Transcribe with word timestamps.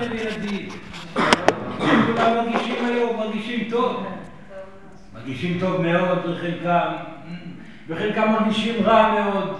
לכם 0.00 0.16
ילדים? 0.16 0.68
כולם 2.06 2.34
מרגישים 2.34 2.84
היום, 2.84 3.16
מרגישים 3.16 3.70
טוב. 3.70 4.06
מרגישים 5.14 5.60
טוב 5.60 5.80
מאוד 5.80 6.18
בחלקם, 6.18 6.92
וחלקם 7.88 8.30
מרגישים 8.30 8.74
רע 8.84 9.12
מאוד. 9.12 9.56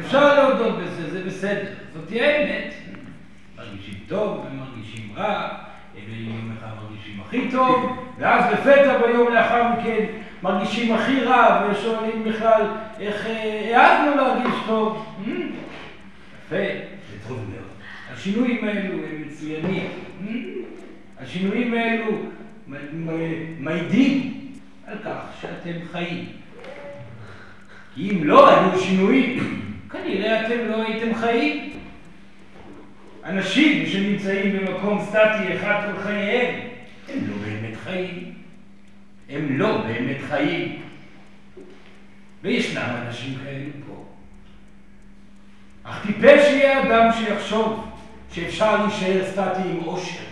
אפשר 0.00 0.34
להודות 0.34 0.78
בזה, 0.78 1.10
זה 1.10 1.24
בסדר. 1.26 1.72
זאת 1.94 2.08
תהיה 2.08 2.38
האמת. 2.38 2.74
מרגישים 3.56 3.94
טוב 4.08 4.46
ומרגישים 4.46 5.12
רע, 5.16 5.48
יום 6.08 6.52
אחד 6.58 6.68
מרגישים 6.82 7.20
הכי 7.26 7.50
טוב, 7.50 7.96
ואז 8.18 8.52
לפתע 8.52 8.98
ביום 8.98 9.34
לאחר 9.34 9.72
מכן 9.72 10.04
מרגישים 10.42 10.94
הכי 10.94 11.20
רע, 11.20 11.68
ושואלים 11.70 12.24
בכלל 12.24 12.62
איך 13.00 13.26
אה, 13.26 13.78
העזנו 13.80 14.16
להרגיש 14.16 14.54
טוב. 14.66 15.06
יפה. 16.46 16.99
השינויים 18.20 18.64
האלו 18.64 18.94
הם 18.94 19.22
מצוינים. 19.26 19.88
השינויים 21.18 21.74
האלו 21.74 22.12
מעידים 23.58 24.34
על 24.86 24.98
כך 25.04 25.20
שאתם 25.40 25.72
חיים. 25.92 26.24
כי 27.94 28.10
אם 28.10 28.24
לא 28.24 28.48
היו 28.48 28.80
שינויים, 28.80 29.60
כנראה 29.90 30.46
אתם 30.46 30.68
לא 30.68 30.82
הייתם 30.82 31.14
חיים. 31.14 31.72
אנשים 33.24 33.86
שנמצאים 33.86 34.56
במקום 34.56 35.04
סטטי 35.04 35.56
אחד 35.56 35.90
כל 35.92 36.02
חייהם, 36.02 36.60
הם 37.08 37.18
לא 37.28 37.36
באמת 37.44 37.76
חיים. 37.84 38.32
הם 39.28 39.58
לא 39.58 39.82
באמת 39.82 40.18
חיים. 40.28 40.82
וישנם 42.42 42.96
אנשים 43.06 43.34
כאלו 43.44 43.70
פה. 43.86 44.04
אך 45.84 46.06
טיפש 46.06 46.52
יהיה 46.52 46.82
אדם 46.82 47.08
שיחשוב 47.12 47.89
שאפשר 48.32 48.86
להישאר 48.86 49.30
סטטי 49.32 49.68
עם 49.70 49.80
עושר. 49.84 50.24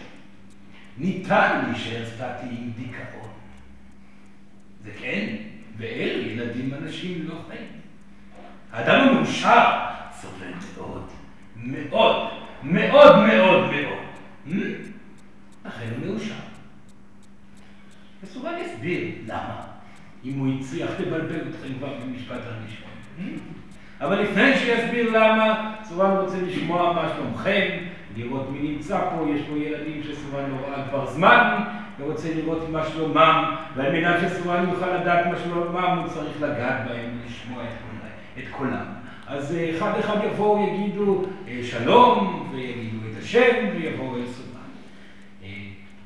ניתן 0.99 1.65
להישאר 1.67 2.07
סטטי 2.07 2.47
עם 2.51 2.71
דיכאון. 2.77 3.31
זה 4.85 4.91
כן, 5.01 5.37
ואלה 5.77 6.27
ילדים 6.27 6.75
אנשים 6.75 7.29
לא 7.29 7.35
חיים. 7.49 7.69
האדם 8.73 9.09
המאושר 9.09 9.71
סובל 10.21 10.53
מאוד, 10.77 11.09
מאוד, 11.83 12.29
מאוד 12.63 13.27
מאוד 13.27 13.71
מאוד. 13.71 14.69
לכן 15.65 15.89
הוא 15.97 16.07
מאושר. 16.07 16.35
מסוגל 18.23 18.51
להסביר 18.51 19.09
למה, 19.27 19.61
אם 20.25 20.39
הוא 20.39 20.61
הצליח 20.61 20.91
לבלבל 21.01 21.49
אתכם 21.49 21.75
כבר 21.79 21.95
במשפט 21.95 22.41
הראשון. 22.45 22.91
אבל 24.01 24.21
לפני 24.21 24.57
שיסביר 24.59 25.19
למה, 25.19 25.75
סורן 25.85 26.11
רוצה 26.11 26.37
לשמוע 26.47 26.93
מה 26.93 27.09
שלומכם, 27.17 27.69
לראות 28.17 28.51
מי 28.51 28.69
נמצא 28.69 29.01
פה, 29.11 29.27
יש 29.35 29.41
פה 29.49 29.57
ילדים 29.57 30.03
שסורן 30.03 30.51
לא 30.51 30.57
ראה 30.67 30.89
כבר 30.89 31.07
זמן, 31.07 31.65
ורוצה 31.99 32.29
לראות 32.35 32.69
מה 32.73 32.85
שלומם, 32.85 33.57
ועל 33.75 33.93
מנת 33.93 34.17
שסורן 34.21 34.69
יוכל 34.69 34.97
לדעת 34.97 35.27
מה 35.27 35.39
שלומם, 35.45 35.99
הוא 36.03 36.09
צריך 36.09 36.43
לגעת 36.43 36.89
בהם 36.89 37.19
ולשמוע 37.23 37.63
את 38.39 38.45
קולם. 38.51 38.85
אז 39.27 39.57
אחד 39.77 39.99
אחד 39.99 40.17
יבואו, 40.25 40.69
יגידו 40.69 41.25
שלום, 41.63 42.49
ויגידו 42.53 42.99
את 43.13 43.23
השם, 43.23 43.67
ויבואו 43.75 44.17
אל 44.17 44.27
סורן. 44.27 44.49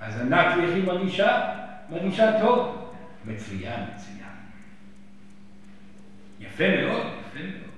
אז 0.01 0.21
ענת, 0.21 0.47
איך 0.63 0.75
היא 0.75 0.85
מרגישה? 0.85 1.43
מרגישה 1.91 2.41
טוב. 2.41 2.89
מצוין, 3.25 3.81
מצוין. 3.95 4.33
יפה 6.41 6.65
מאוד, 6.69 7.07
יפה 7.07 7.39
מאוד. 7.39 7.72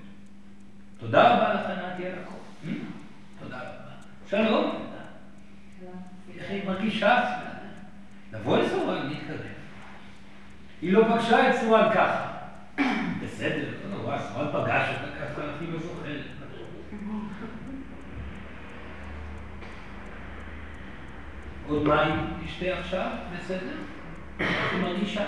תודה 1.05 1.33
רבה 1.33 1.53
לך, 1.53 1.65
על 1.65 1.75
הכל. 2.23 2.71
תודה 3.39 3.57
רבה. 3.57 3.91
שלום. 4.29 4.85
איך 6.37 6.49
היא 6.49 6.67
מרגישה? 6.67 7.39
לבוא 8.33 8.57
לסורן, 8.57 9.07
להתקרב. 9.07 9.39
היא 10.81 10.93
לא 10.93 11.03
פגשה 11.03 11.49
את 11.49 11.55
סורן 11.55 11.89
ככה. 11.93 12.31
בסדר, 13.23 13.69
לא 13.83 13.97
נורא, 13.97 14.17
סורן 14.19 14.47
פגש 14.47 14.87
אותה 14.89 15.15
ככה, 15.15 15.41
אני 15.59 15.71
לא 15.71 15.79
זוכרת. 15.79 16.21
עוד 21.67 21.83
מים 21.83 22.33
תשתה 22.45 22.79
עכשיו? 22.79 23.09
בסדר? 23.33 23.75
איך 24.39 24.73
מרגישה? 24.81 25.25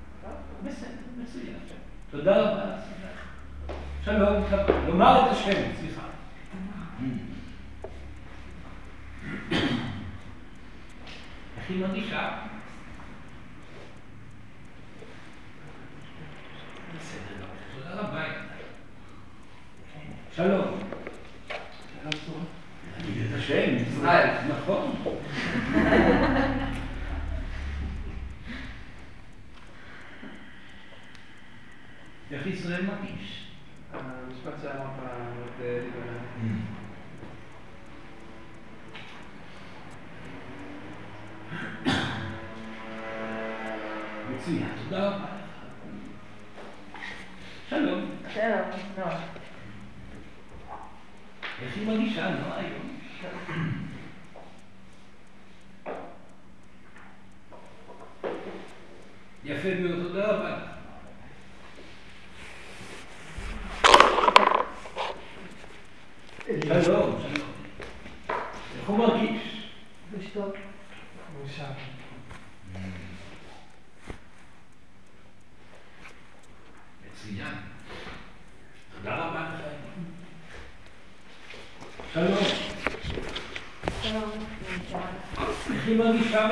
בסדר, 0.64 0.90
מצוין. 1.22 1.58
תודה 2.10 2.40
רבה. 2.40 2.95
שלום, 4.06 4.44
לומר 4.86 5.26
את 5.26 5.32
השם, 5.32 5.62
סליחה. 5.80 6.02
איך 11.56 11.70
היא 11.70 11.80
מרגישה? 11.80 12.38
בסדר, 16.98 17.46
תודה 17.74 18.00
רבה. 18.00 18.24
שלום. 20.36 20.78
את 22.98 23.34
השם, 23.38 23.76
ישראל. 23.88 24.30
נכון. 24.48 24.94
איך 32.32 32.46
ישראל 32.46 32.86
מרגיש? 32.86 33.55
המשפט 33.92 34.52
שאמרת 34.62 34.96
מאוד 34.98 35.50
ליברל. 35.60 36.16
מצוין, 44.30 44.68
תודה 44.84 45.08
רבה. 45.08 45.26
שלום. 47.70 48.10
שלום, 48.34 48.70
נועה. 48.98 49.20
איך 51.62 51.76
היא 51.76 51.86
מרגישה, 51.86 52.30
נועה, 52.30 52.58
היום? 52.58 52.96
יפה 59.44 59.74
מאוד, 59.74 60.02
תודה 60.02 60.26
רבה. 60.26 60.55
שלום. 66.46 67.18
איך 68.78 68.86
הוא 68.88 68.98
מרגיש? 68.98 69.68
לשתות. 70.18 70.54
מאושר. 71.38 71.64
מצוין. 77.06 77.54
תודה 78.96 79.16
רבה 79.16 79.48
לך. 79.54 79.60
שלום. 82.14 82.44
שלום. 84.02 84.30
איך 85.74 85.86
היא 85.86 85.98
מרגישה? 85.98 86.48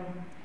שלום. 0.00 0.39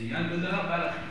מצוין, 0.00 0.28
תודה 0.28 0.48
רבה 0.48 0.78
לכם. 0.86 1.02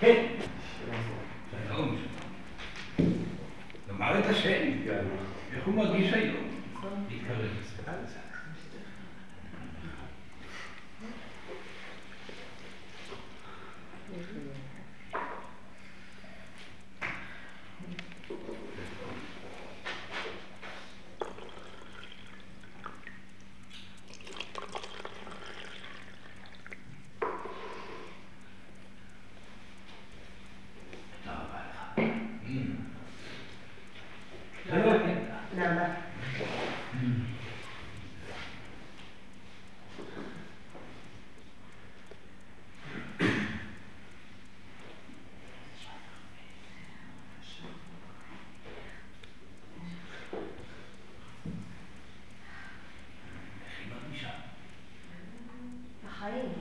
כן. 0.00 0.26
שלום. 1.68 1.96
לומר 3.88 4.18
את 4.18 4.24
השם. 4.24 4.70
איך 5.56 5.64
הוא 5.66 5.74
מרגיש 5.74 6.12
היום? 6.12 6.44
להתקרב 7.10 7.38
לזה. 7.40 8.20
תודה 31.24 31.32
רבה 31.32 31.60
לך. 31.70 32.00
שלום. 34.70 35.00
נעמה. 35.56 35.84
איך 35.84 35.94
היא 53.78 53.92
מרגישה? 53.92 54.30
בחיים. 56.04 56.52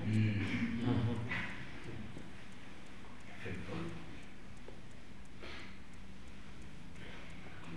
יפה 3.27 3.49
מאוד. 3.71 3.89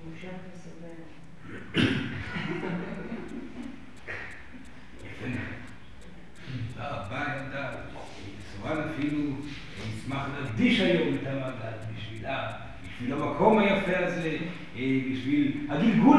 מאושרת 0.05 0.41
וסובלת. 0.55 1.13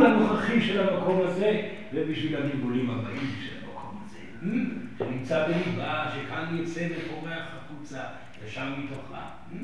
הנוכחי 0.06 0.62
של 0.62 0.89
המקום 0.89 1.22
הזה, 1.22 1.70
ובשביל 1.94 2.33
הגלגולים 2.44 2.90
הבאים 2.90 3.36
של 3.42 3.58
המקום 3.66 4.04
הזה. 4.06 4.20
Hmm? 4.42 4.98
שנמצא 4.98 5.48
בליבה, 5.48 6.12
שכאן 6.16 6.58
יוצא 6.58 6.88
ופורח 6.98 7.44
החוצה, 7.58 8.02
ושם 8.46 8.74
מתוכה. 8.78 9.30
Hmm? 9.52 9.56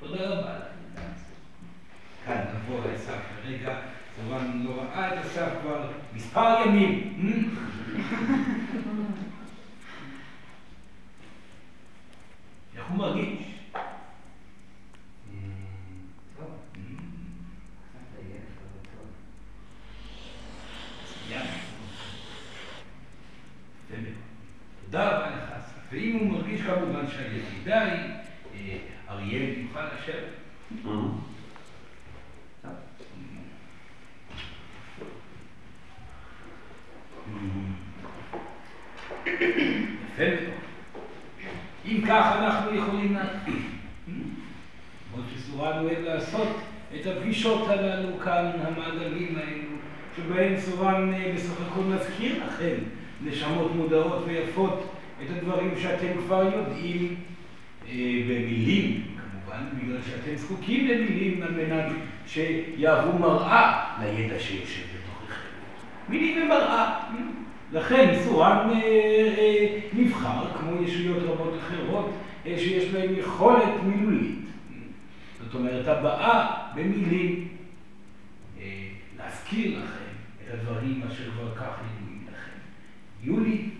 תודה 0.00 0.28
רבה 0.28 0.58
לך. 0.58 0.64
כאן 2.26 2.44
נבוא 2.54 2.80
לעשף 2.84 3.18
כרגע, 3.42 3.76
כמובן 4.16 4.62
לא 4.64 4.70
ראה 4.82 5.14
את 5.14 5.18
עשף 5.24 5.48
כבר 5.62 5.90
מספר 6.14 6.56
ימים. 6.66 7.14
Hmm? 7.20 7.58
איך 12.76 12.86
הוא 12.88 12.98
מרגיש? 12.98 13.47
לך, 24.94 25.50
אסף. 25.58 25.78
ואם 25.92 26.16
הוא 26.20 26.32
מרגיש 26.32 26.60
כמובן 26.60 27.06
שהיחידה 27.06 27.82
היא, 27.82 28.10
אה, 28.54 28.78
אריאל 29.10 29.58
יוכל 29.58 29.84
לשבת. 29.84 30.38
יפה 30.70 30.88
מאוד. 30.88 31.18
אם 41.84 42.00
כך 42.08 42.36
אנחנו 42.38 42.74
יכולים 42.74 43.14
להתחיל. 43.14 43.62
כמו 45.14 45.22
שסורן 45.34 45.78
אוהב 45.78 45.98
לעשות 45.98 46.56
את 46.94 47.06
הפגישות 47.06 47.68
הללו 47.68 48.18
כאן, 48.18 48.50
המעגלים 48.62 49.38
האלו, 49.38 49.76
שבהם 50.16 50.60
סורן 50.60 51.14
אה, 51.14 51.32
בסך 51.34 51.60
הכל 51.60 51.80
מזכיר 51.80 52.44
לכם 52.46 52.74
נשמות 53.24 53.74
מודעות 53.74 54.22
ויפות 54.26 54.94
את 55.22 55.36
הדברים 55.36 55.70
שאתם 55.82 56.06
כבר 56.26 56.42
יודעים 56.42 57.14
אה, 57.88 58.22
במילים, 58.28 59.02
כמובן, 59.16 59.64
בגלל 59.82 59.98
שאתם 60.02 60.36
זקוקים 60.36 60.88
למילים 60.88 61.42
על 61.42 61.50
מנת 61.50 61.92
שיהוו 62.26 63.18
מראה 63.18 63.94
לידע 64.00 64.38
שיושב 64.38 64.82
בתוככם. 64.82 65.40
מילים 66.08 66.42
ומראה. 66.42 67.00
לכן 67.72 68.14
סורן 68.24 68.70
אה, 68.70 68.74
אה, 69.38 69.80
נבחר, 69.92 70.58
כמו 70.58 70.82
ישויות 70.82 71.22
רבות 71.22 71.54
אחרות, 71.58 72.10
שיש 72.44 72.94
להן 72.94 73.14
יכולת 73.14 73.82
מילולית. 73.84 74.38
זאת 75.44 75.54
אומרת, 75.54 75.88
הבאה 75.88 76.56
במילים, 76.74 77.48
להזכיר 79.18 79.78
לכם 79.78 80.04
את 80.44 80.54
הדברים 80.54 81.02
אשר 81.08 81.30
כבר 81.30 81.54
כך. 81.54 81.80
יולי 83.22 83.70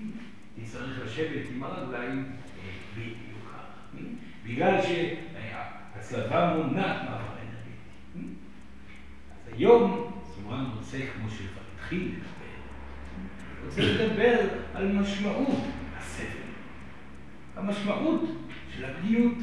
תצטרך 0.62 0.98
לשבת 1.04 1.46
עם 1.54 1.62
הרגליים 1.62 2.24
אה, 2.24 2.70
בדיוק 2.94 3.52
ככה. 3.52 3.98
בגלל 4.44 4.78
שהצלבה 4.82 6.54
מונעת 6.56 7.02
מעבר 7.02 7.16
אנרגטי. 7.16 8.28
אז 9.32 9.52
היום 9.52 10.12
סורן 10.34 10.64
רוצה, 10.76 10.98
כמו 11.16 11.30
שכבר 11.30 11.60
התחיל 11.74 12.12
לדבר, 12.12 13.64
רוצה 13.66 13.82
לדבר 13.82 14.38
על 14.74 14.92
משמעות 14.92 15.64
הסבל. 15.96 16.26
המשמעות 17.56 18.20
של 18.76 18.84
הפגיעות, 18.84 19.38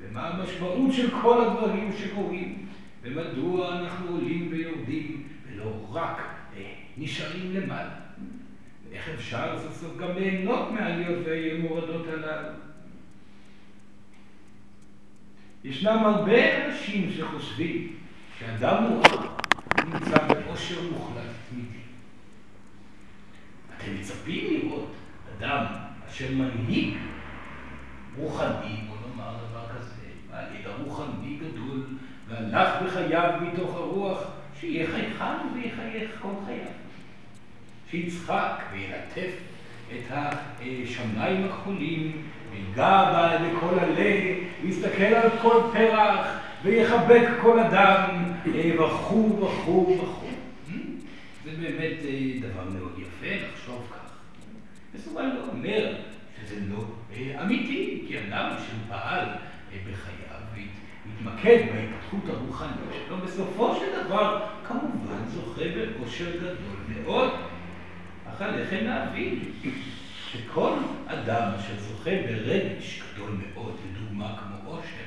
ומה 0.00 0.28
המשמעות 0.28 0.92
של 0.92 1.10
כל 1.22 1.44
הדברים 1.44 1.92
שקורים, 1.92 2.66
ומדוע 3.02 3.78
אנחנו 3.78 4.10
עולים 4.10 4.48
ויורדים, 4.50 5.28
ולא 5.46 5.86
רק 5.90 6.20
אה, 6.56 6.74
נשארים 6.96 7.52
למעלה. 7.52 8.05
ואיך 8.96 9.08
אפשר 9.08 9.58
סוף 9.58 9.76
סוף 9.80 9.96
גם 9.96 10.08
ליהנות 10.16 10.72
מהעליות 10.72 11.18
והמורדות 11.24 12.06
הללו. 12.08 12.48
ישנם 15.64 16.02
הרבה 16.04 16.66
אנשים 16.66 17.10
שחושבים 17.12 17.96
שאדם 18.38 18.84
מואר 18.84 19.26
נמצא 19.84 20.28
באושר 20.28 20.82
מוחלט 20.92 21.30
תמידי. 21.50 21.78
אתם 23.76 23.94
מצפים 24.00 24.44
לראות 24.54 24.92
אדם 25.38 25.64
אשר 26.08 26.32
מנהיג 26.32 26.94
רוחני, 28.16 28.80
בוא 28.88 28.96
נאמר 29.08 29.34
דבר 29.50 29.66
כזה, 29.78 30.06
בעל 30.30 30.44
ידע 30.60 30.70
רוחני 30.84 31.36
גדול, 31.36 31.86
והלך 32.28 32.82
בחייו 32.82 33.32
מתוך 33.40 33.74
הרוח, 33.74 34.18
שיהיה 34.60 34.86
חייכן 34.86 35.54
ויחייך 35.54 36.10
כל 36.22 36.32
חייו. 36.46 36.85
שיצחק 37.90 38.62
וילטף 38.72 39.32
את 39.92 40.12
השמיים 40.12 41.44
הכחולים, 41.44 42.22
ויגע 42.50 43.38
בכל 43.42 43.78
הלב, 43.78 44.24
ויסתכל 44.62 45.02
על 45.02 45.30
כל 45.42 45.60
פרח, 45.72 46.26
ויחבק 46.62 47.28
כל 47.40 47.60
אדם, 47.60 48.32
וכו' 48.78 49.40
וכו' 49.40 49.98
וכו'. 50.02 50.26
זה 51.44 51.50
באמת 51.62 51.96
דבר 52.40 52.64
מאוד 52.78 52.98
יפה 52.98 53.46
לחשוב 53.46 53.88
כך. 53.90 54.10
וסורן 54.94 55.30
לא 55.36 55.40
אומר 55.52 55.94
שזה 56.40 56.60
לא 56.68 56.84
אמיתי, 57.42 58.04
כי 58.08 58.18
אדם 58.18 58.50
שפעל 58.58 59.26
בחייו 59.70 60.40
והתמקד 60.54 61.58
בהתפתחות 61.72 62.28
הרוחנית 62.28 62.70
שלו, 63.06 63.16
בסופו 63.16 63.74
של 63.74 64.04
דבר 64.04 64.46
כמובן 64.68 65.28
זוכה 65.28 65.64
באושר 65.98 66.36
גדול 66.36 66.76
מאוד. 66.88 67.30
אך 68.36 68.42
עליכם 68.42 68.84
להבין 68.84 69.52
שכל 70.30 70.72
אדם 71.06 71.50
אשר 71.58 71.80
זוכה 71.80 72.10
ברגש 72.10 73.02
גדול 73.12 73.30
מאוד, 73.30 73.76
לדוגמה 73.90 74.36
כמו 74.38 74.70
אושר, 74.70 75.04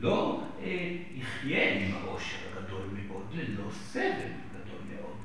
לא 0.00 0.42
אה, 0.62 0.88
יחיה 1.14 1.72
עם 1.72 1.92
האושר 1.94 2.36
הגדול 2.52 2.82
מאוד 2.82 3.22
ללא 3.34 3.70
סבל 3.70 4.30
גדול 4.52 4.80
מאוד. 4.94 5.16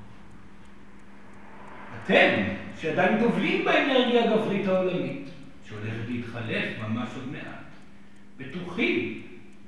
אתם, 2.04 2.44
שעדיין 2.78 3.20
דובלים 3.20 3.66
באנרגיה 3.66 4.24
הגברית 4.24 4.68
העולמית, 4.68 5.30
שהולכת 5.68 6.08
להתחלף 6.08 6.80
ממש 6.80 7.10
עוד 7.16 7.28
מעט, 7.28 7.66
בטוחים 8.38 9.22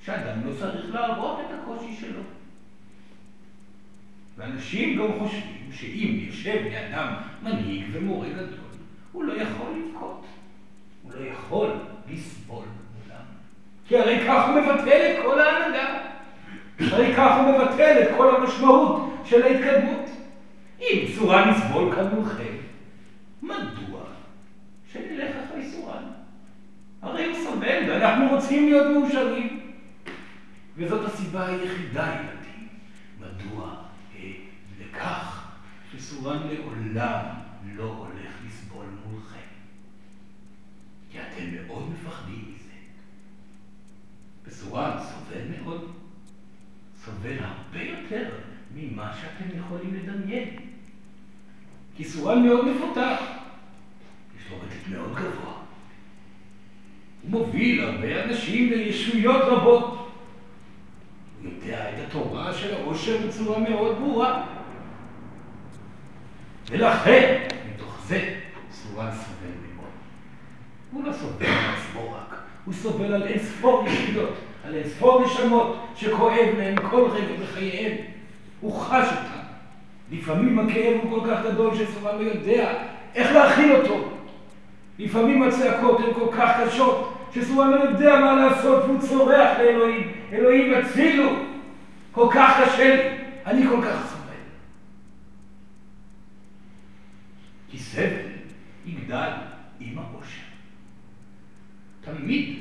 שאדם 0.05 0.45
לא 0.45 0.51
צריך 0.59 0.93
להראות 0.93 1.39
את 1.39 1.59
הקושי 1.59 1.95
שלו. 2.01 2.21
ואנשים 4.37 4.97
גם 4.97 5.07
חושבים 5.19 5.71
שאם 5.71 6.17
יושב 6.27 6.63
לאדם 6.71 7.13
מנהיג 7.43 7.83
ומורה 7.91 8.29
גדול, 8.29 8.59
הוא 9.11 9.23
לא 9.23 9.33
יכול 9.33 9.67
לבכות, 9.77 10.25
הוא 11.03 11.11
לא 11.13 11.25
יכול 11.25 11.69
לסבול 12.09 12.65
מולם. 12.65 13.23
כי 13.87 13.97
הרי 13.97 14.19
כך 14.27 14.47
הוא 14.47 14.61
מבטל 14.61 15.11
את 15.11 15.25
כל 15.25 15.39
ההנהגה, 15.39 15.99
הרי 16.79 17.13
כך 17.15 17.37
הוא 17.37 17.53
מבטל 17.53 18.03
את 18.03 18.07
כל 18.17 18.35
המשמעות 18.35 19.13
של 19.25 19.43
ההתקדמות. 19.43 20.09
אם 20.81 21.05
סורן 21.15 21.49
יסבול 21.49 21.95
מולכם, 22.13 22.53
מדוע 23.41 24.01
שנלך 24.93 25.35
אחרי 25.45 25.65
סורן? 25.65 26.03
הרי 27.01 27.25
הוא 27.25 27.35
סובל 27.43 27.83
ואנחנו 27.89 28.35
רוצים 28.35 28.65
להיות 28.65 28.87
מאושרים. 28.93 29.59
וזאת 30.77 31.05
הסיבה 31.05 31.47
היחידה, 31.47 32.15
ילדים, 32.15 32.67
מדוע 33.19 33.76
לכך 34.97 35.43
שסורן 35.91 36.47
לעולם 36.47 37.25
לא 37.75 37.83
הולך 37.83 38.31
לסבול 38.47 38.85
מולכם. 39.05 39.47
כי 41.11 41.17
אתם 41.21 41.43
מאוד 41.55 41.89
מפחדים 41.89 42.53
מזה. 42.55 42.73
וסורן 44.45 44.91
סובל 44.99 45.41
מאוד, 45.57 45.91
סובל 47.05 47.37
הרבה 47.39 47.81
יותר 47.81 48.29
ממה 48.75 49.13
שאתם 49.21 49.59
יכולים 49.59 49.93
לדמיין. 49.93 50.49
כי 51.95 52.03
סורן 52.03 52.43
מאוד 52.43 52.67
מפותח, 52.67 53.21
יש 54.37 54.51
לו 54.51 54.57
רטט 54.57 54.87
מאוד 54.91 55.15
גבוה. 55.15 55.53
הוא 57.21 57.31
מוביל 57.31 57.83
הרבה 57.83 58.23
אנשים 58.23 58.69
לישויות 58.69 59.41
רבות. 59.41 60.11
הוא 61.41 61.51
יודע 61.51 61.89
את 61.89 62.07
התורה 62.07 62.53
של 62.53 62.73
העושר 62.73 63.27
בצורה 63.27 63.59
מאוד 63.59 63.97
ברורה. 63.97 64.56
ולכן, 66.69 67.47
מתוך 67.73 67.99
זה, 68.07 68.29
סורן 68.71 69.11
סובל 69.11 69.53
מאוד. 69.75 69.89
הוא 70.91 71.03
לא 71.03 71.13
סובל 71.13 71.45
על 71.45 71.75
עצמו 71.75 72.13
רק, 72.13 72.37
הוא 72.65 72.73
סובל 72.73 73.13
על 73.13 73.23
אין 73.23 73.39
ספור 73.39 73.85
יחידות, 73.87 74.33
על 74.65 74.75
אין 74.75 74.89
ספור 74.89 75.25
נשמות 75.25 75.87
שכואב 75.95 76.47
להם 76.57 76.75
כל 76.89 77.09
רגע 77.11 77.43
בחייהם. 77.43 77.97
הוא 78.61 78.79
חש 78.79 79.07
אותם. 79.07 79.37
לפעמים 80.11 80.59
הכאב 80.59 80.97
הוא 81.03 81.21
כל 81.21 81.29
כך 81.29 81.39
גדול 81.45 81.75
שסורן 81.75 82.15
לא 82.15 82.23
יודע 82.23 82.73
איך 83.15 83.31
להכיל 83.31 83.75
אותו. 83.75 84.09
לפעמים 84.99 85.43
הצעקות 85.43 85.99
הן 85.99 86.13
כל 86.13 86.27
כך 86.37 86.51
קשות 86.63 87.13
שסורן 87.33 87.69
לא 87.69 87.75
יודע 87.75 88.19
מה 88.19 88.33
לעשות 88.35 88.83
והוא 88.83 88.99
צורח 88.99 89.59
לאלוהים, 89.59 90.11
אלוהים 90.31 90.73
הצילו, 90.73 91.29
כל 92.11 92.27
כך 92.33 92.61
קשה 92.63 92.95
לי, 92.95 93.17
אני 93.45 93.67
כל 93.67 93.81
כך 93.81 94.09
סובל. 94.09 94.17
כי 97.77 97.83
סבל 97.83 98.29
יגדל 98.85 99.31
עם 99.79 99.97
העושר. 99.97 100.41
תמיד 102.01 102.55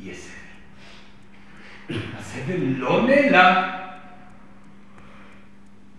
יהיה 0.00 0.14
סבל. 0.14 1.96
הסבל 2.18 2.60
לא 2.76 3.06
נעלם. 3.06 3.70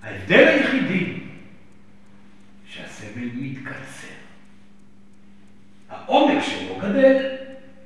ההבדל 0.04 0.48
היחידי 0.48 1.20
שהסבל 2.66 3.30
מתקצר. 3.36 4.08
העומק 5.90 6.44
שלו 6.44 6.76
גדל, 6.80 7.36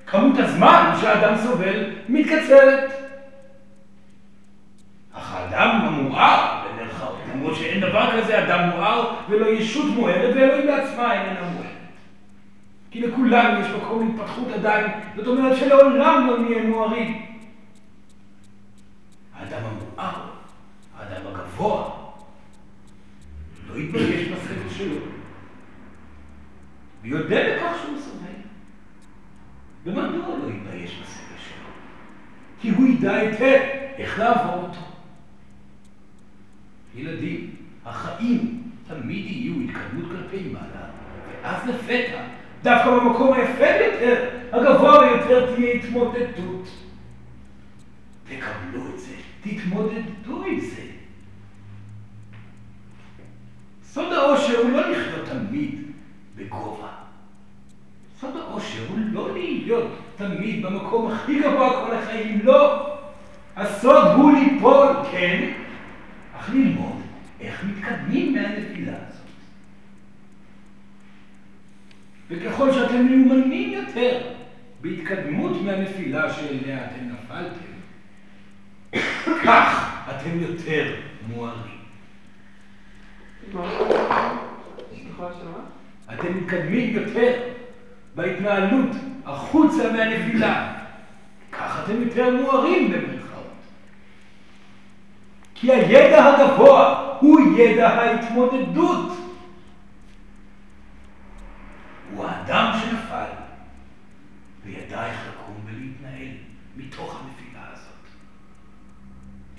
כמות 0.05 0.37
הזמן 0.37 0.97
שהאדם 1.01 1.37
סובל 1.37 1.95
מתקצרת. 2.09 2.91
אך 5.13 5.33
האדם 5.33 5.85
המואר, 5.85 6.60
למרות 7.33 7.55
שאין 7.55 7.81
דבר 7.81 8.21
כזה 8.21 8.43
אדם 8.43 8.69
מואר 8.69 9.15
ולא 9.29 9.45
ישות 9.45 9.85
מוארת, 9.85 10.35
ואלוהים 10.35 10.67
בעצמה 10.67 11.13
איננה 11.13 11.41
מוארת. 11.41 11.71
כי 12.91 13.01
לכולם 13.01 13.61
יש 13.61 13.67
מקום 13.67 14.07
להתפתחות 14.07 14.47
עדיין, 14.51 14.91
זאת 15.15 15.27
אומרת 15.27 15.57
שלעולם 15.57 16.27
לא 16.27 16.39
נהיה 16.39 16.63
מוארים. 16.63 17.25
האדם 19.33 19.61
המואר, 19.65 20.29
האדם 20.97 21.21
הגבוה, 21.27 21.89
לא 23.69 23.79
יתבייש 23.79 24.27
בסבל 24.27 24.69
שלו. 24.77 24.95
ויודע 27.01 27.55
בכך 27.55 27.77
שהוא 27.83 27.99
סובל. 27.99 28.41
ומדוע 29.83 30.37
לא 30.37 30.49
יתבייש 30.49 30.91
בסבל 30.91 31.37
שלו? 31.37 31.69
כי 32.61 32.69
הוא 32.69 32.87
ידע 32.87 33.15
היטב 33.15 33.59
איך 33.97 34.19
לעבור 34.19 34.63
אותו. 34.63 34.90
ילדים, 36.95 37.55
החיים 37.85 38.63
תמיד 38.87 39.25
יהיו 39.25 39.53
התקדמות 39.61 40.11
כלפי 40.11 40.49
מעלה, 40.53 40.85
ואז 41.43 41.67
לפתע, 41.67 42.21
דווקא 42.63 42.89
במקום 42.89 43.33
היפה 43.33 43.65
ביותר, 43.79 44.29
הגבוה 44.51 44.99
ביותר, 44.99 45.55
תהיה 45.55 45.73
התמודדות. 45.73 46.67
תקבלו 48.23 48.81
את 48.93 48.99
זה, 48.99 49.13
תתמודדו 49.41 50.45
עם 50.45 50.59
זה. 50.59 50.81
סוד 53.83 54.13
העושר 54.13 54.57
הוא 54.61 54.71
לא 54.71 54.91
לחיות 54.91 55.29
תמיד 55.29 55.81
בגובה. 56.35 56.87
סוד 58.19 58.37
העושר 58.37 58.83
הוא 58.89 58.99
לא 59.11 59.33
להיות 59.33 59.91
תמיד 60.15 60.65
במקום 60.65 61.11
הכי 61.11 61.39
גבוה 61.39 61.85
כל 61.85 61.95
החיים, 61.95 62.39
לא. 62.43 62.87
הסוד 63.55 64.07
הוא 64.15 64.31
ליפול, 64.31 64.87
כן, 65.11 65.51
אך 66.41 66.49
ללמוד 66.49 67.01
איך 67.39 67.63
מתקדמים 67.63 68.33
מהנפילה 68.33 68.91
הזאת. 68.91 69.27
וככל 72.29 72.73
שאתם 72.73 73.05
מיומנים 73.05 73.73
יותר 73.73 74.21
בהתקדמות 74.81 75.61
מהנפילה 75.61 76.33
שאליה 76.33 76.85
אתם 76.85 77.09
נפלתם, 77.09 77.71
כך 79.45 79.97
אתם 80.09 80.39
יותר 80.39 80.95
מוארים. 81.27 81.81
אתם 86.13 86.37
מתקדמים 86.37 86.95
יותר 86.95 87.41
בהתנהלות 88.15 88.95
החוצה 89.25 89.91
מהנפילה. 89.91 90.77
כך 91.51 91.83
אתם 91.83 92.01
יותר 92.01 92.35
מוארים 92.41 92.91
במרכאות. 92.91 93.20
כי 95.61 95.71
הידע 95.71 96.25
הגבוה 96.25 97.11
הוא 97.19 97.39
ידע 97.57 97.89
ההתמודדות. 97.89 99.17
הוא 102.15 102.25
האדם 102.25 102.79
שנפל 102.81 103.25
וידע 104.65 105.05
איך 105.05 105.19
לקום 105.27 105.55
ולהתנהל 105.65 106.33
מתוך 106.77 107.21
הנפילה 107.21 107.65
הזאת. 107.73 108.07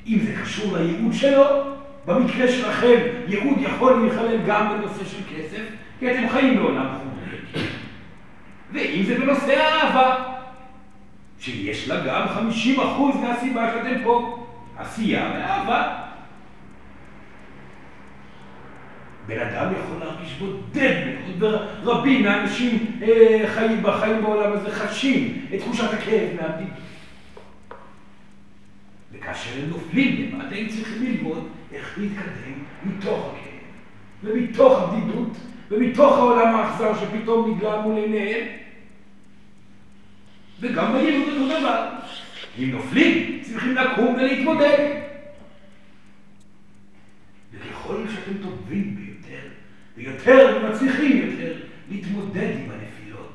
אם 0.07 0.19
זה 0.27 0.43
קשור 0.43 0.77
לייעוד 0.77 1.13
שלו, 1.13 1.45
במקרה 2.07 2.49
שלכם 2.49 2.99
ייעוד 3.29 3.59
יכול 3.61 4.01
להיכלל 4.01 4.39
גם 4.47 4.69
בנושא 4.69 5.05
של 5.05 5.23
כסף, 5.37 5.63
כי 5.99 6.13
אתם 6.13 6.29
חיים 6.29 6.57
בעולם 6.57 6.87
חומרי. 6.99 7.67
ואם 8.73 9.05
זה 9.05 9.15
בנושא 9.19 9.53
האהבה, 9.53 10.25
שיש 11.39 11.89
לה 11.89 12.07
גם 12.07 12.27
50% 12.77 12.79
מהסיבה 13.21 13.71
שאתם 13.73 14.05
פה, 14.05 14.42
עשייה 14.83 15.31
ואהבה. 15.35 15.99
בן 19.27 19.39
אדם 19.39 19.73
יכול 19.73 19.99
להרגיש 19.99 20.33
בודד 20.33 21.05
מאוד, 21.07 21.53
ורבים 21.85 22.23
מהאנשים 22.23 23.01
אה, 23.03 23.43
חיים 23.55 23.83
בחיים 23.83 24.23
בעולם 24.23 24.53
הזה 24.53 24.71
חשים 24.71 25.47
את 25.55 25.61
תחושת 25.61 25.93
הכאב 25.93 26.29
מהבדידות. 26.41 26.79
וכאשר 29.13 29.51
הם 29.63 29.71
נופלים 29.71 30.33
למטה, 30.33 30.57
הם 30.57 30.69
צריכים 30.69 31.03
ללמוד 31.03 31.49
איך 31.73 31.99
להתקדם 31.99 32.65
מתוך 32.85 33.27
הכאב, 33.27 33.63
ומתוך 34.23 34.83
הבדידות, 34.83 35.37
ומתוך 35.71 36.17
העולם 36.17 36.55
האכזר 36.55 36.93
שפתאום 36.95 37.51
נגלה 37.51 37.81
מול 37.81 37.97
עיניהם. 37.97 38.47
וגם 40.61 40.93
בילוד 40.93 41.29
אותו 41.29 41.61
דבר. 41.61 41.89
אם 42.59 42.71
נופלים, 42.71 43.43
צריכים 43.43 43.75
לקום 43.75 44.15
ולהתמודד. 44.15 45.01
וככל 47.53 48.05
שאתם 48.09 48.43
טובים 48.43 48.97
ביותר, 48.97 49.49
ויותר 49.97 50.61
ומצליחים 50.63 51.31
יותר 51.31 51.67
להתמודד 51.89 52.57
עם 52.59 52.71
הנפילות, 52.71 53.35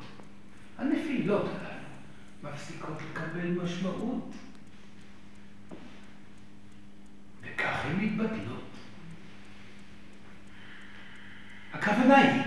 הנפילות 0.78 1.44
הללו 1.44 2.52
מפסיקות 2.52 3.02
לקבל 3.10 3.48
משמעות. 3.48 4.32
וכך 7.42 7.84
הן 7.84 8.04
מתבטלות. 8.04 8.64
הכוונה 11.72 12.16
היא, 12.16 12.42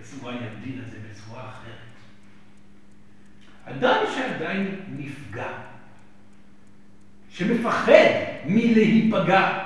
בסוגריים 0.00 0.40
נגדיל 0.42 0.82
את 0.82 0.90
זה 0.90 0.96
בצורה 1.10 1.50
אחרת, 1.50 1.72
אדם 3.64 4.04
שעדיין 4.14 4.80
נפגע, 4.88 5.71
שמפחד 7.32 7.92
מלהיפגע, 8.46 9.58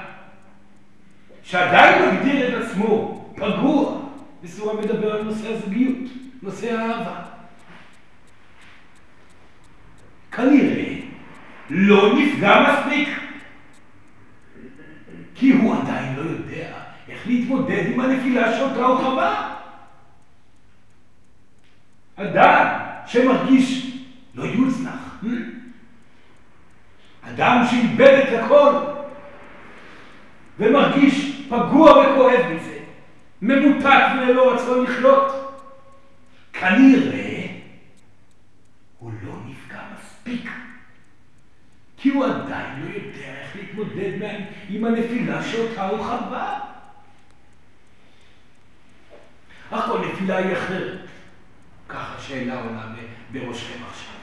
שעדיין 1.43 2.15
מגדיר 2.15 2.49
את 2.49 2.65
עצמו 2.65 3.25
פגוע, 3.37 4.01
בסורה 4.43 4.75
מדבר 4.75 5.13
על 5.13 5.23
נושא 5.23 5.53
הזוגיות, 5.53 6.09
נושא 6.43 6.73
האהבה. 6.73 7.23
כנראה 10.33 10.95
לא 11.71 12.19
נפגע 12.19 12.67
מספיק, 12.69 13.09
כי 15.35 15.53
הוא 15.53 15.75
עדיין 15.75 16.17
לא 16.17 16.23
יודע 16.23 16.73
איך 17.09 17.27
להתמודד 17.27 17.87
עם 17.93 18.01
הנפילה 18.01 18.57
שאותה 18.57 18.85
הוא 18.85 18.99
חווה. 18.99 19.57
אדם 22.17 22.79
שמרגיש 23.07 23.97
לא 24.35 24.45
יוצנח. 24.45 25.23
אדם 27.29 27.65
שאיבד 27.71 28.21
את 28.29 28.45
הכל 28.45 28.73
ומרגיש 30.59 31.43
פגוע 31.49 31.91
וכואב 31.91 32.53
מזה, 32.53 32.79
ממותק 33.43 34.05
וללא 34.19 34.55
רצון 34.55 34.85
לחיות. 34.85 35.33
כנראה 36.53 37.47
הוא 38.99 39.12
לא 39.23 39.33
נפגע 39.47 39.81
מספיק, 39.99 40.51
כי 41.97 42.09
הוא 42.09 42.25
עדיין 42.25 42.81
לא 42.81 42.95
יודע 42.95 43.41
איך 43.41 43.57
להתמודד 43.57 44.12
עם 44.69 44.85
הנפילה 44.85 45.43
שאותה 45.43 45.89
הוא 45.89 46.05
חווה. 46.05 46.61
אך 49.71 49.87
כל 49.87 49.99
נפילה 49.99 50.37
היא 50.37 50.53
אחרת. 50.53 50.99
ככה 51.89 52.21
שאלה 52.21 52.61
עולה 52.62 52.83
בראשכם 53.33 53.85
עכשיו. 53.91 54.15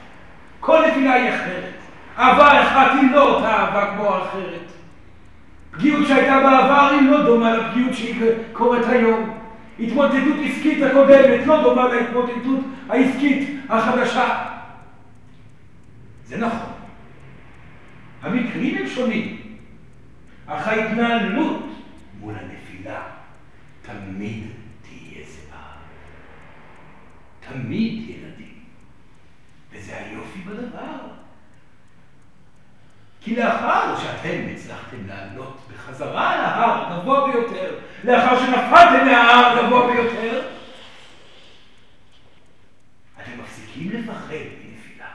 כל 0.60 0.86
נפילה 0.88 1.12
היא 1.12 1.34
אחרת. 1.34 1.83
אהבה 2.18 2.62
אחת 2.62 2.90
היא 3.00 3.10
לא 3.10 3.34
אותה 3.34 3.56
אהבה 3.56 3.94
כמו 3.94 4.14
האחרת. 4.14 4.72
פגיעות 5.70 6.06
שהייתה 6.08 6.40
בעבר 6.40 6.88
היא 6.90 7.10
לא 7.10 7.24
דומה 7.24 7.56
לפגיעות 7.56 7.94
שהיא 7.94 8.22
קורית 8.52 8.86
היום. 8.86 9.38
התמודדות 9.80 10.36
עסקית 10.44 10.82
הקודמת 10.82 11.46
לא 11.46 11.62
דומה 11.62 11.88
להתמודדות 11.88 12.60
העסקית 12.88 13.60
החדשה. 13.68 14.44
זה 16.24 16.36
נכון. 16.36 16.72
המקרים 18.22 18.76
הם 18.78 18.88
שונים, 18.88 19.36
אך 20.46 20.68
ההתנהלות 20.68 21.66
מול 22.20 22.34
הנפילה 22.34 23.02
תמיד 23.82 24.44
תהיה 24.82 25.24
זהה. 25.26 25.74
תמיד 27.40 28.10
ילדים. 28.10 28.54
וזה 29.72 29.96
היופי 29.96 30.38
בדבר. 30.38 31.23
כי 33.24 33.36
לאחר 33.36 33.96
שאתם 33.98 34.38
הצלחתם 34.54 34.96
לעלות 35.08 35.58
בחזרה 35.72 36.30
על 36.30 36.40
ההר 36.40 36.92
הגבוה 36.92 37.32
ביותר, 37.32 37.74
לאחר 38.04 38.38
שנפלתם 38.38 39.06
מההר 39.06 39.58
הגבוה 39.58 39.92
ביותר? 39.92 40.42
אתם 43.22 43.30
מפסיקים 43.42 43.90
לפחד 43.92 44.34
מנפילה. 44.34 45.06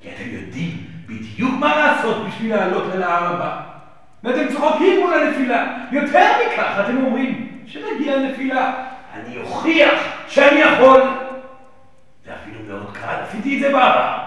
כי 0.00 0.08
אתם 0.08 0.30
יודעים 0.30 0.86
בדיוק 1.06 1.54
מה 1.60 1.76
לעשות 1.76 2.26
בשביל 2.26 2.56
לעלות 2.56 2.94
אל 2.94 3.02
ההר 3.02 3.34
הבא. 3.34 3.60
ואתם 4.24 4.52
צוחקים 4.52 5.00
מול 5.00 5.14
הנפילה. 5.14 5.76
יותר 5.92 6.30
מכך, 6.46 6.84
אתם 6.84 6.96
אומרים, 6.96 7.62
כשנגיע 7.66 8.16
לנפילה, 8.16 8.88
אני 9.14 9.38
אוכיח 9.38 10.00
שאני 10.28 10.60
יכול. 10.60 11.02
זה 12.24 12.34
אפילו 12.34 12.60
מאוד 12.68 12.96
קל, 12.96 13.16
עשיתי 13.28 13.56
את 13.56 13.60
זה 13.60 13.72
בעבר. 13.72 14.18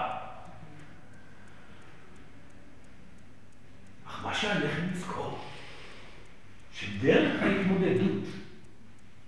אך 4.08 4.24
מה 4.24 4.34
שעליכם 4.34 4.82
לזכור, 4.92 5.38
שדרך 7.06 7.42
ההתמודדות 7.42 8.24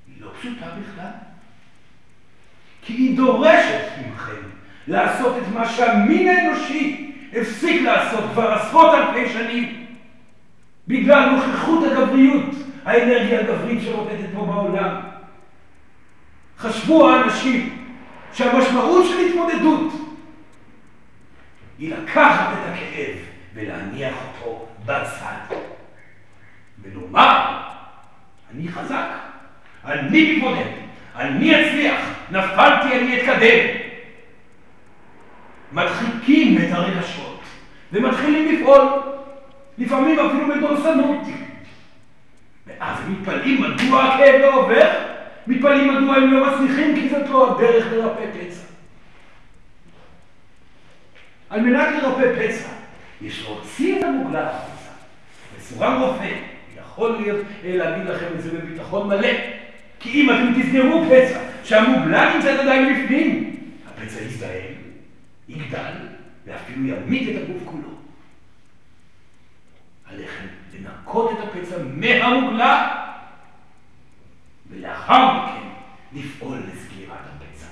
היא 0.06 0.14
לא 0.20 0.30
פשוטה 0.38 0.66
בכלל. 0.66 1.10
כי 2.82 2.92
היא 2.92 3.16
דורשת 3.16 3.84
מכם 4.12 4.42
לעשות 4.88 5.36
את 5.36 5.54
מה 5.54 5.68
שהמין 5.68 6.28
האנושי 6.28 7.12
הפסיק 7.32 7.82
לעשות 7.82 8.24
כבר 8.32 8.52
עשרות 8.52 8.94
אלפי 8.94 9.32
שנים 9.32 9.86
בגלל 10.88 11.30
נוכחות 11.30 11.84
הגבריות, 11.84 12.54
האנרגיה 12.84 13.40
הגברית 13.40 13.78
שרובדת 13.82 14.28
פה 14.34 14.44
בעולם. 14.44 15.00
חשבו 16.58 17.10
האנשים 17.10 17.86
שהמשמעות 18.32 19.06
של 19.06 19.18
התמודדות 19.18 19.92
היא 21.78 21.94
לקחת 21.94 22.48
את 22.52 22.72
הכאב 22.72 23.16
ולהניח 23.54 24.14
אותו 24.28 24.68
בצד 24.84 25.54
ולומר, 26.82 27.60
אני 28.54 28.68
חזק, 28.68 29.08
אני 29.84 30.36
מתמודד, 30.36 30.70
אני 31.16 31.54
אצליח, 31.54 32.00
נפלתי, 32.30 32.98
אני 32.98 33.20
אתקדם. 33.20 33.88
מדחיקים 35.72 36.58
את 36.58 36.72
הרגשות 36.72 37.40
ומתחילים 37.92 38.54
לפעול, 38.54 38.82
לפעמים 39.78 40.18
אפילו 40.18 40.54
בדורסנות. 40.54 41.18
ואז 42.66 42.98
מתפלאים 43.08 43.62
מדוע 43.62 44.04
הכאב 44.04 44.40
לא 44.40 44.54
עובר, 44.54 44.90
מתפלאים 45.46 45.94
מדוע 45.94 46.16
הם 46.16 46.32
לא 46.32 46.46
מצליחים, 46.46 46.94
כי 46.94 47.08
זאת 47.08 47.28
לא 47.28 47.56
הדרך 47.56 47.86
לרפא 47.92 48.24
פצע. 48.32 48.62
על 51.50 51.60
מנת 51.60 52.02
לרפא 52.02 52.32
פצע, 52.34 52.68
יש 53.20 53.44
להוציא 53.44 53.98
את 53.98 54.04
המוגלה 54.04 54.50
החוצה. 54.50 54.90
מסורן 55.58 56.02
רופא 56.02 56.57
יכול 56.98 57.16
להיות 57.20 57.46
להגיד 57.64 58.06
לכם 58.06 58.26
את 58.34 58.42
זה 58.42 58.58
בביטחון 58.58 59.08
מלא. 59.08 59.28
כי 60.00 60.22
אם 60.22 60.30
אתם 60.30 60.62
תסגרו 60.62 61.04
פצע 61.04 61.40
שהמוגלה 61.64 62.34
נמצאת 62.34 62.60
עדיין 62.60 63.04
בפנים, 63.04 63.56
הפצע 63.86 64.20
יזדהם, 64.20 64.74
יגדל, 65.48 65.92
ואפילו 66.46 66.86
ימית 66.86 67.28
את 67.28 67.42
הגוף 67.42 67.62
כולו. 67.64 67.88
עליכם 70.10 70.46
לנקות 70.74 71.30
את 71.32 71.44
הפצע 71.44 71.76
מהמוגלה, 71.94 73.04
ולאחר 74.70 75.42
מכן 75.42 75.68
לפעול 76.12 76.58
לסגירת 76.58 77.18
הפצע. 77.36 77.66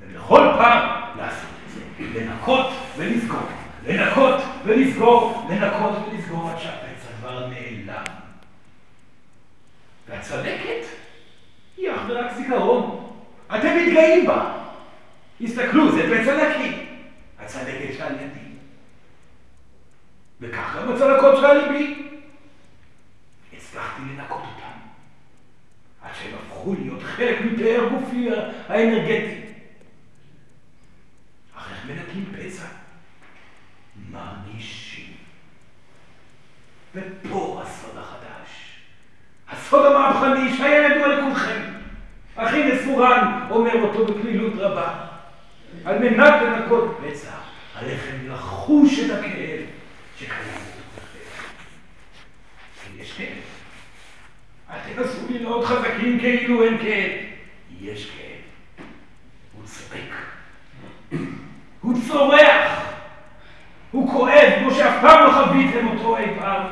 ובכל 0.00 0.52
פעם 0.58 0.88
לעשות 1.16 1.50
את 1.66 1.72
זה, 1.72 2.20
לנקות 2.20 2.66
ולסגור, 2.96 3.48
לנקות 3.86 4.40
ולסגור, 4.64 5.48
לנקות 5.50 5.92
ולסגור 6.08 6.50
עד 6.50 6.58
שהפצע 6.58 6.89
כבר 7.30 7.48
נעלם. 7.48 8.04
והצלקת 10.08 10.86
היא 11.76 11.90
אך 11.90 12.00
ורק 12.08 12.32
זיכרון. 12.36 13.12
אתם 13.46 13.76
מתגאים 13.76 14.26
בה. 14.26 14.66
הסתכלו, 15.40 15.92
זה 15.92 16.02
פצע 16.02 16.48
נקי. 16.48 16.86
הצלקת 17.38 17.94
שעל 17.96 18.14
ידי. 18.14 18.50
וכך 20.40 20.76
גם 20.76 20.92
הצלקות 20.92 21.40
שעל 21.40 21.58
ליבי. 21.58 22.08
הצלחתי 23.56 24.02
לנקות 24.02 24.42
אותם. 24.42 24.78
עד 26.02 26.14
שהם 26.14 26.34
הפכו 26.34 26.74
להיות 26.74 27.02
חלק 27.02 27.40
מפאר 27.40 27.88
גופי 27.88 28.28
האנרגטי. 28.68 29.40
אך 31.56 31.70
איך 31.70 31.86
מנקים 31.86 32.32
פצע? 32.32 32.66
מרגישים. 34.10 34.79
ופה 36.94 37.62
הסוד 37.64 37.98
החדש. 37.98 38.50
הסוד 39.48 39.86
המהפכני 39.86 40.56
שהיה 40.56 40.88
ידוע 40.88 41.08
לכולכם. 41.08 41.62
אחי 42.36 42.72
מסורן 42.72 43.46
אומר 43.50 43.82
אותו 43.82 44.06
בקלילות 44.06 44.52
רבה. 44.56 45.06
על 45.84 45.98
מנת 45.98 46.42
לנקות 46.42 47.00
פצע, 47.00 47.30
עליכם 47.74 48.16
לחוש 48.28 48.98
את 48.98 49.10
הכאב 49.10 49.60
שקיים 50.18 50.40
בתוככם. 50.42 51.18
יש 52.98 53.12
כאב. 53.12 53.26
אל 54.70 54.94
תנסו 54.94 55.18
לראות 55.30 55.64
חזקים 55.64 56.20
כאילו 56.20 56.64
אין 56.64 56.78
כאב. 56.78 57.10
יש 57.80 58.10
כאב. 58.10 58.84
הוא 59.52 59.64
צועק. 59.64 60.12
הוא 61.80 61.94
צורח. 62.08 62.89
הוא 63.90 64.12
כואב 64.12 64.52
כמו 64.58 64.70
שאף 64.70 64.94
פעם 65.00 65.26
לא 65.26 65.32
חוויתם 65.32 65.88
אותו 65.88 66.16
אי 66.16 66.26
פעם. 66.38 66.66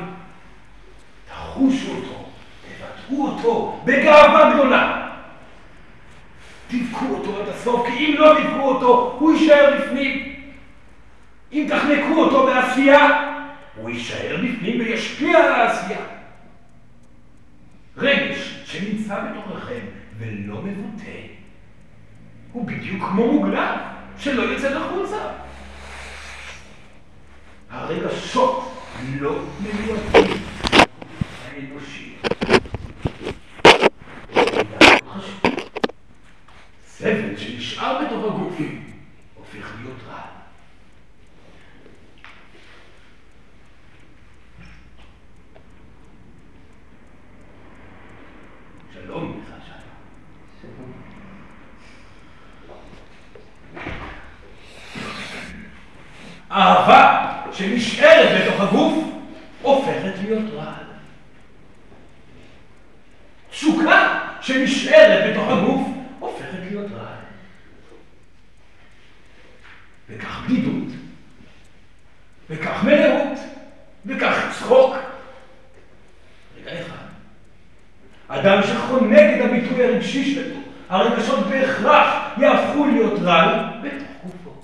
תחושו 1.27 1.91
אותו, 1.91 2.25
תבטאו 2.61 3.27
אותו 3.27 3.81
בגאווה 3.85 4.53
גדולה. 4.53 5.09
תבכו 6.67 7.05
אותו 7.05 7.41
עד 7.41 7.47
הסוף, 7.47 7.87
כי 7.87 8.05
אם 8.05 8.15
לא 8.17 8.35
תבכו 8.39 8.61
אותו, 8.61 9.17
הוא 9.19 9.33
יישאר 9.33 9.77
בפנים. 9.79 10.35
אם 11.53 11.65
תחנקו 11.69 12.23
אותו 12.23 12.45
בעשייה, 12.45 13.07
הוא 13.75 13.89
יישאר 13.89 14.37
בפנים 14.37 14.79
וישפיע 14.79 15.37
על 15.37 15.51
העשייה. 15.51 15.99
רגש 17.97 18.63
שנמצא 18.65 19.19
בתוככם 19.19 19.79
ולא 20.17 20.61
מבוטא, 20.61 21.11
הוא 22.51 22.65
בדיוק 22.65 23.03
כמו 23.03 23.31
מוגלה 23.31 23.77
שלא 24.17 24.41
יוצא 24.41 24.77
החוצה. 24.77 25.17
הרגשות 27.69 28.73
לא 29.19 29.43
מיועדים 29.61 30.43
האנושי. 31.45 32.15
סבל 36.87 37.37
שנשאר 37.37 38.05
בתוך 38.05 38.25
הגופים 38.25 38.91
הופך 39.35 39.73
להיות 39.79 39.97
רע. 40.07 40.21
שלום, 48.93 49.31
מיכל 49.31 49.51
שלום. 50.61 50.91
אהבה 56.51 57.31
שנשארת 57.51 58.41
בתוך 58.41 58.61
הגוף 58.61 58.93
הופכת 59.61 60.13
להיות 60.23 60.53
רעל. 60.53 60.73
תשוקה 63.49 64.19
שנשארת 64.41 65.31
בתוך 65.31 65.47
הגוף 65.49 65.87
הופכת 66.19 66.59
להיות 66.69 66.91
רעל. 66.91 67.19
וכך 70.09 70.41
בדידות, 70.45 70.93
וכך 72.49 72.83
מלאות, 72.83 73.39
וכך 74.05 74.35
צחוק. 74.51 74.95
רגע 76.57 76.81
אחד. 76.81 76.95
אדם 78.27 78.63
שחונק 78.63 79.27
את 79.35 79.45
הביטוי 79.45 79.83
הרגשי 79.83 80.35
שלו, 80.35 80.55
הרגשות 80.89 81.47
בהכרח 81.47 82.07
יהפכו 82.37 82.85
להיות 82.85 83.19
רעל 83.21 83.55
בתוך 83.83 84.07
גופו. 84.23 84.61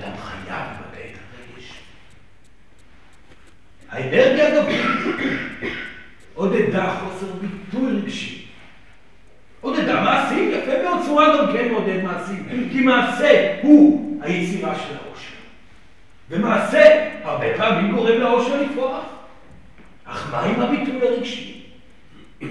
אדם 0.00 0.16
חייב 0.16 0.66
לבטא 0.70 1.00
את 1.00 1.18
הרגש. 1.32 1.72
האנרגיה 3.88 4.48
הגברית 4.48 5.16
עודדה 6.34 7.00
חוסר 7.00 7.32
ביטוי 7.32 7.92
רגשי. 7.92 8.46
עודדה 9.60 10.00
מעשים, 10.00 10.50
יפה 10.50 10.82
מאוד, 10.82 11.04
צורה 11.06 11.36
גם 11.36 11.52
כן 11.52 11.70
מעודד 11.70 12.02
מעשים, 12.02 12.48
כי 12.72 12.80
מעשה 12.80 13.56
הוא 13.62 14.18
היצירה 14.22 14.74
של 14.74 14.94
העושר. 14.96 15.34
ומעשה 16.30 17.08
הרבה 17.22 17.56
פעמים 17.56 17.92
גורם 17.92 18.20
לעושר 18.20 18.62
לפרוח. 18.62 19.04
אך 20.04 20.30
מה 20.30 20.40
עם 20.40 20.60
הביטוי 20.60 21.08
הרגשי? 21.08 21.62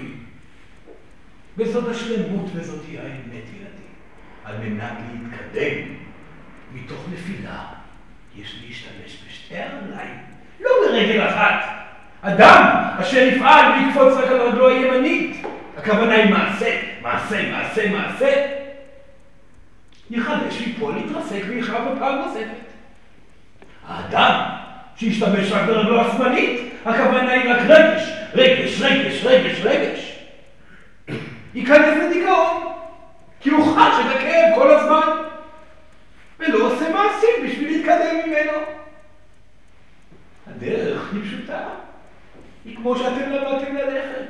וזאת 1.56 1.88
השלמות 1.88 2.50
וזאת 2.54 2.80
היא 2.88 2.98
האמת, 2.98 3.44
ילדים. 3.56 3.90
על 4.44 4.58
מנת 4.58 4.92
להתקדם 5.12 5.99
מתוך 6.74 7.06
נפילה, 7.12 7.58
יש 8.36 8.54
להשתמש 8.66 9.18
בשתי 9.26 9.54
הרגליים, 9.56 10.18
לא 10.60 10.70
ברגל 10.86 11.28
אחת, 11.28 11.64
אדם 12.22 12.62
אשר 13.00 13.18
יפעל 13.18 13.72
ויקפוץ 13.72 14.14
רק 14.14 14.30
על 14.30 14.40
רגלו 14.40 14.68
הימנית, 14.68 15.46
הכוונה 15.76 16.14
היא 16.14 16.30
מעשה, 16.30 16.80
מעשה, 17.02 17.50
מעשה, 17.50 17.90
מעשה, 17.90 18.46
יחדש 20.10 20.60
ליפול, 20.60 20.94
להתרסק 20.94 21.42
ויחרב 21.48 21.96
בפעם 21.96 22.18
נוספת. 22.18 22.70
האדם 23.88 24.40
שישתמש 24.96 25.52
רק 25.52 25.66
ברגלו 25.66 26.00
השמאלית, 26.00 26.72
הכוונה 26.84 27.32
היא 27.32 27.50
רק 27.50 27.60
רגש, 27.68 28.02
רגש, 28.34 28.82
רגש, 28.82 29.24
רגש, 29.24 29.60
רגש. 29.64 30.18
ייכנס 31.54 31.96
לדיכאון, 32.02 32.72
כי 33.40 33.50
הוא 33.50 33.76
חש 33.76 33.94
את 34.00 34.16
הכאב 34.16 34.54
כל 34.54 34.70
הזמן, 34.70 35.08
ולא 36.40 36.72
עושה 36.72 36.92
מעשים 36.92 37.30
בשביל 37.44 37.68
להתקדם 37.68 38.16
ממנו. 38.26 38.58
הדרך 40.46 41.12
היא 41.12 41.22
פשוטה, 41.22 41.68
היא 42.64 42.76
כמו 42.76 42.96
שאתם 42.96 43.30
למדתם 43.30 43.74
ללכת. 43.76 44.26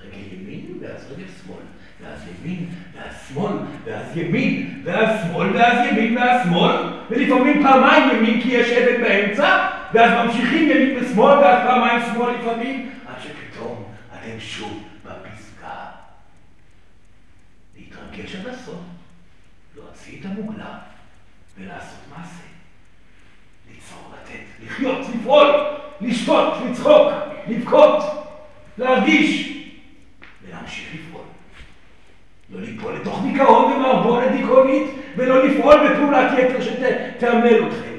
רגל 0.00 0.32
ימין 0.32 0.78
ואז 0.80 1.12
רגל 1.12 1.24
שמאל, 1.44 1.62
ואז 2.00 2.20
ימין 2.28 2.68
ואז 2.94 3.14
שמאל, 3.28 3.52
ואז 3.84 4.16
ימין 4.16 4.82
ואז 4.84 5.20
שמאל, 5.26 5.56
ואז 5.56 5.86
ימין 5.88 6.18
ואז 6.18 6.46
שמאל, 6.46 6.76
ולפעמים 7.10 7.62
פעמיים 7.62 8.16
ימין 8.16 8.42
כי 8.42 8.48
יש 8.48 8.72
אבן 8.72 9.02
באמצע, 9.02 9.68
ואז 9.92 10.26
ממשיכים 10.26 10.70
ימין 10.70 10.96
ושמאל, 10.96 11.38
ואז 11.38 11.66
פעמיים 11.66 12.00
שמאל 12.12 12.34
לפעמים, 12.34 12.90
עד 13.06 13.14
שפתאום 13.22 13.84
אתם 14.12 14.40
שוב 14.40 14.84
בפסגה. 15.04 15.84
להתרגש 17.76 18.36
עד 18.36 18.46
הסוף, 18.46 18.80
להוציא 19.76 20.20
את 20.20 20.26
המוגלה 20.26 20.78
ולעשות 21.58 21.98
מעשה. 22.10 22.42
ליצור, 23.70 24.12
לתת, 24.14 24.64
לחיות, 24.66 25.06
לפעול, 25.14 25.46
לשתות, 26.00 26.54
לצחוק, 26.70 27.12
לבכות, 27.48 28.02
להרגיש, 28.78 29.52
ולהמשיך 30.42 30.94
לפעול. 30.94 31.24
לא 32.50 32.60
ליפול 32.60 32.94
לתוך 32.94 33.22
דיכאון 33.32 33.72
ומערבונת 33.72 34.32
דיכאונית, 34.32 34.90
ולא 35.16 35.44
לפעול 35.46 35.74
בפעולת 35.88 36.38
יתר 36.38 36.60
שתעמל 36.60 37.68
אתכם, 37.68 37.96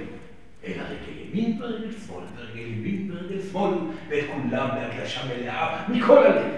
אלא 0.66 0.84
רגל 0.84 1.20
ימין 1.22 1.62
ורגל 1.62 1.92
שמאל, 2.06 2.24
ורגל 2.38 2.60
ימין 2.60 3.12
ורגל 3.12 3.42
שמאל, 3.52 3.74
ואת 4.10 4.24
כולם 4.32 4.70
בהגלשה 4.70 5.22
מלאה 5.26 5.84
מכל 5.90 6.18
הלב. 6.18 6.52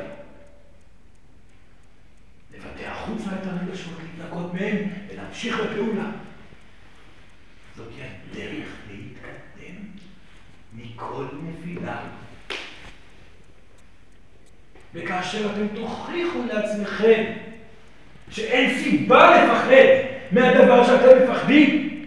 לבטא 2.55 2.83
החוצה 2.83 3.29
את 3.41 3.47
הרגשות, 3.47 3.93
להתנקות 4.03 4.53
מהם, 4.53 4.77
ולהמשיך 5.33 5.59
בפעולה. 5.59 6.09
זאת 7.75 7.87
הדרך 8.31 8.67
להתקדם 8.91 9.75
מכל 10.73 11.25
נפילה. 11.43 12.01
וכאשר 14.93 15.51
אתם 15.51 15.67
תוכיחו 15.75 16.43
לעצמכם 16.53 17.23
שאין 18.29 18.79
סיבה 18.79 19.43
לפחד 19.43 19.75
מהדבר 20.31 20.83
שאתם 20.83 21.23
מפחדים, 21.23 22.05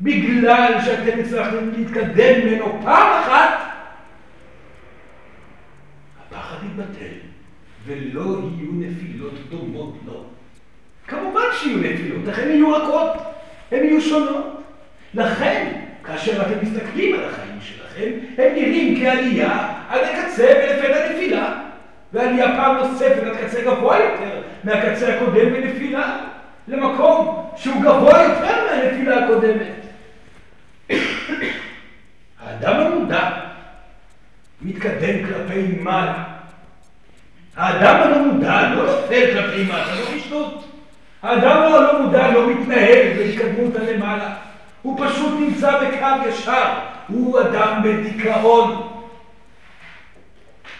בגלל 0.00 0.74
שאתם 0.84 1.20
הצלחתם 1.20 1.70
להתקדם 1.70 2.46
ממנו 2.46 2.78
פעם 2.82 3.22
אחת, 3.22 3.60
הפחד 6.20 6.56
יתבטל, 6.66 7.14
ולא 7.84 8.22
יהיו 8.22 8.72
נפילות 8.72 9.34
דומות 9.50 9.98
לו. 10.06 10.25
כמובן 11.20 11.44
שיהיו 11.52 11.78
נפילות, 11.78 12.28
אך 12.28 12.38
הן 12.38 12.48
יהיו 12.48 12.72
רכות, 12.72 13.12
הן 13.72 13.84
יהיו 13.84 14.00
שונות. 14.00 14.62
לכן, 15.14 15.72
כאשר 16.04 16.42
אתם 16.42 16.58
מסתכלים 16.62 17.14
על 17.14 17.24
החיים 17.24 17.58
שלכם, 17.60 18.10
הם 18.38 18.54
נראים 18.54 19.00
כעלייה 19.00 19.68
עד 19.88 20.00
הקצה 20.04 20.46
ולפתע 20.56 21.12
נפילה, 21.12 21.62
ועלייה 22.12 22.56
פעם 22.56 22.76
נוספת 22.76 23.22
עד 23.22 23.36
קצה 23.36 23.62
גבוה 23.62 23.98
יותר 23.98 24.42
מהקצה 24.64 25.16
הקודם 25.16 25.52
בנפילה, 25.52 26.18
למקום 26.68 27.50
שהוא 27.56 27.82
גבוה 27.82 28.22
יותר 28.22 28.54
מהנפילה 28.70 29.24
הקודמת. 29.24 29.86
האדם 32.40 32.80
המודע 32.80 33.30
מתקדם 34.62 35.26
כלפי 35.26 35.62
מעלה. 35.80 36.24
האדם 37.56 38.02
הלא 38.02 38.18
מודע 38.18 38.74
לא 38.74 38.86
נופל 38.86 39.34
כלפי 39.34 39.64
מטה, 39.64 39.94
לא 40.00 40.16
בשטות. 40.16 40.65
האדם 41.26 41.62
הלא 41.62 42.02
מודע 42.02 42.30
לא 42.30 42.50
מתנהל 42.50 43.12
בהתקדמות 43.16 43.76
הלמעלה. 43.76 44.34
הוא 44.82 45.06
פשוט 45.06 45.40
נמצא 45.40 45.80
בקו 45.80 46.28
ישר. 46.28 46.72
הוא 47.08 47.40
אדם 47.40 47.80
בדיכאון. 47.84 48.88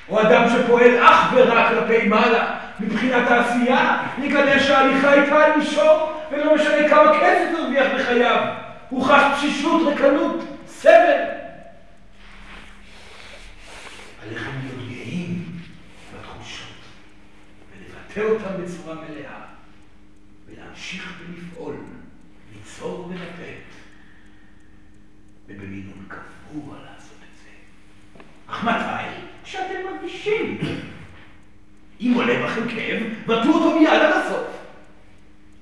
הוא 0.06 0.20
אדם 0.20 0.44
שפועל 0.48 1.04
אך 1.04 1.32
ורק 1.34 1.68
כלפי 1.68 2.08
מעלה. 2.08 2.54
מבחינת 2.80 3.30
העשייה, 3.30 4.02
יגלה 4.22 4.60
שההליכה 4.60 5.14
איתה 5.14 5.44
על 5.44 5.56
מישור, 5.56 6.12
ולא 6.30 6.54
משנה 6.54 6.88
כמה 6.88 7.20
כסף 7.20 7.58
הרוויח 7.58 7.86
בחייו. 7.94 8.44
הוא 8.88 9.04
חש 9.04 9.22
תשישות, 9.36 9.92
רקנות, 9.92 10.44
סבל. 10.66 11.22
עליכם 14.26 14.50
להיות 14.62 14.88
גאים 14.88 15.44
בתחושות, 16.14 16.76
ולבטא 17.72 18.32
אותן 18.32 18.62
בצורה 18.62 18.94
מלאה, 18.94 19.45
ולהמשיך 20.86 21.12
ולפעול, 21.20 21.74
ליצור 22.54 23.08
ולתת, 23.10 23.62
ובמינון 25.46 26.06
קבוע 26.08 26.74
לעשות 26.74 27.18
את 27.18 27.38
זה. 27.42 27.48
אך 28.46 28.64
מתי? 28.64 29.20
כשאתם 29.44 29.74
מרגישים. 29.84 30.58
אם 32.00 32.12
עולה 32.14 32.46
בכם 32.46 32.68
כאב, 32.68 33.02
בטאו 33.26 33.52
אותו 33.52 33.78
מיד 33.78 33.88
עד 33.88 34.12
הסוף. 34.12 34.46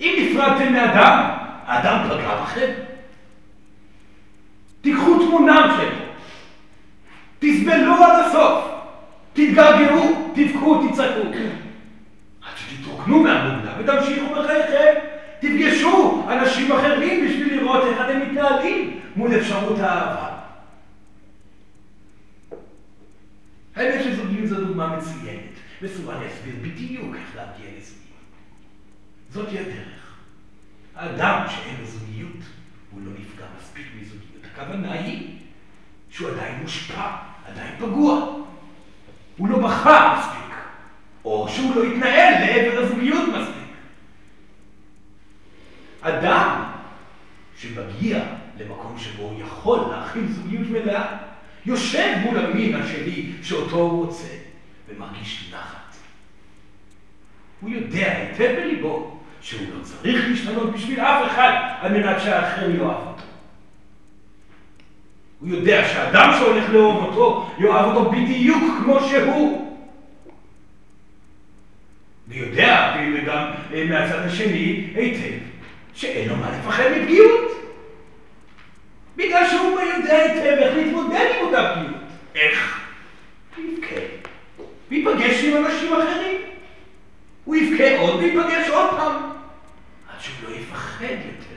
אם 0.01 0.15
נפרדתם 0.19 0.73
מאדם, 0.73 1.31
האדם 1.65 2.09
פגע 2.09 2.43
בכם. 2.43 2.73
תיקחו 4.81 5.27
תמונה 5.27 5.77
שלו, 5.77 6.05
תסבלו 7.39 8.05
עד 8.05 8.25
הסוף, 8.25 8.65
תתגעגעו, 9.33 10.33
תבכו, 10.35 10.89
תצעקו. 10.89 11.29
עד 12.43 12.57
שתתרוקנו 12.57 13.23
מהמוגלה 13.23 13.75
ותמשיכו 13.79 14.35
בחייכם. 14.35 15.14
תפגשו 15.45 16.27
אנשים 16.29 16.73
אחרים 16.73 17.27
בשביל 17.27 17.61
לראות 17.61 17.85
איך 17.85 18.01
אתם 18.01 18.21
מתנהלים 18.21 19.01
מול 19.17 19.37
אפשרות 19.37 19.79
האהבה. 19.79 20.39
האמת 23.77 24.05
שזוגיות 24.05 24.47
זו 24.49 24.65
דוגמה 24.65 24.97
מצוינת, 24.97 25.55
וסורן 25.83 26.23
יסביר 26.23 26.55
בדיוק 26.63 27.15
איך 27.15 27.37
להגיע 27.37 27.67
לזוגיות. 27.79 28.05
זאת 29.31 29.49
היא 29.49 29.61
הדרך. 29.61 30.15
האדם 30.97 31.47
שאין 31.49 31.77
לו 31.81 31.87
זוגיות, 31.87 32.43
הוא 32.91 33.01
לא 33.05 33.13
נפגע 33.13 33.45
מספיק 33.61 33.87
מזוגיות. 34.01 34.45
הכוונה 34.53 34.93
היא 34.93 35.29
שהוא 36.11 36.31
עדיין 36.31 36.61
מושפע, 36.63 37.11
עדיין 37.47 37.75
פגוע. 37.79 38.45
הוא 39.37 39.49
לא 39.49 39.59
בחר 39.59 40.19
מספיק, 40.19 40.55
או 41.25 41.49
שהוא 41.49 41.77
לא 41.77 41.85
התנהל 41.85 42.33
לעבר 42.33 42.83
הזוגיות 42.83 43.29
מספיק. 43.29 43.65
אדם 46.05 46.65
שמגיע 47.57 48.25
למקום 48.59 48.99
שבו 48.99 49.23
הוא 49.23 49.41
יכול 49.41 49.79
להכיל 49.91 50.27
זוגיות 50.29 50.71
מלאה, 50.71 51.17
יושב 51.67 52.17
מול 52.23 52.39
המין 52.39 52.75
השני 52.75 53.27
שאותו 53.43 53.77
הוא 53.77 54.07
רוצה, 54.07 54.29
ומרגיש 54.89 55.53
נחת. 55.55 55.97
הוא 57.61 57.71
יודע 57.71 58.17
היטב 58.17 58.55
בליבו 58.61 59.21
שהוא 59.41 59.67
לא 59.75 59.83
צריך 59.83 60.29
להשתנות 60.29 60.73
בשביל 60.73 61.01
אף 61.01 61.31
אחד 61.31 61.53
על 61.81 61.93
מנת 61.93 62.21
שהאחר 62.21 62.71
יאהב 62.71 62.83
אותו. 62.83 63.23
הוא 65.41 65.49
יודע 65.49 65.89
שאדם 65.89 66.31
שהולך 66.39 66.71
לאהוב 66.71 67.05
אותו, 67.05 67.51
יאהב 67.59 67.87
אותו 67.87 68.11
בדיוק 68.11 68.63
כמו 68.85 69.01
שהוא. 69.01 69.75
ויודע, 72.29 72.97
וגם 73.15 73.51
מהצד 73.89 74.19
השני, 74.19 74.91
היטב, 74.95 75.54
שאין 75.95 76.29
לו 76.29 76.37
מה 76.37 76.51
לפחד 76.51 76.85
מפגיעות. 76.97 77.53
בגלל 79.17 79.49
שהוא 79.51 79.81
יודע 79.81 80.17
היטב 80.17 80.63
איך 80.63 80.77
להתמודד 80.77 81.27
עם 81.39 81.47
אותה 81.47 81.75
פגיעות. 81.75 82.03
איך? 82.35 82.81
יבכה. 83.59 84.01
וייפגש 84.91 85.45
עם 85.45 85.65
אנשים 85.65 85.93
אחרים. 85.93 86.37
הוא 87.45 87.57
יבכה 87.57 87.99
עוד 87.99 88.15
וייפגש 88.15 88.69
עוד 88.69 88.91
פעם. 88.91 89.13
עד 90.09 90.21
שהוא 90.21 90.51
לא 90.51 90.57
יפחד 90.57 91.05
יותר. 91.05 91.55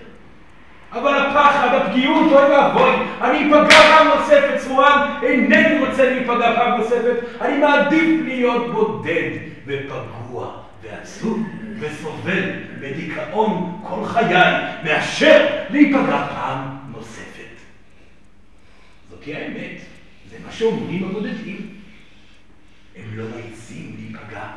אבל 0.91 1.17
הפחד, 1.17 1.69
הפגיעות, 1.73 2.31
אוי 2.31 2.51
ואבוי, 2.51 2.91
אני 3.21 3.39
אפגע 3.39 3.79
פעם 3.79 4.07
נוספת, 4.07 4.57
צורן, 4.57 5.13
אינני 5.23 5.79
רוצה 5.79 6.09
להיפגע 6.09 6.55
פעם 6.55 6.77
נוספת, 6.77 7.15
אני 7.41 7.57
מעדיף 7.57 8.25
להיות 8.25 8.73
בודד 8.73 9.29
ופגוע 9.65 10.51
ועצוב 10.83 11.43
וסובל 11.79 12.63
בדיכאון 12.79 13.81
כל 13.87 14.05
חיי, 14.05 14.35
מאשר 14.83 15.63
להיפגע 15.69 16.27
פעם 16.27 16.77
נוספת. 16.91 17.57
זאת 19.09 19.23
היא 19.23 19.35
האמת, 19.35 19.81
זה 20.29 20.37
מה 20.45 20.51
שאומרים 20.51 21.03
הבודדים. 21.03 21.77
הם 22.95 23.17
לא 23.17 23.25
מעיזים 23.29 23.95
להיפגע. 23.99 24.55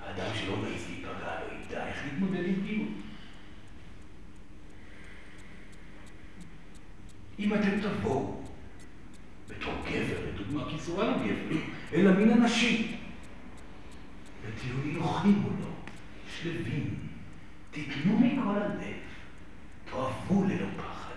האדם 0.00 0.30
שלא 0.34 0.56
מעיז 0.56 0.86
להיפגע 0.88 1.40
לא 1.40 1.54
ידע 1.64 1.86
איך 1.86 1.96
להתמודד 2.04 2.44
עם 2.46 2.54
פגיעות. 2.54 2.88
אם 7.38 7.54
אתם 7.54 7.80
תבואו 7.80 8.42
בתור 9.48 9.74
גבר, 9.90 10.20
לדוגמה, 10.28 10.64
כי 10.70 10.90
הוא 10.90 11.04
גבר, 11.04 11.58
אל 11.92 12.08
המין 12.08 12.30
הנשי, 12.30 12.96
ותהיו 14.42 14.74
נינוחים 14.84 15.32
מולו, 15.32 15.77
שלווים, 16.42 16.94
תיתנו 17.70 18.18
מכל 18.18 18.60
הלב, 18.60 18.98
תאהבו 19.90 20.44
ללא 20.44 20.66
פחד, 20.76 21.14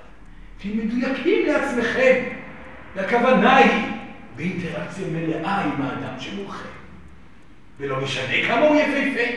תהיו 0.58 0.76
מדויקים 0.76 1.46
לעצמכם, 1.46 2.24
והכוונה 2.96 3.56
היא 3.56 3.84
באינטראקציה 4.36 5.08
מלאה 5.08 5.62
עם 5.62 5.82
האדם 5.82 6.20
שמולכם. 6.20 6.70
ולא 7.80 8.02
משנה 8.02 8.48
כמה 8.48 8.68
הוא 8.68 8.76
יפהפה, 8.76 9.32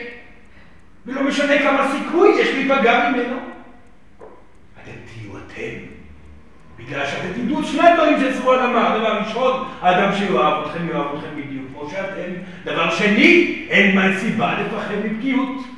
ולא 1.05 1.23
משנה 1.23 1.59
כמה 1.59 1.91
סיכוי 1.91 2.29
יש 2.39 2.47
להיפגע 2.47 3.09
ממנו. 3.09 3.37
אתם 4.83 4.91
תהיו 5.05 5.37
אתם, 5.37 5.85
בגלל 6.79 7.05
שאתם 7.05 7.33
תדעו 7.33 7.63
שני 7.63 7.93
דברים 7.95 8.17
שסורן 8.19 8.59
אמר. 8.59 8.97
דבר 8.97 9.19
ראשון, 9.19 9.67
האדם 9.81 10.15
שיאהב 10.17 10.65
אתכם 10.65 10.87
יאהב 10.89 11.15
אתכם 11.15 11.35
בדיוק 11.35 11.65
כמו 11.71 11.89
שאתם. 11.89 12.31
דבר 12.63 12.95
שני, 12.95 13.65
אין 13.69 13.95
מה 13.95 14.19
סיבה 14.19 14.61
לפחד 14.61 14.95
מפגיעות. 15.05 15.74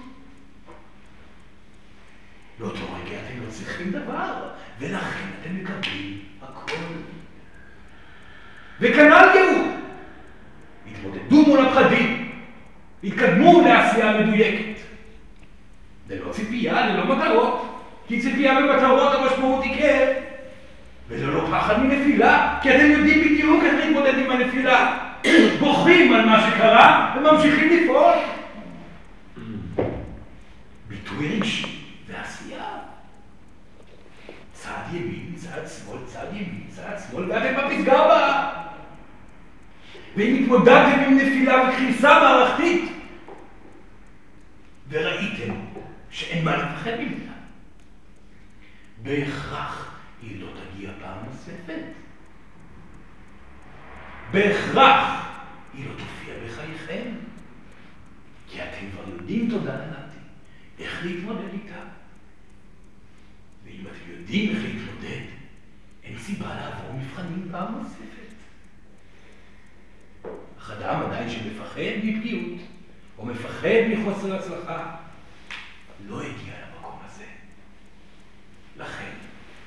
באותו 2.59 2.79
רגע 2.79 3.17
אתם 3.17 3.45
לא 3.45 3.51
צריכים 3.51 3.91
דבר, 3.91 4.49
ולכן 4.79 5.27
אתם 5.41 5.55
מקבלים 5.55 6.19
הכל. 6.41 6.71
וכנ"ל 8.79 9.27
יהוד. 9.35 9.67
התמודדו 10.91 11.45
מול 11.45 11.65
הפחדים, 11.65 12.31
התקדמו 13.03 13.61
לעשייה 13.61 14.21
מדויקת. 14.21 14.79
ללא 16.09 16.31
ציפייה, 16.31 16.87
ללא 16.87 17.15
מטרות, 17.15 17.83
כי 18.07 18.21
ציפייה 18.21 18.57
ומטרות 18.57 19.13
המשמעות 19.15 19.63
היא 19.63 19.77
כאב. 19.79 20.15
וללא 21.09 21.47
פחד 21.51 21.83
מנפילה, 21.83 22.59
כי 22.61 22.75
אתם 22.75 22.91
יודעים 22.91 23.21
בדיוק 23.21 23.63
איך 23.63 23.73
להתמודד 23.73 24.17
עם 24.17 24.31
הנפילה. 24.31 24.97
בוכים 25.59 26.13
על 26.13 26.25
מה 26.25 26.47
שקרה 26.47 27.15
וממשיכים 27.17 27.69
לפעול. 27.77 28.13
ביטוי 30.89 31.35
רגשי 31.35 31.83
ועשייה. 32.07 32.65
צד 34.87 34.95
ימין, 34.95 35.33
צד 35.35 35.67
שמאל, 35.67 35.99
צד 36.05 36.27
ימין, 36.31 36.67
צד 36.69 36.95
שמאל, 37.09 37.31
ואתם 37.31 37.57
בפסגה 37.57 37.93
הבאה. 37.93 38.63
ואם 40.15 40.43
התמודדתם 40.43 40.99
עם 41.07 41.17
נפילה 41.17 41.69
וקריסה 41.69 42.19
מערכתית, 42.19 42.91
וראיתם 44.89 45.53
שאין 46.09 46.45
מה 46.45 46.57
לפחד 46.57 46.91
ממנה, 46.99 47.33
בהכרח 49.03 49.95
היא 50.21 50.41
לא 50.41 50.47
תגיע 50.47 50.89
פעם 51.01 51.17
נוספת. 51.25 51.81
בהכרח 54.31 55.27
היא 55.73 55.85
לא 55.85 55.91
תופיע 55.91 56.33
בחייכם, 56.45 57.11
כי 58.47 58.63
אתם 58.63 58.91
כבר 58.91 59.13
יודעים, 59.13 59.49
תודה 59.49 59.75
לנתי, 59.75 60.19
איך 60.79 61.05
להתמודד 61.05 61.53
איתה. 61.53 61.96
יודעים 64.27 64.55
איך 64.55 64.63
להתמודד, 64.63 65.21
אין 66.03 66.17
סיבה 66.19 66.55
לעבור 66.55 66.93
מבחנים 66.93 67.47
פעם 67.51 67.75
נוספת. 67.75 68.33
אך 70.59 70.71
אדם 70.71 71.01
עדיין 71.05 71.29
שמפחד 71.29 71.81
מפגיעות, 72.03 72.59
או 73.17 73.25
מפחד 73.25 73.79
מחוסר 73.89 74.35
הצלחה, 74.35 74.95
לא 76.07 76.21
הגיע 76.21 76.53
למקום 76.67 76.99
הזה. 77.05 77.25
לכן, 78.77 79.11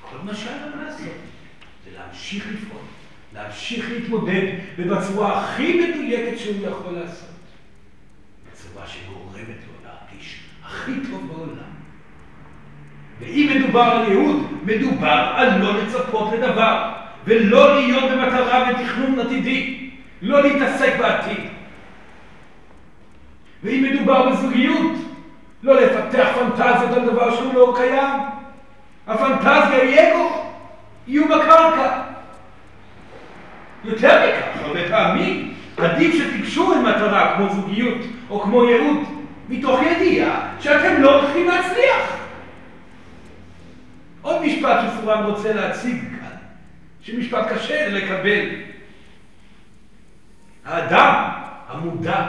כל 0.01 0.17
מה 0.17 0.35
שהיה 0.35 0.65
לנו 0.65 0.83
לעשות 0.83 1.17
זה 1.85 1.91
להמשיך 1.97 2.47
לפעול, 2.47 2.81
להמשיך 3.33 3.89
להתמודד 3.89 4.57
ובצורה 4.77 5.43
הכי 5.43 5.81
מדויקת 5.81 6.39
שהוא 6.39 6.67
יכול 6.67 6.93
לעשות. 6.93 7.29
בצורה 8.51 8.87
שגורמת 8.87 9.47
לו 9.67 9.73
להרגיש 9.83 10.39
הכי 10.63 10.91
טוב 11.11 11.27
בעולם. 11.27 11.70
ואם 13.21 13.51
מדובר 13.55 13.81
על 13.81 14.07
ייעוד, 14.07 14.47
מדובר 14.63 15.31
על 15.35 15.57
לא 15.61 15.73
לצפות 15.77 16.33
לדבר, 16.33 16.91
ולא 17.25 17.75
להיות 17.75 18.03
במטרה 18.11 18.69
ותכנון 18.69 19.19
עתידי, 19.19 19.89
לא 20.21 20.43
להתעסק 20.43 20.93
בעתיד. 20.99 21.39
ואם 23.63 23.83
מדובר 23.91 24.29
בזוגיות, 24.29 24.91
לא 25.63 25.81
לפתח 25.81 26.27
פנטזיות 26.39 26.91
על 26.93 27.05
דבר 27.05 27.35
שהוא 27.35 27.53
לא 27.53 27.73
קיים. 27.77 28.19
הפנטזיה 29.07 29.81
היא 29.81 29.99
אגו, 29.99 30.45
יהיו 31.07 31.27
בקרקע. 31.27 32.01
יותר 33.83 34.19
מכך, 34.27 34.61
הרבה 34.65 34.89
פעמים 34.89 35.53
עדיף 35.77 36.15
שתיגשו 36.15 36.73
אל 36.73 36.79
מטרה 36.79 37.35
כמו 37.35 37.49
זוגיות 37.49 37.97
או 38.29 38.39
כמו 38.39 38.63
ייעוד, 38.63 38.97
מתוך 39.49 39.79
ידיעה 39.81 40.47
שאתם 40.59 41.01
לא 41.01 41.21
הולכים 41.21 41.47
להצליח. 41.47 42.20
עוד 44.21 44.41
משפט 44.41 44.79
שסורם 44.87 45.25
רוצה 45.25 45.53
להציג 45.53 46.03
כאן, 46.19 46.35
שמשפט 47.01 47.47
קשה 47.53 47.89
לקבל. 47.89 48.49
האדם 50.65 51.29
המודע, 51.67 52.25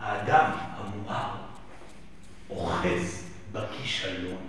האדם 0.00 0.44
המואר, 0.76 1.30
אוחז 2.50 3.28
בכישלון, 3.52 4.48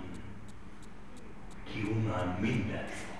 כי 1.72 1.80
הוא 1.80 1.96
מאמין 1.96 2.62
בעצמו. 2.68 3.14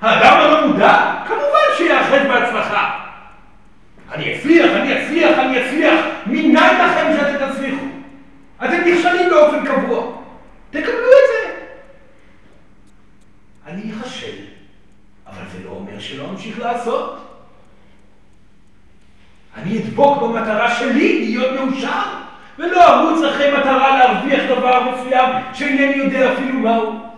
האדם 0.00 0.40
הלא 0.40 0.66
מודע, 0.66 1.22
כמובן 1.28 1.76
שיאחד 1.76 2.26
בהצלחה. 2.28 3.06
אני 4.12 4.36
אצליח, 4.36 4.70
אני 4.70 5.04
אצליח, 5.04 5.38
אני 5.38 5.66
אצליח. 5.66 6.04
מניין 6.26 6.74
לכם 6.74 7.12
שאתם 7.16 7.52
תצליחו? 7.52 7.84
אתם 8.64 8.80
נכשלים 8.86 9.30
באופן 9.30 9.66
קבוע. 9.66 10.19
תקבלו 10.70 11.08
את 11.08 11.28
זה. 11.32 11.54
אני 13.66 13.92
אחשל, 13.92 14.36
אבל 15.26 15.42
זה 15.52 15.64
לא 15.64 15.70
אומר 15.70 16.00
שלא 16.00 16.30
אמשיך 16.30 16.58
לעשות. 16.58 17.30
אני 19.56 19.78
אדבוק 19.78 20.22
במטרה 20.22 20.74
שלי 20.74 21.26
להיות 21.26 21.60
מאושר, 21.60 22.02
ולא 22.58 22.84
ארוץ 22.88 23.22
אחרי 23.22 23.50
מטרה 23.58 23.98
להרוויח 23.98 24.42
דבר 24.50 24.90
מסוים 24.90 25.28
שאינני 25.54 25.96
יודע 25.96 26.32
אפילו 26.32 26.58
מהו. 26.58 27.09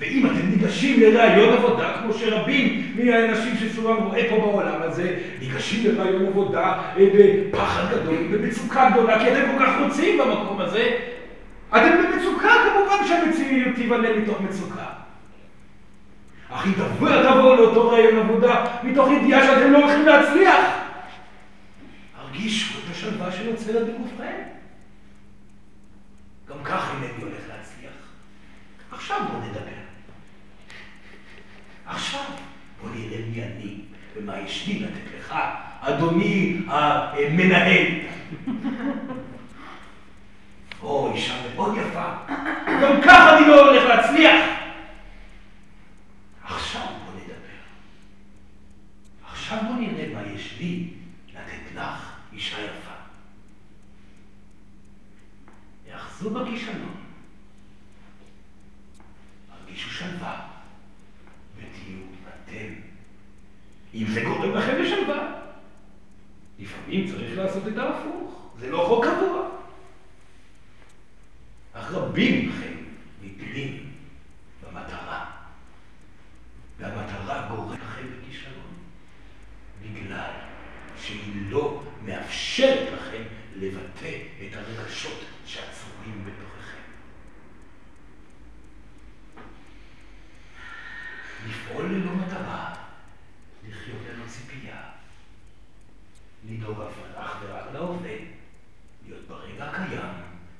ואם 0.00 0.26
אתם 0.26 0.48
ניגשים 0.50 1.00
לראיון 1.00 1.54
עבודה, 1.54 1.96
כמו 2.02 2.12
שרבים 2.12 2.92
מהאנשים 2.96 3.56
שסורם 3.56 3.96
רואה 3.96 4.28
פה 4.28 4.36
בעולם 4.36 4.82
הזה, 4.82 5.18
ניגשים 5.40 5.86
לראיון 5.86 6.26
עבודה 6.26 6.82
אה, 6.96 7.06
בפחד 7.14 7.84
גדול, 7.90 8.16
במצוקה 8.30 8.90
גדולה, 8.90 9.18
כי 9.18 9.32
אתם 9.32 9.40
כל 9.52 9.64
כך 9.64 9.72
רוצים 9.80 10.18
במקום 10.18 10.60
הזה, 10.60 10.98
אתם 11.68 11.90
במצוקה 11.98 12.48
כמובן 12.64 13.08
שהמציאות 13.08 13.74
תיבנה 13.74 14.08
מתוך 14.16 14.40
מצוקה. 14.40 14.86
אך 16.50 16.66
אם 16.66 16.72
תבואו 16.72 17.56
לאותו 17.56 17.90
ראיון 17.90 18.18
עבודה 18.18 18.64
מתוך 18.82 19.08
ידיעה 19.10 19.46
שאתם 19.46 19.72
לא 19.72 19.78
הולכים 19.78 20.06
להצליח, 20.06 20.64
הרגישו 22.18 22.78
את 22.78 22.90
השלווה 22.90 23.32
שנוצרת 23.32 23.86
בגופכם. 23.86 24.36
גם 26.48 26.56
כך 26.64 26.90
אינני 26.94 27.22
הולך 27.22 27.42
להצליח. 27.48 27.92
עכשיו 28.92 29.20
בואו 29.28 29.50
נדבר. 29.50 29.89
עכשיו 31.90 32.24
בוא 32.80 32.90
נראה 32.94 33.18
מי 33.30 33.42
אני 33.42 33.80
ומה 34.16 34.40
יש 34.40 34.66
לי 34.66 34.78
לתת 34.78 35.18
לך, 35.18 35.34
אדוני 35.80 36.62
המנהל. 36.66 37.86
או, 40.82 41.12
אישה 41.14 41.34
מאוד 41.54 41.76
יפה. 41.76 42.12
גם 42.82 43.00
ככה 43.04 43.38
אני 43.38 43.48
לא 43.48 43.70
הולך 43.70 43.84
להצליח. 43.84 44.44
עכשיו 46.44 46.86
בוא 47.04 47.20
נדבר. 47.20 47.34
עכשיו 49.30 49.58
בוא 49.66 49.74
נראה 49.74 50.08
מה 50.14 50.22
יש 50.34 50.54
לי 50.58 50.88
לתת 51.28 51.74
לך, 51.74 52.12
אישה 52.32 52.60
יפה. 52.60 52.90
יאחזו 55.90 56.30
בכישלון. 56.30 56.96
הרגישו 59.50 59.90
שלווה. 59.90 60.50
ותהיו 61.56 61.98
אתם. 62.28 62.72
אם 64.00 64.06
זה 64.06 64.20
גורם 64.20 64.54
לכם 64.54 64.82
לשלווה. 64.82 65.40
לפעמים 66.58 67.10
צריך 67.10 67.38
לעשות 67.38 67.68
את 67.68 67.78
ההפוך. 67.78 68.50
זה 68.58 68.70
לא 68.70 68.84
חוק 68.88 69.04
קבוע. 69.04 69.48
אך 71.72 71.92
רבים 71.92 72.48
מכם 72.48 72.74
נתלים 73.22 73.92
במטרה. 74.62 75.30
מאפשרת 82.10 82.92
לכם 82.92 83.22
לבטא 83.56 84.18
את 84.40 84.56
הרגשות 84.56 85.24
שאצורים 85.46 86.24
בתוככם. 86.24 86.80
לפעול 91.48 91.86
ללא 91.86 92.12
מטרה, 92.12 92.74
לחיות 93.68 94.02
ללא 94.08 94.24
ציפייה, 94.26 94.82
לדאוג 96.48 96.80
אך 97.14 97.38
ורק 97.42 97.64
להווה, 97.72 98.16
להיות 99.04 99.28
ברגע 99.28 99.70
הקיים, 99.70 100.14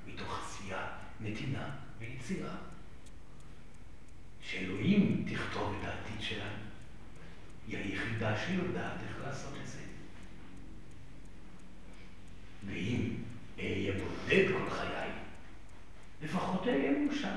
מתוך 0.07 0.43
עשייה, 0.45 0.86
נתינה 1.20 1.70
ויצירה. 1.99 2.55
שאלוהים 4.43 5.24
תכתוב 5.32 5.76
את 5.80 5.88
העתיד 5.88 6.20
שלנו, 6.20 6.64
היא 7.68 7.78
היחידה 7.78 8.36
שיודעת 8.47 8.97
איך 9.09 9.16
לעשות 9.26 9.55
את 9.62 9.66
זה. 9.66 9.80
ואם 12.66 13.14
אהיה 13.59 13.93
בודד 13.93 14.53
כל 14.53 14.70
חיי, 14.70 15.11
לפחות 16.22 16.66
אהיה 16.66 16.91
מאושר. 16.91 17.34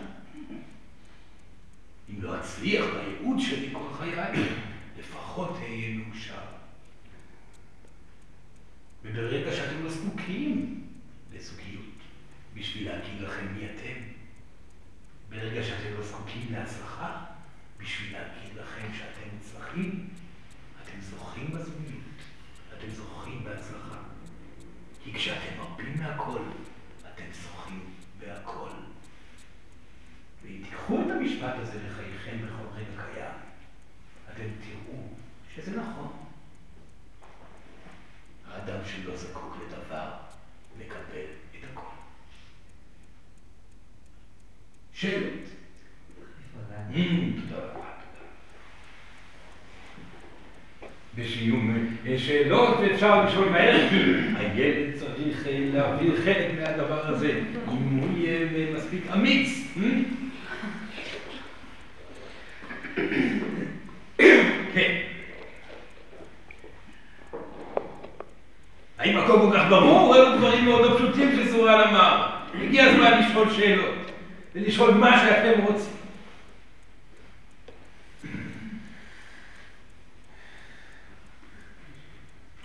אם 2.09 2.21
לא 2.21 2.39
אצליח 2.39 2.85
בייעוד 2.85 3.39
שלי 3.39 3.69
כל 3.73 3.93
חיי, 3.97 4.49
לפחות 4.99 5.55
אהיה 5.61 5.97
מאושר. 5.97 6.41
וברגע 9.03 9.55
שאתם 9.55 9.83
לא 9.83 9.91
זקוקים 9.91 10.87
לזוגיות 11.33 11.83
בשביל 12.53 12.89
להגיד 12.89 13.21
לכם 13.21 13.53
מי 13.53 13.65
אתם, 13.65 13.99
ברגע 15.29 15.63
שאתם 15.63 15.93
לא 15.97 16.03
זקוקים 16.03 16.47
להצלחה 16.51 17.25
בשביל 17.77 18.13
להגיד 18.13 18.55
לכם 18.55 18.87
שאתם 18.97 19.35
מוצלחים, 19.35 20.09
אתם 20.83 21.01
זוכים 21.01 21.51
בזוגיות, 21.51 22.03
אתם 22.77 22.89
זוכים 22.89 23.43
בהצלחה. 23.43 24.03
כי 25.03 25.13
כשאתם 25.13 25.57
מרפים 25.57 25.97
מהכל, 25.97 26.41
אתם 27.13 27.23
זוכים 27.31 27.85
בהכל. 28.19 28.69
ואם 30.43 30.61
תיקחו 30.63 31.01
את 31.01 31.11
המשפט 31.11 31.53
הזה 31.57 31.79
לחייכם 31.87 32.37
בכל 32.37 32.75
רגע 32.75 33.03
קיים, 33.03 33.35
אתם 34.33 34.47
תראו 34.61 35.07
שזה 35.55 35.81
נכון. 35.81 36.11
האדם 38.47 38.79
שלא 38.85 39.17
זקוק 39.17 39.57
לדבר, 39.67 40.11
מקבל 40.77 41.25
את 41.51 41.63
הכל. 41.71 41.89
שאלות. 44.93 45.43
Mm, 46.93 47.41
תודה 47.41 47.57
רבה, 47.57 47.89
תודה. 48.01 48.27
בסיום 51.15 51.75
אה, 51.75 52.17
מהר, 53.51 53.89
כי 53.89 53.95
הילד 54.37 54.95
צריך 54.95 55.47
אה, 55.47 55.69
להעביר 55.73 56.21
חלק 56.23 56.47
מהדבר 56.59 57.07
הזה, 57.07 57.41
אם 57.71 57.97
הוא 57.97 58.17
יהיה 58.17 58.47
מספיק 58.75 59.03
אמיץ. 59.13 59.67
כן. 64.73 65.01
האם 68.97 69.17
הכל 69.17 69.39
כל 69.39 69.51
כך 69.53 69.69
ברור? 69.69 70.15
אלו 70.15 70.37
דברים 70.37 70.65
מאוד 70.65 70.81
לא 70.81 70.95
פשוטים 70.97 71.29
שסורן 71.35 71.79
אמר. 71.89 72.29
הגיע 72.61 72.83
הזמן 72.83 73.19
לשאול 73.19 73.53
שאלות, 73.53 74.11
ולשאול 74.55 74.93
מה 74.93 75.19
שאתם 75.19 75.61
רוצים. 75.61 75.93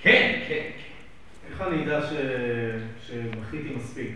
כן, 0.03 0.41
כן, 0.49 0.63
כן. 0.77 1.51
איך 1.51 1.61
אני 1.61 1.85
אדע 1.85 2.01
ש... 2.07 2.13
שמחיתי 3.07 3.75
מספיק? 3.77 4.11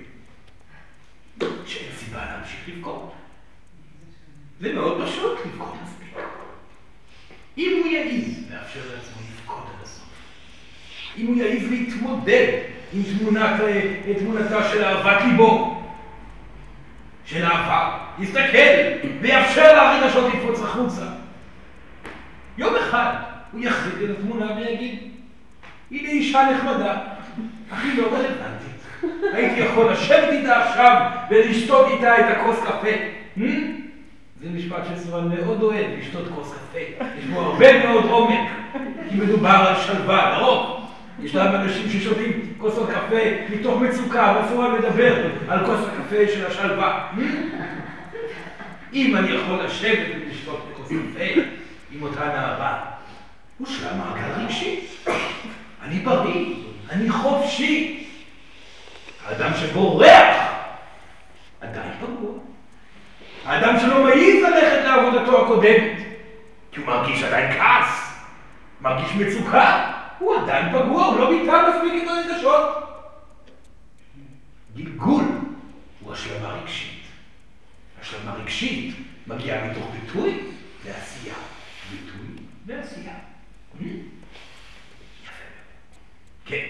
שאין 1.67 1.93
סיבה 1.97 2.25
להמשיך 2.25 2.69
לבכות. 2.69 3.13
זה 4.61 4.73
מאוד 4.73 5.03
פשוט 5.07 5.39
לבכות 5.47 5.75
מספיק. 5.83 6.17
אם 7.59 7.81
הוא 7.83 7.93
יעז 7.93 8.51
לאפשר 8.51 8.81
לעצמו 8.95 9.23
לבכות 9.33 9.65
עד 9.75 9.83
הסוף, 9.83 10.09
אם 11.17 11.27
הוא 11.27 11.37
יעז 11.37 11.71
להתמודד 11.71 12.63
עם 12.93 13.03
תמונת, 13.19 13.61
אה, 13.61 14.15
תמונתה 14.19 14.69
של 14.69 14.85
אהבת 14.85 15.23
ליבו, 15.25 15.83
של 17.25 17.45
אהבה, 17.45 18.07
יסתכל 18.53 19.09
ויאפשר 19.21 19.75
לרגשות 19.75 20.35
לפרוץ 20.35 20.61
החוצה. 20.61 21.03
יום 22.59 22.75
אחד 22.77 23.13
הוא 23.53 23.61
יחזיק 23.61 23.95
את 24.05 24.11
התמונה 24.11 24.47
ויגיד, 24.57 24.99
הנה 25.91 26.09
אישה 26.09 26.49
נחמדה, 26.53 26.97
אך 27.73 27.85
היא 27.85 28.03
לא 28.03 28.07
רלוונטית. 28.07 29.03
הייתי 29.33 29.61
יכול 29.61 29.93
לשבת 29.93 30.29
איתה 30.31 30.63
עכשיו 30.63 31.01
ולשתות 31.31 31.87
איתה 31.91 32.19
את 32.19 32.37
הכוס 32.37 32.57
קפה. 32.65 32.89
זה 34.43 34.49
משפט 34.55 34.83
שסורן 34.95 35.29
מאוד 35.29 35.63
אוהב, 35.63 35.87
לשתות 35.99 36.29
כוס 36.35 36.53
קפה. 36.53 37.05
יש 37.19 37.25
בו 37.25 37.41
הרבה 37.41 37.87
מאוד 37.87 38.05
עומק, 38.05 38.49
כי 39.09 39.17
מדובר 39.17 39.49
על 39.49 39.75
שלווה, 39.77 40.39
לרוב. 40.39 40.83
יש 41.23 41.35
להם 41.35 41.55
אנשים 41.55 41.89
ששותים 41.89 42.55
כוסות 42.59 42.91
קפה 42.91 43.17
מתוך 43.53 43.83
מצוקה, 43.83 44.43
וסורן 44.45 44.73
מדבר 44.73 45.27
על 45.49 45.67
כוס 45.67 45.81
הקפה 45.87 46.33
של 46.35 46.47
השלווה. 46.47 47.09
אם 48.93 49.17
אני 49.17 49.31
יכול 49.31 49.65
לשבת 49.65 50.09
ולשתות 50.21 50.61
כוס 50.77 50.89
קפה 50.89 51.41
עם 51.93 52.03
אותה 52.03 52.25
נערה, 52.25 52.81
הושלם 53.59 53.99
מעגל 53.99 54.43
רגשי. 54.43 54.87
אני 55.83 55.99
בריא, 55.99 56.55
אני 56.91 57.11
חופשי. 57.11 58.07
האדם 59.27 59.51
שבורח 59.55 60.37
עדיין 61.61 61.93
פגוע. 62.01 62.33
האדם 63.45 63.81
שלא 63.81 64.05
מעז 64.05 64.43
ללכת 64.43 64.85
לעבודתו 64.85 65.45
הקודמת, 65.45 65.99
כי 66.73 66.81
הוא 66.81 66.87
מרגיש 66.87 67.23
עדיין 67.23 67.53
כעס, 67.53 68.19
מרגיש 68.81 69.13
מצוקה, 69.13 69.93
הוא 70.19 70.37
עדיין 70.37 70.69
פגוע, 70.69 71.05
הוא 71.05 71.19
לא 71.19 71.31
ביטא 71.31 71.63
מספיק 71.69 72.03
את 72.03 72.09
הרגשות. 72.09 72.83
גלגול 74.77 75.25
הוא 76.01 76.13
השלמה 76.13 76.49
רגשית. 76.49 77.02
השלמה 78.03 78.35
רגשית 78.35 78.95
מגיעה 79.27 79.71
מתוך 79.71 79.91
ביטוי 80.01 80.41
לעשייה. 80.87 81.35
ביטוי 81.91 82.47
ועשייה. 82.67 83.15
כן. 86.45 86.67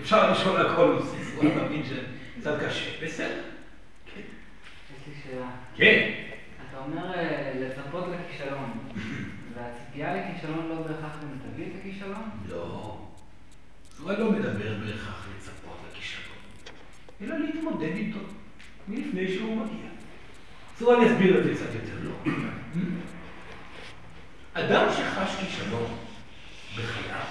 אפשר 0.00 0.32
לשאול 0.32 0.66
הכל, 0.66 0.98
הוא 1.36 1.44
מבין 1.44 1.82
שקצת 1.84 2.62
קשה. 2.66 3.06
בסדר. 3.06 3.42
כן. 4.14 4.20
יש 4.20 5.08
לי 5.08 5.14
שאלה. 5.24 5.50
כן. 5.76 6.12
אתה 6.70 6.78
אומר 6.78 7.14
אה, 7.14 7.52
לצפות 7.54 8.04
לכישלון, 8.08 8.70
והציפייה 9.54 10.14
לכישלון 10.16 10.68
לא 10.68 10.74
בהכרח 10.74 11.16
את 11.22 11.80
הכישלון? 11.80 12.30
לא. 12.48 12.95
הוא 14.02 14.12
לא 14.12 14.30
מדבר 14.30 14.74
בהכרח 14.84 15.26
לצפות 15.36 15.78
לכישלון, 15.90 16.36
אלא 17.20 17.38
להתמודד 17.38 17.92
איתו 17.96 18.18
מלפני 18.88 19.34
שהוא 19.34 19.56
מגיע. 19.56 19.90
אז 20.80 20.88
אני 20.98 21.12
אסביר 21.12 21.38
את 21.38 21.44
זה 21.44 21.54
קצת 21.54 21.74
יותר 21.74 21.98
לא. 22.02 22.32
אדם 24.54 24.86
שחש 24.92 25.36
כישלון 25.40 25.96
בחייו, 26.72 27.24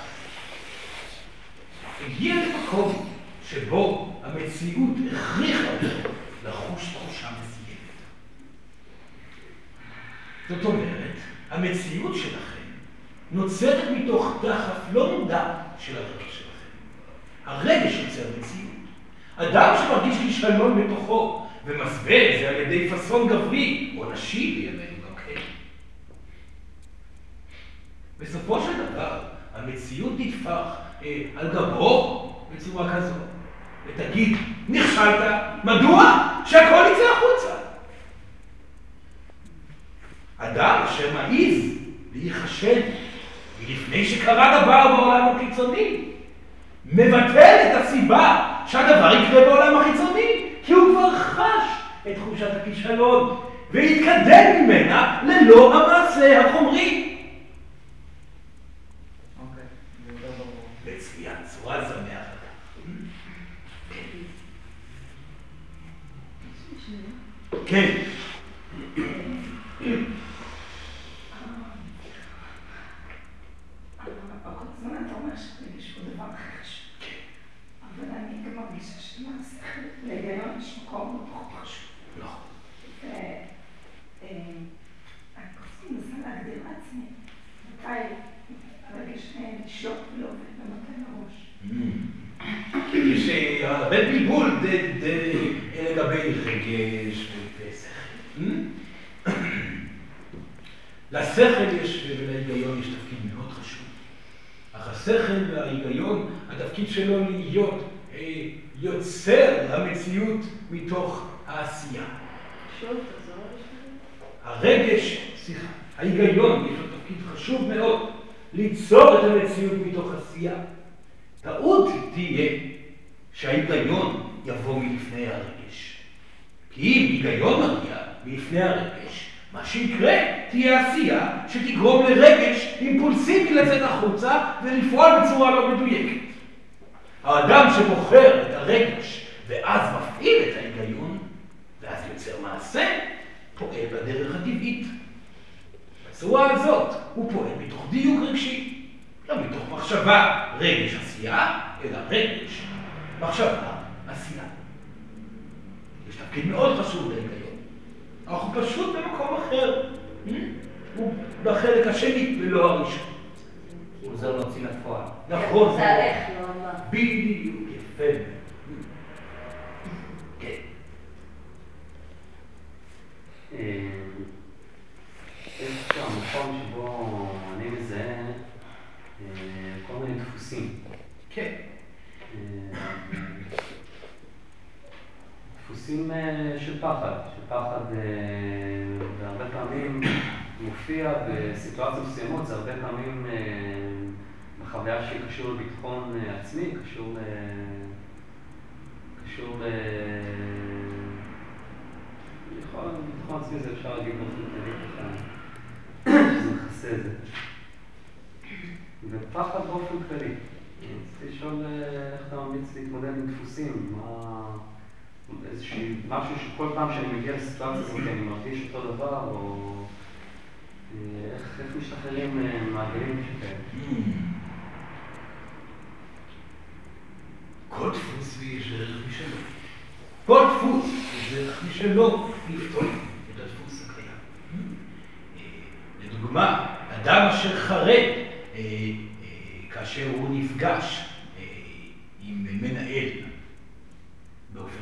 הגיע 2.06 2.36
למקום 2.36 3.10
שבו 3.50 4.14
המציאות 4.24 4.96
הכריחה 5.14 5.74
אותו 5.74 6.10
לחוש 6.46 6.94
תחושה 6.94 7.28
מסוימת. 7.32 8.00
זאת 10.50 10.66
אומרת, 10.66 11.16
המציאות 11.50 12.16
שלכם 12.16 12.62
נוצרת 13.32 13.84
מתוך 13.98 14.36
דחף 14.44 14.80
לא 14.94 15.20
מודע 15.20 15.54
של 15.80 15.98
הרגש. 15.98 16.25
הרגש 17.46 17.94
יוצר 17.94 18.30
מציאות. 18.40 18.66
אדם 19.38 19.76
שמרגיש 19.78 20.18
כישלון 20.18 20.84
בתוכו 20.84 21.48
ומסווה 21.66 22.36
את 22.36 22.40
זה 22.40 22.50
על 22.50 22.56
ידי 22.56 22.90
פאסון 22.90 23.28
גברי 23.28 23.96
או 23.98 24.12
נשי 24.12 24.56
בימינו 24.56 24.98
גם 25.10 25.16
כן. 25.16 25.42
בסופו 28.20 28.62
של 28.62 28.86
דבר, 28.86 29.20
המציאות 29.56 30.14
תטפח 30.18 30.76
אה, 31.04 31.22
על 31.36 31.48
גבו 31.48 32.36
בצורה 32.56 32.96
כזאת, 32.96 33.18
ותגיד, 33.88 34.38
נכשלת, 34.70 35.42
מדוע? 35.64 36.30
שהכל 36.46 36.84
יצא 36.92 37.04
החוצה. 37.18 37.56
אדם 40.38 40.82
אשר 40.86 41.14
מעז 41.14 41.64
להיחשד 42.14 42.82
לפני 43.70 44.06
שקרה 44.06 44.62
דבר 44.62 44.96
בעולם 44.96 45.36
החיצוני, 45.36 46.15
מבטל 46.92 47.58
את 47.72 47.82
הסיבה 47.82 48.54
שהדבר 48.68 49.12
יקרה 49.14 49.46
בעולם 49.46 49.78
החיצוני, 49.78 50.50
כי 50.66 50.74
הוא 50.74 50.96
כבר 50.96 51.20
חש 51.20 51.82
את 52.08 52.16
תחושת 52.16 52.50
הכישלון, 52.62 53.42
ויתקדם 53.72 54.64
ממנה 54.64 55.22
ללא 55.24 55.84
המעשה 55.84 56.50
החומרי. 56.50 57.18
אוקיי, 59.42 60.98
צורה 61.46 61.82
שמח. 61.82 62.26
כן. 67.66 68.15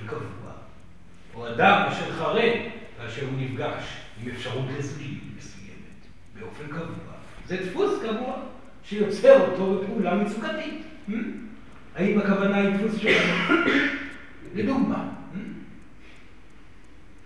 קבוע, 0.08 0.52
או 1.36 1.48
אדם 1.48 1.86
אשר 1.88 2.12
חרד 2.12 2.52
כאשר 2.98 3.26
הוא 3.26 3.40
נפגש 3.40 3.84
עם 4.22 4.32
אפשרות 4.32 4.66
לזוגיות 4.78 5.24
מסוימת 5.38 6.00
באופן 6.40 6.68
קבוע, 6.68 7.14
זה 7.48 7.58
דפוס 7.66 8.02
קבוע 8.02 8.36
שיוצר 8.84 9.42
אותו 9.42 9.80
בפעולה 9.80 10.16
מצוקתית. 10.16 10.84
Hmm? 11.10 11.14
האם 11.96 12.20
הכוונה 12.20 12.58
היא 12.58 12.70
דפוס 12.78 13.02
שלנו? 13.02 13.56
לדוגמה, 14.56 15.10
hmm? 15.34 15.38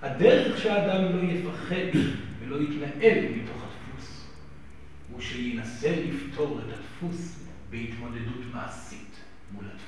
הדרך 0.02 0.58
שהאדם 0.58 1.16
לא 1.16 1.24
יפחד 1.24 2.00
ולא 2.40 2.62
יתנהל 2.62 3.26
מתוך 3.36 3.64
הדפוס, 3.64 4.28
הוא 5.12 5.22
שינסה 5.22 5.96
לפתור 6.08 6.60
את 6.60 6.74
הדפוס 6.74 7.44
בהתמודדות 7.70 8.42
מעשית 8.54 9.16
מול 9.52 9.66
הדפוס. 9.66 9.87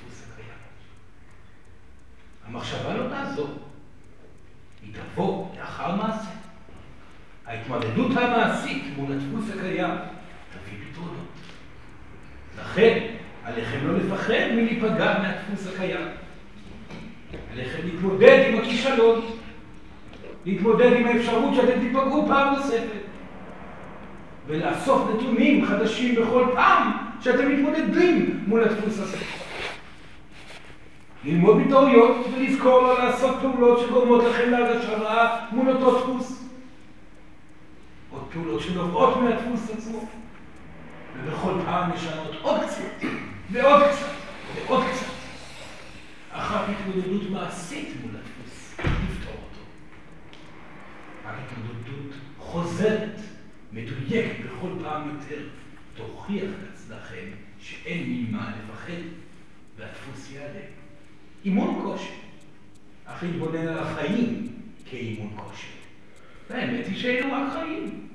המחשבה 2.50 2.94
לא 2.94 3.04
תעזור, 3.10 3.50
היא 4.84 4.94
תבוא 4.94 5.48
לאחר 5.60 5.96
מעשה. 5.96 6.30
ההתמודדות 7.48 8.18
המעשית 8.18 8.84
מול 8.98 9.12
הדפוס 9.12 9.56
הקיים 9.58 9.92
תביא 10.52 10.78
פתרונות. 10.92 11.28
לכן, 12.60 13.00
עליכם 13.46 13.78
לא 13.84 13.98
לפחד 13.98 14.52
מלהיפגע 14.56 15.20
מהדפוס 15.22 15.74
הקיים. 15.74 16.08
עליכם 17.54 17.80
להתמודד 17.86 18.46
עם 18.50 18.60
הכישלון, 18.60 19.22
להתמודד 20.46 20.92
עם 20.94 21.06
האפשרות 21.06 21.56
שאתם 21.56 21.80
תיפגעו 21.80 22.26
פעם 22.28 22.56
נוספת, 22.56 23.00
ולאסוף 24.48 25.10
נתונים 25.16 25.66
חדשים 25.66 26.16
בכל 26.16 26.46
פעם 26.54 26.92
שאתם 27.22 27.52
מתמודדים 27.52 28.44
מול 28.48 28.64
הדפוס 28.64 29.00
הזה. 29.00 29.18
ללמוד 31.24 31.58
מטעויות 31.58 32.26
ולזכור 32.34 32.82
לא 32.82 33.04
לעשות 33.04 33.36
פעולות 33.42 33.80
שגורמות 33.80 34.24
לכם 34.24 34.52
להרגשה 34.52 34.98
רעה 34.98 35.46
מול 35.52 35.70
אותו 35.70 36.00
דפוס. 36.00 36.44
עוד 38.12 38.24
פעולות 38.34 38.62
שנובעות 38.62 39.18
מהדפוס 39.18 39.70
עצמו. 39.70 40.00
ובכל 41.24 41.54
פעם 41.66 41.92
לשנות 41.92 42.36
עוד 42.42 42.62
קצת, 42.68 43.08
ועוד 43.52 43.84
קצת, 43.92 44.14
ועוד 44.56 44.84
קצת. 44.92 45.06
אחר 46.32 46.72
התמודדות 46.72 47.30
מעשית 47.30 47.88
מול 48.02 48.12
הדפוס, 48.16 48.74
לפתור 48.80 49.34
אותו. 49.34 49.62
ההתמודדות 51.26 52.16
חוזרת, 52.38 53.20
מדויקת 53.74 54.36
בכל 54.46 54.70
פעם 54.84 55.10
יותר, 55.10 55.42
תוכיח 55.96 56.52
לכם 56.90 57.26
שאין 57.60 58.04
ממה 58.08 58.52
לפחד, 58.52 59.02
והדפוס 59.78 60.32
יעלה. 60.32 60.79
אימון 61.46 61.82
כושר, 61.84 62.14
אך 63.06 63.24
להתבונן 63.24 63.68
על 63.68 63.80
החיים 63.80 64.48
כאימון 64.86 65.30
כושר. 65.36 65.68
והאמת 66.50 66.88
היא 66.88 66.98
שאלו 66.98 67.34
רק 67.34 67.54
חיים. 67.54 68.08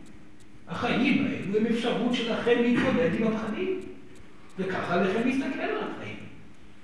החיים 0.68 1.26
האלו 1.26 1.58
הם 1.58 1.66
אפשרות 1.66 2.14
שלכם 2.14 2.62
להתמודד 2.62 3.14
עם 3.14 3.26
הפחדים. 3.26 3.80
וככה 4.58 4.94
עליכם 4.94 5.20
להסתכל 5.28 5.60
על 5.60 5.76
החיים. 5.78 6.16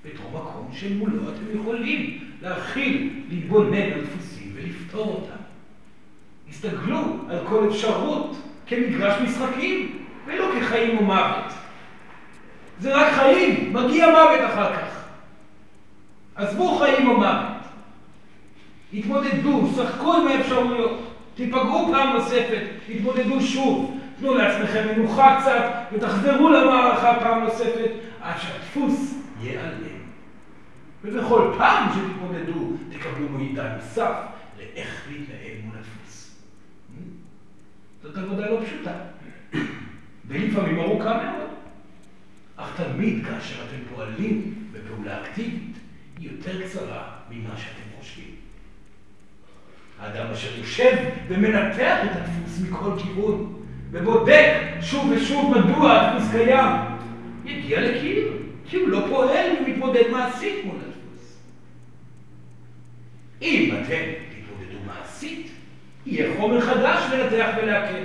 בתור 0.04 0.30
מקום 0.30 0.70
שמולו 0.72 1.22
אתם 1.28 1.60
יכולים 1.60 2.18
להכיל, 2.42 3.22
להתבונן 3.28 3.92
על 3.92 4.00
דפוסים 4.04 4.52
ולפתור 4.54 5.06
אותם. 5.06 5.42
הסתגלו 6.48 7.16
על 7.28 7.38
כל 7.48 7.68
אפשרות 7.68 8.36
כמגרש 8.66 9.20
משחקים, 9.22 10.04
ולא 10.26 10.50
כחיים 10.60 10.98
או 10.98 11.04
מוות. 11.04 11.52
זה 12.80 12.94
רק 12.94 13.12
חיים, 13.12 13.72
מגיע 13.72 14.06
מוות 14.06 14.50
אחר 14.50 14.76
כך. 14.76 14.99
עזבו 16.34 16.78
חיים 16.78 17.08
או 17.08 17.16
מוות. 17.16 17.60
התמודדו, 18.94 19.70
שחקו 19.76 20.14
עם 20.14 20.28
האפשרויות, 20.28 21.00
תיפגעו 21.34 21.88
פעם 21.92 22.16
נוספת, 22.16 22.62
תתמודדו 22.86 23.40
שוב, 23.40 23.98
תנו 24.20 24.34
לעצמכם 24.34 24.88
מנוחה 24.88 25.38
קצת 25.40 25.64
ותחזרו 25.92 26.48
למערכה 26.48 27.20
פעם 27.20 27.44
נוספת 27.44 27.90
עד 28.20 28.34
שהדפוס 28.38 29.14
ייעלם. 29.42 30.00
ובכל 31.04 31.52
פעם 31.58 31.88
שתתמודדו 31.92 32.72
תקבלו 32.90 33.28
מידע 33.28 33.76
נוסף 33.76 34.14
לאיך 34.58 35.06
להתנהל 35.10 35.56
מול 35.64 35.74
הדפוס. 35.76 36.40
זאת 38.02 38.18
עבודה 38.18 38.50
לא 38.50 38.60
פשוטה, 38.66 38.92
ולפעמים 40.28 40.80
ארוכה 40.80 41.14
מאוד. 41.14 41.50
אך 42.56 42.80
תמיד 42.80 43.24
כאשר 43.26 43.54
אתם 43.54 43.94
פועלים 43.94 44.54
בפעולה 44.72 45.22
אקטיבית, 45.22 45.76
יותר 46.20 46.62
קצרה 46.62 47.02
ממה 47.30 47.56
שאתם 47.56 47.98
חושבים. 47.98 48.34
האדם 50.00 50.26
אשר 50.32 50.58
יושב 50.58 50.96
ומנתח 51.28 51.98
את 52.04 52.10
הדפוס 52.16 52.60
מכל 52.68 52.90
כיוון, 53.02 53.62
ובודק 53.90 54.52
שוב 54.80 55.12
ושוב 55.16 55.58
מדוע 55.58 55.92
הדפוס 55.92 56.30
קיים, 56.30 56.66
יגיע 57.44 57.80
לקיר, 57.80 58.32
כי 58.68 58.76
הוא 58.76 58.88
לא 58.88 59.06
פועל 59.08 59.46
ומתמודד 59.60 60.10
מעשית 60.12 60.64
מול 60.64 60.76
הדפוס. 60.76 61.38
אם 63.42 63.74
אתם 63.74 64.04
תתמודדו 64.30 64.78
מעשית, 64.86 65.50
יהיה 66.06 66.36
חומר 66.36 66.60
חדש 66.60 67.02
לנתח 67.12 67.48
ולעכל. 67.62 68.04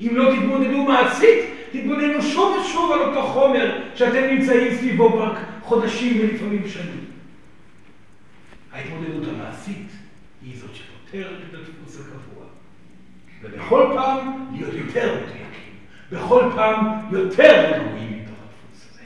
אם 0.00 0.16
לא 0.16 0.32
תתמודדו 0.36 0.82
מעשית, 0.82 1.44
תתמודדו 1.72 2.22
שוב 2.22 2.56
ושוב 2.56 2.92
על 2.92 3.00
אותו 3.00 3.22
חומר 3.22 3.80
שאתם 3.94 4.24
נמצאים 4.30 4.74
סביבו 4.74 5.12
כבר 5.12 5.34
חודשים 5.62 6.20
ולפעמים 6.20 6.68
שנים. 6.68 7.17
ההתמודדות 8.78 9.28
המעשית 9.28 9.86
היא 10.42 10.60
זאת 10.60 10.70
שפותרת 10.74 11.36
את 11.48 11.54
הדפוס 11.54 12.00
הקבוע. 12.00 12.44
ובכל 13.42 13.90
פעם 13.94 14.46
להיות 14.52 14.74
יותר 14.74 15.14
מדויקים, 15.14 15.74
בכל 16.12 16.50
פעם 16.54 16.86
יותר 17.10 17.72
רגועים 17.72 18.22
מתוך 18.22 18.36
הדפוס 18.42 18.88
הזה. 18.90 19.02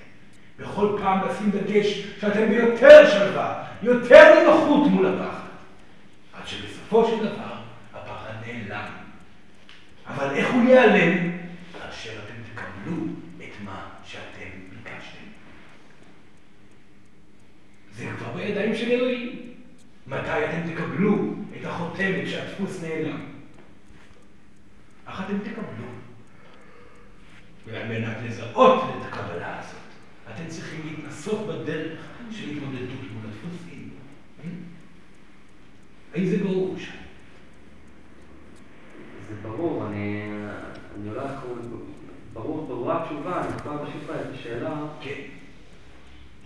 בכל 0.59 0.99
פעם 1.03 1.29
לשים 1.29 1.51
דגש 1.51 2.07
שאתם 2.21 2.49
ביותר 2.49 3.11
שלווה, 3.11 3.65
יותר 3.83 4.35
נינוחות 4.39 4.91
מול 4.91 5.07
הפחד. 5.07 5.49
עד 6.33 6.47
שבסופו 6.47 7.09
של 7.09 7.19
דבר 7.19 7.55
הפחד 7.95 8.33
נעלם. 8.47 8.91
אבל 10.07 10.35
איך 10.35 10.53
הוא 10.53 10.63
ייעלם? 10.63 11.31
כאשר 11.73 12.11
אתם 12.13 12.35
תקבלו 12.53 12.97
את 13.39 13.65
מה 13.65 13.89
שאתם 14.05 14.51
ביקשתם. 14.71 15.25
זה 17.93 18.07
כבר 18.19 18.33
בידיים 18.33 18.77
של 18.77 18.91
אלוהים. 18.91 19.52
מתי 20.13 20.45
אתם 20.45 20.75
תקבלו 20.75 21.35
את 21.61 21.65
החותמת 21.65 22.29
שהדפוס 22.29 22.83
נעלם? 22.83 23.21
אך 25.05 25.21
אתם 25.21 25.39
תקבלו. 25.39 25.87
ועל 27.67 27.89
מנת 27.89 28.17
לזהות 28.25 28.83
את 28.83 29.07
הקבלה 29.07 29.59
הזאת, 29.59 29.81
אתם 30.35 30.49
צריכים 30.49 30.81
להתנסות 30.85 31.47
בדרך 31.47 32.01
של 32.31 32.51
התמודדות 32.51 33.01
מול 33.13 33.23
הדפוסים. 33.25 33.91
האם 36.15 36.27
זה 36.27 36.39
ברור 36.39 36.77
שם? 36.79 36.93
זה 39.29 39.35
ברור, 39.43 39.87
אני, 39.87 40.23
אני 40.97 41.09
הולך, 41.09 41.31
ברור, 42.33 42.67
ברורה 42.67 43.03
התשובה, 43.03 43.41
אני 43.41 43.59
כבר 43.59 43.85
את 44.21 44.35
השאלה, 44.35 44.75
כן. 45.01 45.42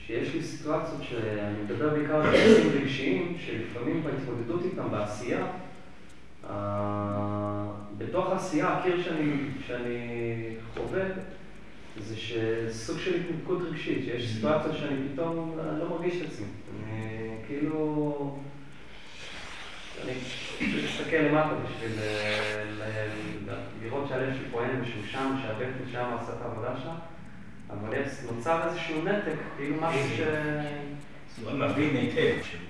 שיש 0.07 0.35
לי 0.35 0.43
סיטואציות 0.43 1.03
שאני 1.03 1.63
מדבר 1.65 1.89
בעיקר 1.89 2.17
על 2.17 2.31
דברים 2.31 2.83
רגשיים, 2.83 3.37
שלפעמים 3.47 4.03
בהתמודדות 4.03 4.65
איתם, 4.65 4.91
בעשייה, 4.91 5.47
אה, 6.51 7.67
בתוך 7.99 8.31
העשייה, 8.31 8.69
הקיר 8.69 9.03
שאני, 9.03 9.33
שאני 9.67 9.99
חווה, 10.75 11.05
זה 11.99 12.17
שסוג 12.17 12.99
של 12.99 13.15
התנתקות 13.15 13.59
רגשית, 13.63 14.05
שיש 14.05 14.35
סיטואציות 14.35 14.77
שאני 14.77 14.97
פתאום 15.13 15.59
לא 15.79 15.89
מרגיש 15.89 16.23
את 16.23 16.27
עצמי. 16.27 16.47
אני 16.85 17.29
כאילו... 17.47 18.39
אני 20.05 20.15
פשוט 20.59 20.85
מסתכל 20.85 21.17
למטה 21.17 21.55
בשביל 21.65 21.99
לראות 23.83 24.09
שהלב 24.09 24.35
שלי 24.35 24.49
פועל 24.51 24.71
ושהוא 24.83 25.03
שם, 25.11 25.37
שהבטן 25.43 25.93
שם 25.93 26.11
עשה 26.21 26.33
את 26.33 26.43
העבודה 26.43 26.75
שלה, 26.83 26.95
אבל 27.71 28.03
נוצר 28.33 28.69
איזשהו 28.69 29.03
נתק, 29.05 29.39
כאילו 29.57 29.77
משהו 29.81 30.17
ש... 30.17 30.21
הוא 31.45 31.53
מבין 31.53 31.97
היטב 31.97 32.43
שהוא... 32.43 32.61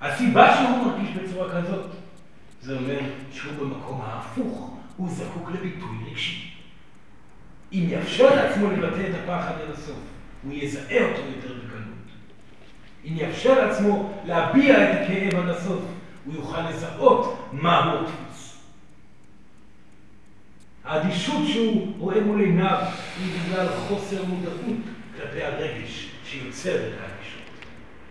הסיבה 0.00 0.56
שהוא 0.56 0.86
מרגיש 0.86 1.10
בצורה 1.10 1.48
כזאת, 1.50 1.90
זה 2.60 2.76
אומר 2.76 2.98
שהוא 3.32 3.52
במקום 3.60 4.00
ההפוך, 4.00 4.76
הוא 4.96 5.08
זקוק 5.10 5.50
לביטוי 5.50 5.88
רגשי. 6.10 6.50
אם 7.72 7.84
יאפשר 7.88 8.34
לעצמו 8.34 8.70
לבטא 8.70 9.10
את 9.10 9.14
הפחד 9.14 9.52
עד 9.62 9.70
הסוף, 9.70 9.98
הוא 10.42 10.52
יזהה 10.52 11.10
אותו 11.10 11.20
יותר 11.36 11.54
בקלות. 11.54 11.84
אם 13.04 13.12
יאפשר 13.16 13.66
לעצמו 13.66 14.12
להביע 14.24 14.92
את 14.92 14.98
הכאב 15.00 15.34
עד 15.34 15.48
הסוף, 15.48 15.82
הוא 16.24 16.34
יוכל 16.34 16.70
לזהות 16.70 17.48
מהו 17.52 17.98
הדפוס. 17.98 18.33
האדישות 20.84 21.48
שהוא 21.48 21.92
רואה 21.98 22.20
מול 22.20 22.40
עיניו 22.40 22.82
היא 23.18 23.32
בגלל 23.40 23.68
חוסר 23.68 24.24
מודעות 24.24 24.76
כלפי 25.16 25.42
הרגש 25.42 26.10
שיוצר 26.24 26.88
את 26.88 26.92
האדישות. 27.00 27.42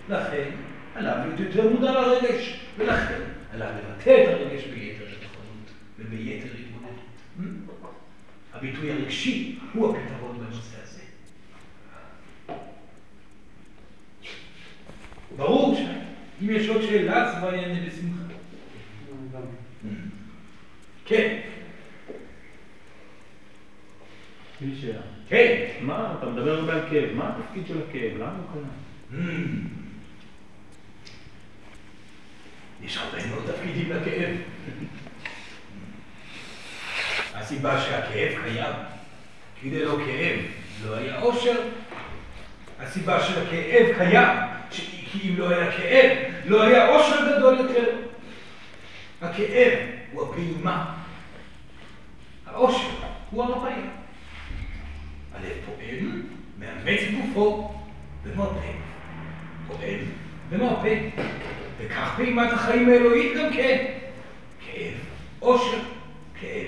לכן 0.09 0.49
עליו 0.95 1.17
להיות 1.26 1.39
יותר 1.39 1.69
מודע 1.69 1.91
לרגש, 1.91 2.59
ולכן 2.78 3.21
עליו 3.53 3.67
לבטא 3.67 4.24
את 4.24 4.28
הרגש 4.28 4.63
ביתר 4.63 5.05
נכונות 5.05 5.71
וביתר 5.99 6.47
התמודדות. 6.47 7.63
הביטוי 8.53 8.91
הרגשי 8.91 9.59
הוא 9.74 9.89
הפתרון 9.89 10.38
בנושא 10.39 10.78
הזה. 10.84 11.01
ברור 15.36 15.76
שאם 15.76 16.49
יש 16.49 16.69
עוד 16.69 16.82
שאלה, 16.82 17.24
אז 17.24 17.38
כבר 17.38 17.53
יענה 17.55 17.80
בשמחה. 17.88 18.24
כן. 21.05 21.53
יש 24.64 24.70
לי 24.70 24.82
שאלה. 24.82 25.01
כן. 25.30 25.66
מה, 25.82 26.14
אתה 26.18 26.26
מדבר 26.26 26.59
הרבה 26.59 26.74
על 26.74 26.82
כאב, 26.89 27.09
מה 27.16 27.30
התפקיד 27.30 27.68
של 27.68 27.82
הכאב? 27.89 28.18
למה 28.18 28.34
הוא 28.53 28.61
קיים? 29.11 29.68
יש 32.84 32.97
הרבה 32.97 33.28
מאוד 33.28 33.51
תפקידים 33.51 33.91
לכאב. 33.91 34.36
הסיבה 37.34 37.82
שהכאב 37.82 38.41
קיים, 38.43 38.74
כי 39.61 39.72
ללא 39.72 39.97
כאב 40.05 40.39
לא 40.86 40.95
היה 40.95 41.20
עושר. 41.20 41.61
הסיבה 42.80 43.24
שהכאב 43.24 43.97
קיים, 43.97 44.38
כי 44.72 45.30
אם 45.30 45.38
לא 45.38 45.49
היה 45.49 45.72
כאב, 45.72 46.18
לא 46.45 46.64
היה 46.64 46.88
עושר 46.88 47.38
גדול 47.38 47.57
יותר. 47.59 47.89
הכאב 49.22 49.80
הוא 50.11 50.30
הפעימה. 50.30 50.93
העושר 52.45 52.89
הוא 53.32 53.43
הרפאיה. 53.43 54.03
הלב 55.36 55.54
פועל, 55.66 56.22
מאמץ 56.60 57.02
גופו 57.16 57.74
ומרפא. 58.24 58.72
פועל 59.68 60.00
ומרפא. 60.50 60.96
וכך 61.78 62.14
פעימת 62.16 62.54
החיים 62.54 62.90
האלוהית 62.90 63.38
גם 63.38 63.54
כן. 63.54 63.86
כאב, 64.66 64.94
עושר, 65.40 65.80
כאב, 66.42 66.68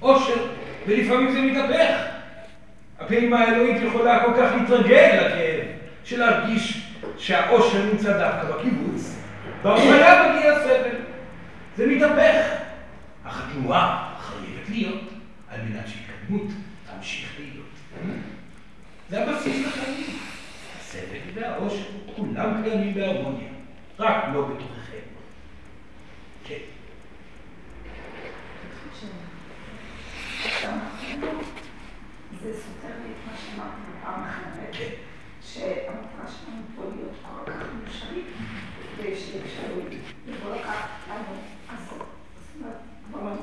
עושר, 0.00 0.46
ולפעמים 0.86 1.32
זה 1.32 1.42
מתהפך. 1.42 2.04
הפעימה 3.00 3.40
האלוהית 3.40 3.82
יכולה 3.82 4.24
כל 4.24 4.32
כך 4.36 4.52
להתרגל 4.60 5.26
לכאב, 5.26 5.64
שלהרגיש 6.04 6.86
שהעושר 7.18 7.84
נמצא 7.92 8.18
דווקא 8.18 8.56
בקיבוץ, 8.56 9.16
בהרפאיה 9.62 10.32
מגיע 10.36 10.52
הסבל. 10.52 10.96
זה 11.76 11.86
מתהפך. 11.86 12.64
אך 13.24 13.42
התנועה 13.48 14.14
חייבת 14.20 14.68
להיות 14.68 15.02
על 15.50 15.60
מנת 15.68 15.88
שהתקדמות. 15.88 16.52
זה 19.08 19.22
הבסיס 19.22 19.66
לחיים. 19.66 20.18
הסבל 20.78 21.18
והעושר 21.34 21.84
כולם 22.16 22.62
קיימים 22.62 22.94
בהרמוניה, 22.94 23.48
רק 23.98 24.24
לא 24.34 24.48
בתוככם. 24.48 24.98
כן. 26.44 26.58
זה 32.42 32.52
סותר 32.52 32.94
לי 33.02 33.10
את 33.10 33.26
מה 33.26 33.32
שאמרתי 33.36 33.80
בפעם 33.90 34.22
אחרת, 34.22 34.68
כן. 34.72 34.94
שהמטרה 35.42 36.26
שלנו 36.26 36.62
פה 36.76 36.82
להיות 36.96 37.12
כל 37.22 37.52
כך 37.52 37.66
מאושרים, 37.84 38.24
ושיהיה 38.96 39.44
כשלוי, 39.44 39.98
ולא 40.26 40.56
לקחת 40.56 40.88
לנו, 41.08 41.36
אז 41.68 41.78
זאת 41.88 41.92
אומרת, 42.60 42.76
כבר 43.12 43.34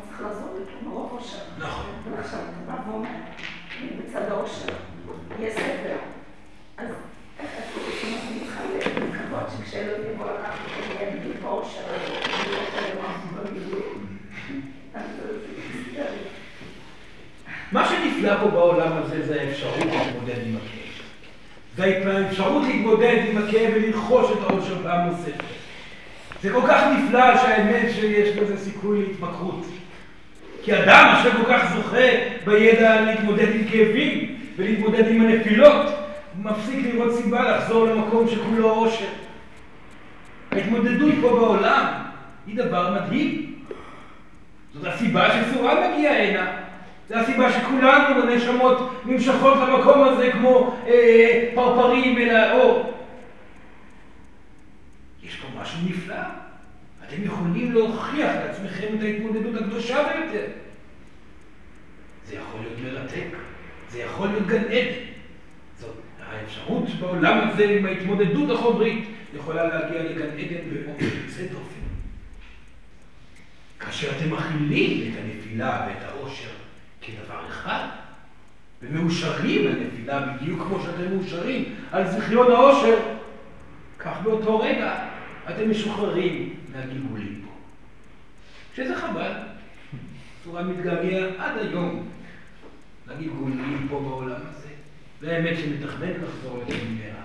נפלא 18.21 18.37
פה 18.39 18.47
בעולם 18.47 18.91
הזה 18.97 19.25
זה 19.25 19.41
האפשרות 19.41 19.77
להתמודד 19.77 20.47
עם 20.47 20.55
הכאב. 20.55 21.03
זה 21.77 22.17
האפשרות 22.17 22.63
להתמודד 22.67 23.23
עם 23.29 23.37
הכאב 23.37 23.71
ולרכוש 23.75 24.31
את 24.31 24.49
העושר 24.49 24.83
פעם 24.83 25.07
נוספת. 25.07 25.43
זה 26.41 26.49
כל 26.53 26.61
כך 26.67 26.83
נפלא 26.97 27.37
שהאמת 27.37 27.91
שיש 27.95 28.37
לזה 28.37 28.57
סיכוי 28.57 28.99
להתמכרות. 28.99 29.65
כי 30.63 30.73
אדם 30.73 31.15
אשר 31.15 31.31
כל 31.31 31.53
כך 31.53 31.73
זוכה 31.75 32.07
בידע 32.45 33.01
להתמודד 33.01 33.55
עם 33.55 33.63
כאבים 33.71 34.35
ולהתמודד 34.55 35.07
עם 35.07 35.21
הנפילות, 35.21 35.85
מפסיק 36.41 36.85
לראות 36.85 37.15
סיבה 37.15 37.51
לחזור 37.51 37.87
למקום 37.87 38.27
שכולו 38.29 38.69
עושר. 38.69 39.05
ההתמודדות 40.51 41.13
פה 41.21 41.29
בעולם 41.29 41.85
היא 42.47 42.57
דבר 42.57 42.93
מדהים. 42.93 43.55
זאת 44.73 44.93
הסיבה 44.93 45.29
שסורן 45.29 45.77
מגיע 45.93 46.11
הנה. 46.11 46.60
זו 47.11 47.17
הסיבה 47.17 47.51
שכולנו 47.51 48.21
בנשמות 48.21 49.05
נמשכות 49.05 49.57
למקום 49.57 50.03
הזה 50.03 50.31
כמו 50.31 50.77
אה, 50.87 51.49
פרפרים 51.55 52.17
אל 52.17 52.35
האור. 52.35 52.93
יש 55.23 55.35
פה 55.35 55.47
משהו 55.61 55.79
נפלא. 55.85 56.15
אתם 57.07 57.23
יכולים 57.23 57.71
להוכיח 57.71 58.31
לעצמכם 58.35 58.87
את 58.97 59.03
ההתמודדות 59.03 59.61
הקדושה 59.61 60.03
ביותר. 60.03 60.45
זה 62.25 62.35
יכול 62.35 62.59
להיות 62.59 62.79
מרתק, 62.83 63.37
זה 63.89 63.99
יכול 63.99 64.27
להיות 64.27 64.47
גן 64.47 64.63
עדן. 64.63 65.03
זאת 65.79 65.95
האפשרות 66.25 66.89
בעולם 66.99 67.47
הזה 67.47 67.65
עם 67.65 67.85
ההתמודדות 67.85 68.49
החומרית 68.49 69.07
יכולה 69.35 69.67
להגיע 69.67 70.03
לגן 70.03 70.37
עדן 70.37 70.69
באופן 70.69 71.05
יוצא 71.05 71.41
דופן. 71.41 71.81
כאשר 73.79 74.11
אתם 74.17 74.33
מכילים 74.33 75.13
את 75.13 75.17
הנפילה 75.19 75.87
ואת 75.87 76.09
העושר 76.09 76.60
כדבר 77.01 77.47
אחד, 77.47 77.87
ומאושרים 78.81 79.67
לנפילה 79.67 80.21
בדיוק 80.21 80.61
כמו 80.67 80.79
שאתם 80.81 81.15
מאושרים 81.15 81.75
על 81.91 82.07
זכיון 82.07 82.51
העושר, 82.51 82.97
כך 83.99 84.17
באותו 84.23 84.59
רגע 84.59 85.07
אתם 85.49 85.71
משוחררים 85.71 86.55
מהגלגולים 86.73 87.45
פה. 87.45 87.51
שזה 88.75 88.95
חבל. 88.95 89.31
צורה 90.43 90.63
מתגעגע 90.63 91.25
עד 91.37 91.57
היום 91.57 92.07
לגלגולים 93.07 93.87
פה 93.89 93.99
בעולם 93.99 94.41
הזה. 94.49 94.67
והאמת 95.21 95.57
שמתכנן 95.57 96.11
לחזור 96.11 96.57
לזה 96.57 96.77
במהרה. 96.77 97.23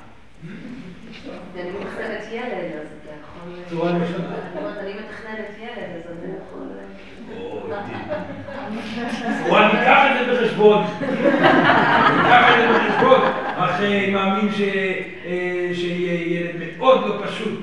אני 1.54 1.70
מתכננת 1.70 2.24
ילד, 2.32 2.80
אז 2.80 2.86
אתה 3.02 3.10
יכול... 3.20 3.52
צורה 3.70 3.90
אומרת, 3.90 4.78
אני 4.78 4.94
מתכננת 4.94 5.58
ילד, 5.58 5.96
אז 5.96 6.02
אתה 6.02 6.26
יכול... 6.42 6.68
צורה, 9.44 9.68
ניקח 9.72 10.02
את 10.10 10.26
זה 10.26 10.32
בחשבון. 10.32 10.84
ניקח 12.16 12.48
את 12.50 12.58
זה 12.58 12.78
בחשבון. 12.78 13.20
אך 13.56 13.80
אה, 13.80 14.10
מאמין 14.12 14.48
אה, 14.48 15.70
שיהיה 15.74 16.40
ילד 16.40 16.78
מאוד 16.78 17.06
לא 17.06 17.26
פשוט. 17.26 17.60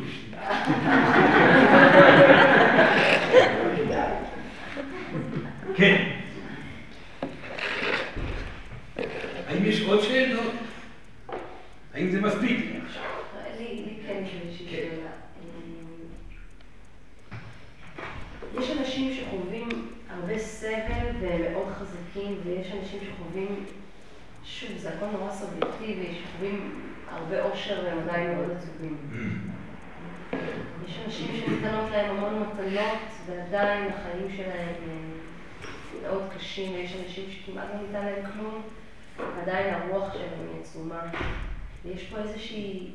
כן. 5.76 6.04
האם 9.48 9.66
יש 9.66 9.82
עוד 9.82 10.02
שאלות? 10.02 10.54
האם 11.94 12.12
זה 12.12 12.22
מספיק 12.22 12.60
לי 12.60 12.80
עכשיו? 12.86 13.04
לי 13.60 13.94
כן 14.08 14.24
יש 14.26 14.32
איזושהי 14.46 14.68
שאלה. 14.70 15.10
יש 18.60 18.72
אנשים 18.72 19.14
שחווים 19.14 19.70
הרבה 20.10 20.40
סבל 20.40 21.08
ומאוד 21.20 21.68
חזקים, 21.74 22.38
ויש 22.44 22.72
אנשים 22.72 23.00
שחווים, 23.00 23.66
שוב, 24.44 24.78
זה 24.78 24.90
הכל 24.90 25.06
נורא 25.06 25.32
סובייקטיבי, 25.32 26.08
שחווים 26.14 26.82
הרבה 27.12 27.44
אושר 27.44 27.84
והם 27.86 28.00
עדיין 28.00 28.36
מאוד 28.36 28.52
עצובים. 28.52 28.98
יש 30.88 31.00
אנשים 31.06 31.28
שניתנות 31.28 31.92
להם 31.92 32.16
המון 32.16 32.44
מתנות, 32.44 33.00
ועדיין 33.26 33.88
החיים 33.88 34.28
שלהם 34.38 34.74
מאוד 36.02 36.24
קשים, 36.38 36.74
ויש 36.74 36.96
אנשים 37.04 37.26
שכמעט 37.32 37.68
לא 37.74 37.82
ניתן 37.82 38.06
להם 38.06 38.32
כלום, 38.34 38.62
ועדיין 39.18 39.74
הרוח 39.74 40.14
שלהם 40.14 40.30
היא 40.40 40.62
עצומה. 40.62 41.02
ויש 41.84 42.04
פה 42.04 42.18
איזושהי, 42.18 42.90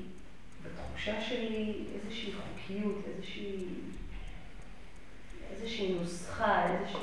בתחושה 0.62 1.20
שלי, 1.20 1.74
איזושהי 1.95 2.32
חוקיות, 2.32 3.05
איזושהי, 3.14 3.64
איזושהי 5.51 5.95
נוסחה, 5.95 6.66
איזושהי... 6.66 6.99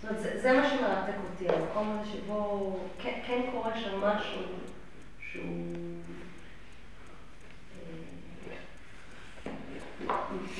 זאת 0.00 0.10
אומרת, 0.10 0.22
זה, 0.22 0.40
זה 0.40 0.52
מה 0.52 0.70
שמרתק 0.70 1.14
אותי, 1.30 1.48
המקום 1.48 1.98
הזה 2.00 2.10
שבו 2.12 2.78
כן, 3.02 3.20
כן 3.26 3.40
קורה 3.52 3.80
שם 3.80 4.00
משהו 4.00 4.42
שהוא... 5.32 5.74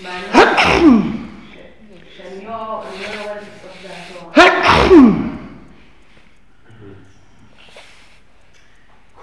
מעניין, 0.02 0.32
שאני 2.16 2.44
לא 2.44 2.84
יורדת 3.14 3.42
לסוף 3.42 3.86
דעתו. 4.32 5.23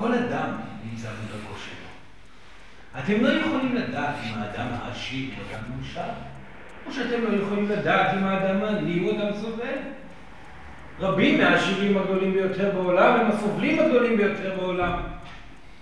כל 0.02 0.14
אדם 0.14 0.50
נמצא 0.90 1.08
בדרכו 1.08 1.54
שלו. 1.58 1.88
אתם 3.00 3.24
לא 3.24 3.30
יכולים 3.30 3.76
לדעת 3.76 4.16
אם 4.24 4.40
האדם 4.40 4.68
העשיר 4.72 5.30
הוא 5.38 5.46
אדם 5.52 5.64
מאושר, 5.76 6.10
או 6.86 6.92
שאתם 6.92 7.24
לא 7.24 7.44
יכולים 7.44 7.70
לדעת 7.70 8.18
אם 8.18 8.24
האדם 8.24 8.64
העני 8.64 9.00
הוא 9.00 9.12
אדם 9.12 9.34
סובל. 9.42 9.78
רבים 11.00 11.38
מהעשירים 11.38 11.98
הגדולים 11.98 12.34
ביותר 12.34 12.72
בעולם 12.74 13.20
הם 13.20 13.28
הסובלים 13.28 13.80
הגדולים 13.80 14.18
ביותר 14.18 14.56
בעולם. 14.60 15.02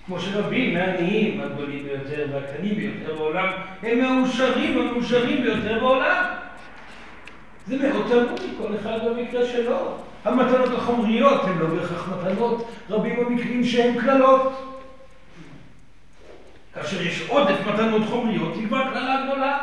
כמו 0.06 0.20
שרבים 0.20 0.74
מהעניים 0.74 1.42
הגדולים 1.42 1.84
ביותר 1.84 2.26
והקטנים 2.34 2.76
ביותר 2.76 3.16
בעולם 3.16 3.48
הם 3.84 4.00
מהאושרים 4.00 4.78
המאושרים 4.78 5.42
ביותר 5.42 5.80
בעולם. 5.80 6.39
זה 7.70 7.78
מאוד 7.78 8.06
תלוי, 8.08 8.50
כל 8.58 8.76
אחד 8.76 9.06
במקרה 9.06 9.46
שלו. 9.46 9.96
המתנות 10.26 10.74
החומריות 10.78 11.42
הן 11.44 11.58
לא 11.58 11.68
בהכרח 11.68 12.10
מתנות, 12.10 12.68
רבים 12.90 13.20
המקרים 13.20 13.64
שהן 13.64 14.00
קללות. 14.00 14.76
כאשר 16.74 17.02
יש 17.02 17.30
עודף 17.30 17.58
מתנות 17.68 18.02
חומריות, 18.10 18.56
היא 18.56 18.68
כבר 18.68 18.94
קללה 18.94 19.26
גדולה. 19.26 19.58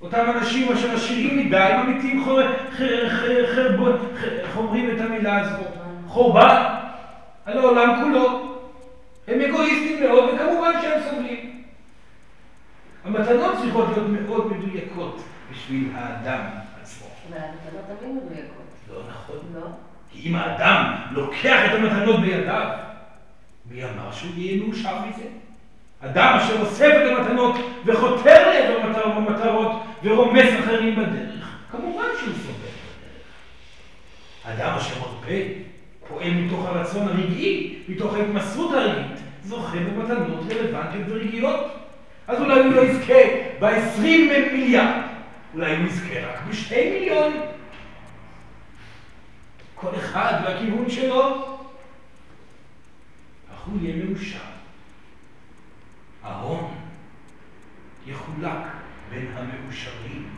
אותם 0.00 0.24
אנשים 0.36 0.72
אשר 0.72 0.94
עשירים 0.94 1.38
מדי, 1.38 1.70
ממיתים 1.84 2.24
חומרים 4.54 4.90
את 4.90 5.00
המילה 5.00 5.40
הזאת, 5.40 5.72
חורבן 6.08 6.64
על 7.44 7.58
העולם 7.58 8.02
כולו. 8.02 8.56
הם 9.28 9.40
אגואיסטים 9.40 10.00
מאוד, 10.00 10.24
וכמובן 10.34 10.72
שהם 10.82 11.00
סובלים. 11.10 11.62
המתנות 13.04 13.54
צריכות 13.62 13.88
להיות 13.88 14.08
מאוד 14.08 14.52
מדויקות 14.52 15.22
בשביל 15.50 15.88
האדם 15.94 16.61
עצמו. 17.36 17.46
אבל 17.70 17.78
המתנות 17.78 17.98
תמיד 18.00 18.14
מדויקות. 18.14 18.62
לא 18.90 19.02
נכון. 19.10 19.36
לא? 19.54 19.66
כי 20.10 20.28
אם 20.28 20.34
האדם 20.34 20.94
לוקח 21.10 21.60
את 21.66 21.74
המתנות 21.78 22.20
בידיו, 22.20 22.68
מי 23.70 23.84
אמר 23.84 24.12
שהוא 24.12 24.30
יהיה 24.36 24.62
מאושר 24.62 24.98
מזה? 25.06 25.24
אדם 26.04 26.38
אשר 26.42 26.60
אוסף 26.60 26.90
את 26.96 27.18
המתנות 27.18 27.54
וחותר 27.84 28.50
לעבר 28.50 28.88
המטרות 29.16 29.72
ורומס 30.02 30.48
אחרים 30.60 30.96
בדרך, 30.96 31.56
כמובן 31.70 32.04
שהוא 32.20 32.34
סובל 32.34 32.52
בדרך. 32.52 32.92
אדם 34.44 34.74
אשר 34.76 35.00
מרפא, 35.00 35.42
פועל 36.08 36.30
מתוך 36.30 36.66
הרצון 36.66 37.08
הרגעי, 37.08 37.78
מתוך 37.88 38.14
ההתמסרות 38.14 38.74
הרגעית, 38.74 39.18
זוכה 39.44 39.76
במתנות 39.76 40.40
רלוונטיות 40.50 41.04
ורגעיות. 41.08 41.66
אז 42.28 42.40
אולי 42.40 42.60
הוא 42.60 42.72
לא 42.72 42.80
יזכה 42.80 43.18
ב-20 43.60 44.02
מיליארד, 44.52 45.02
אולי 45.54 45.76
הוא 45.76 45.86
יזכה 45.86 46.20
רק 46.20 46.40
בשתי 46.50 46.90
מיליון. 46.90 47.32
כל 49.74 49.96
אחד 49.96 50.40
והכיוון 50.44 50.90
שלו, 50.90 51.58
אך 53.54 53.60
הוא 53.66 53.78
יהיה 53.80 54.04
מאושר. 54.04 54.38
ההון 56.22 56.74
יחולק 58.06 58.66
בין 59.10 59.26
המאושרים, 59.36 60.28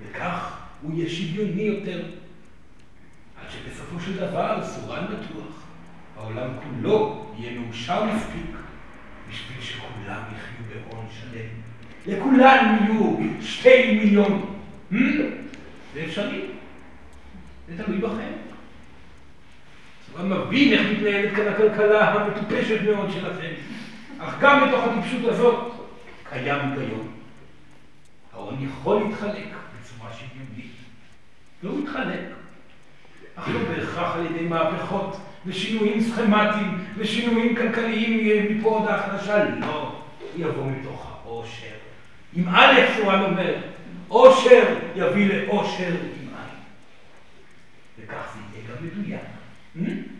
וכך 0.00 0.58
הוא 0.82 0.94
יהיה 0.94 1.10
שוויוני 1.10 1.62
יותר, 1.62 2.10
עד 3.40 3.50
שבסופו 3.50 4.00
של 4.00 4.16
דבר, 4.16 4.60
סורן 4.64 5.06
בטוח, 5.06 5.62
העולם 6.16 6.50
כולו 6.62 7.26
יהיה 7.38 7.60
מאושר 7.60 8.04
מספיק 8.04 8.56
בשביל 9.28 9.60
שכולם 9.60 10.22
יחיו 10.34 10.82
בהון 10.90 11.06
שלם. 11.10 11.71
לכולם 12.06 12.76
יהיו 12.80 13.16
שתי 13.40 13.98
מיליון. 13.98 14.54
זה 15.94 16.04
אפשרי. 16.04 16.40
זה 17.68 17.84
תלוי 17.84 17.98
בכם. 17.98 18.32
צורה 20.06 20.24
מבין 20.24 20.72
איך 20.72 20.80
מתנהלת 20.90 21.34
כאן 21.34 21.48
הכלכלה 21.48 22.10
המטופשת 22.10 22.82
מאוד 22.82 23.10
שלכם. 23.10 23.52
אך 24.18 24.34
גם 24.40 24.68
בתוך 24.68 24.84
הטיפשות 24.84 25.32
הזאת 25.32 25.72
קיים 26.30 26.60
היגיון. 26.70 27.08
ההון 28.32 28.56
יכול 28.60 29.02
להתחלק 29.02 29.46
בצורה 29.80 30.10
שוויונית. 30.12 30.72
והוא 31.62 31.80
מתחלק. 31.80 32.20
אך 33.34 33.48
לא 33.48 33.60
בהכרח 33.68 34.16
על 34.16 34.26
ידי 34.26 34.48
מהפכות 34.48 35.16
ושינויים 35.46 36.00
סכמטיים 36.00 36.84
ושינויים 36.96 37.56
כלכליים 37.56 38.58
מפה 38.58 38.80
עד 38.82 38.88
ההחלשה, 38.88 39.44
לא. 39.60 39.92
יבוא 40.36 40.66
מתוך. 40.66 41.11
עם 42.34 42.48
א' 42.48 42.74
שורן 42.96 43.22
אומר, 43.22 43.54
עושר 44.08 44.76
יביא 44.96 45.28
לעושר 45.34 45.88
עם 45.88 46.28
עין. 46.28 46.58
וכך 47.98 48.34
זה 48.34 48.40
יהיה 48.54 48.68
גם 48.68 48.86
מדויק. 48.86 49.20
Hmm? 49.76 50.12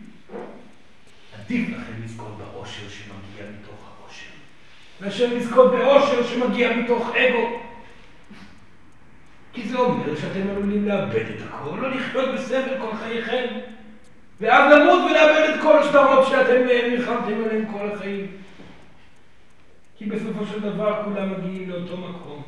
עדיף 1.39 1.69
לכם 1.69 2.03
לזכות 2.03 2.37
בעושר 2.37 2.89
שמגיע 2.89 3.51
מתוך 3.59 3.89
העושר, 3.99 4.29
מאשר 5.01 5.35
לזכות 5.35 5.71
בעושר 5.71 6.27
שמגיע 6.27 6.77
מתוך 6.77 7.15
אגו. 7.15 7.59
כי 9.53 9.67
זה 9.67 9.77
אומר 9.77 10.15
שאתם 10.15 10.49
עלולים 10.49 10.87
לאבד 10.87 11.25
את 11.35 11.41
הכל, 11.49 11.77
לא 11.81 11.91
לחיות 11.91 12.35
בסבל 12.35 12.77
כל 12.81 12.95
חייכם, 12.97 13.45
ואז 14.41 14.73
למות 14.73 15.11
ולאבד 15.11 15.49
את 15.49 15.61
כל 15.61 15.77
השטרות 15.77 16.27
שאתם 16.27 16.61
נלחמתם 16.91 17.43
עליהם 17.45 17.65
כל 17.71 17.89
החיים. 17.93 18.42
כי 20.03 20.09
בסופו 20.09 20.45
של 20.45 20.59
דבר 20.61 21.03
כולם 21.03 21.31
מגיעים 21.31 21.69
לאותו 21.69 21.97
מקום, 21.97 22.43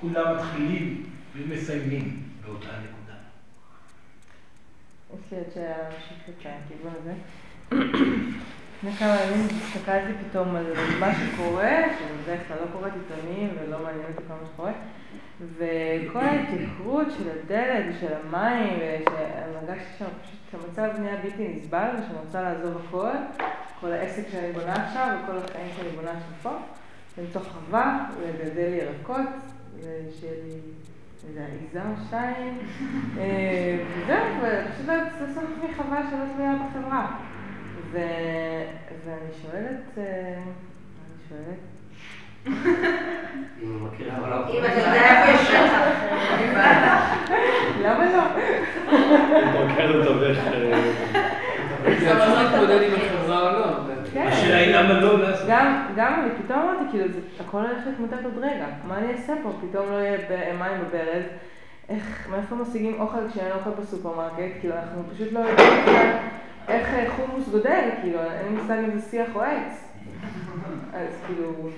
כולם 0.00 0.36
מתחילים 0.36 1.02
ומסיימים 1.36 2.22
באותה 2.44 2.66
נקודה. 2.66 3.14
יש 5.14 5.32
לי 5.32 5.38
שאלה 5.54 5.88
משותפת 5.88 6.50
לכיוון 6.66 6.92
הזה. 7.00 7.12
לפני 8.76 8.92
כמה 8.92 9.16
ימים 9.20 9.46
הסתכלתי 9.46 10.12
פתאום 10.28 10.56
על 10.56 10.64
מה 11.00 11.12
שקורה, 11.14 11.76
שבדרך 11.98 12.48
כלל 12.48 12.56
לא 12.56 12.66
קוראת 12.72 12.92
עיתונים 12.92 13.50
ולא 13.60 13.78
מעניין 13.82 14.06
אותי 14.12 14.22
כל 14.28 14.34
מה 14.34 14.48
שקורה, 14.52 14.72
וכל 15.56 16.18
ההתייקרות 16.18 17.06
של 17.18 17.30
הדלק 17.30 17.84
ושל 17.88 18.14
המים, 18.24 18.78
והרגשתי 19.12 19.98
שם 19.98 20.04
פשוט 20.04 20.64
המצב 20.64 21.00
נהיה 21.00 21.16
בלתי 21.16 21.48
נסבל, 21.48 21.88
ושאני 21.94 22.18
רוצה 22.24 22.42
לעזוב 22.42 22.82
הכל, 22.88 23.44
כל 23.80 23.92
העסק 23.92 24.22
שאני 24.32 24.52
בונה 24.52 24.86
עכשיו 24.86 25.18
וכל 25.24 25.36
החיים 25.36 25.68
שאני 25.76 25.88
בונה 25.88 26.10
עכשיו 26.10 26.32
פה, 26.42 26.50
למצוא 27.18 27.40
חווה, 27.40 28.06
לגדל 28.22 28.72
ירקות, 28.72 29.28
ושיהיה 29.76 30.32
לי 30.44 30.60
איזה 31.28 31.46
עיזה 31.60 31.80
או 31.80 32.04
שתיים, 32.06 32.58
אה, 33.18 33.78
וזהו, 33.96 34.16
ופשוט 34.42 34.86
לעשות 34.86 35.28
לעצמי 35.36 35.74
חווה 35.76 36.02
שלא 36.10 36.24
תלויה 36.34 36.54
בחברה. 36.54 37.06
ואני 37.92 39.30
שואלת, 39.42 39.98
אה, 39.98 40.34
אני 40.36 41.28
שואלת, 41.28 41.58
אם 44.50 44.64
אתה 44.64 44.80
יודע 44.80 45.22
איפה 45.22 45.42
יש 45.42 45.48
שטח. 45.48 45.80
למה 47.82 48.04
לא? 48.04 48.22
דרכנו 49.52 49.98
לתווך... 49.98 50.38
זה 52.00 52.14
לא 52.14 52.42
להתמודד 52.42 52.82
עם 52.82 52.92
החברה 52.94 53.38
או 53.38 53.58
לא. 53.58 53.99
כן. 54.12 54.26
השאלה 54.26 54.56
היא 54.56 54.76
למה 54.76 55.00
לא 55.00 55.20
לעשות. 55.20 55.46
גם, 55.48 55.86
גם 55.96 56.20
אני 56.20 56.30
פתאום 56.44 56.58
אמרתי, 56.58 56.84
כאילו, 56.90 57.08
זה 57.08 57.20
הכל 57.40 57.58
הולך 57.58 57.78
להתמוטט 57.86 58.24
עוד 58.24 58.38
רגע. 58.38 58.66
מה 58.88 58.98
אני 58.98 59.12
אעשה 59.12 59.32
פה? 59.42 59.52
פתאום 59.68 59.86
לא 59.90 59.96
יהיה 59.96 60.54
מים 60.58 60.80
בברז. 60.80 61.24
איך, 61.88 62.28
מאיפה 62.30 62.54
משיגים 62.54 63.00
אוכל 63.00 63.28
כשאין 63.30 63.52
אוכל 63.52 63.70
בסופרמרקט? 63.70 64.60
כאילו, 64.60 64.74
אנחנו 64.74 65.02
פשוט 65.14 65.32
לא 65.32 65.38
יודעים 65.38 65.68
איך 66.68 66.94
אה, 66.94 67.10
חומוס 67.10 67.48
גודל, 67.48 67.90
כאילו, 68.00 68.18
אין 68.18 68.54
לי 68.54 68.60
מושג 68.60 68.78
אם 68.84 68.98
זה 68.98 69.10
שיח 69.10 69.28
או 69.34 69.42
עץ. 69.42 69.84
אז 70.92 71.08
כאילו, 71.26 71.70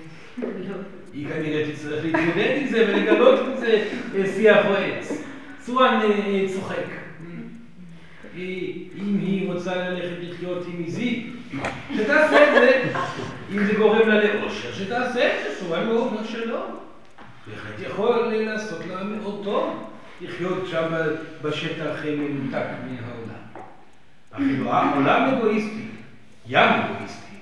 היא 1.13 1.27
כנראה 1.29 1.71
תצטרך 1.71 2.05
להתמודד 2.05 2.57
עם 2.61 2.67
זה 2.67 2.85
ולגלות 2.87 3.39
אם 3.39 3.55
זה 3.55 3.87
אה, 4.15 4.25
שיח 4.35 4.65
או 4.65 4.73
עץ. 4.73 5.23
צורן 5.59 5.99
אה, 6.03 6.45
צוחק. 6.53 6.85
היא- 8.35 8.89
אם 8.95 9.17
היא 9.21 9.51
רוצה 9.53 9.75
ללכת 9.89 10.15
לחיות 10.21 10.65
עם 10.67 10.83
עיזי, 10.83 11.29
שתעשה 11.95 12.47
את 12.47 12.61
זה. 12.61 12.93
אם 13.51 13.65
זה 13.65 13.73
גורם 13.73 14.07
לה 14.09 14.33
לאושר, 14.33 14.73
שתעשה 14.73 15.27
את 15.27 15.43
זה. 15.43 15.59
צורן 15.59 15.85
לא 15.87 15.99
אומר 15.99 16.23
שלא. 16.23 16.65
בהחלט 17.47 17.79
יכול 17.79 18.27
לעשות 18.33 18.85
לה 18.85 19.03
מאוד 19.03 19.41
טוב 19.43 19.89
לחיות 20.21 20.67
שם 20.71 20.93
בשטח 21.41 22.05
אה, 22.05 22.15
מנותק 22.15 22.65
מהעולם. 22.85 23.63
אפילו 24.35 24.71
העולם 24.71 25.33
אגואיסטי, 25.33 25.85
ים 26.47 26.59
אגואיסטי, 26.59 27.35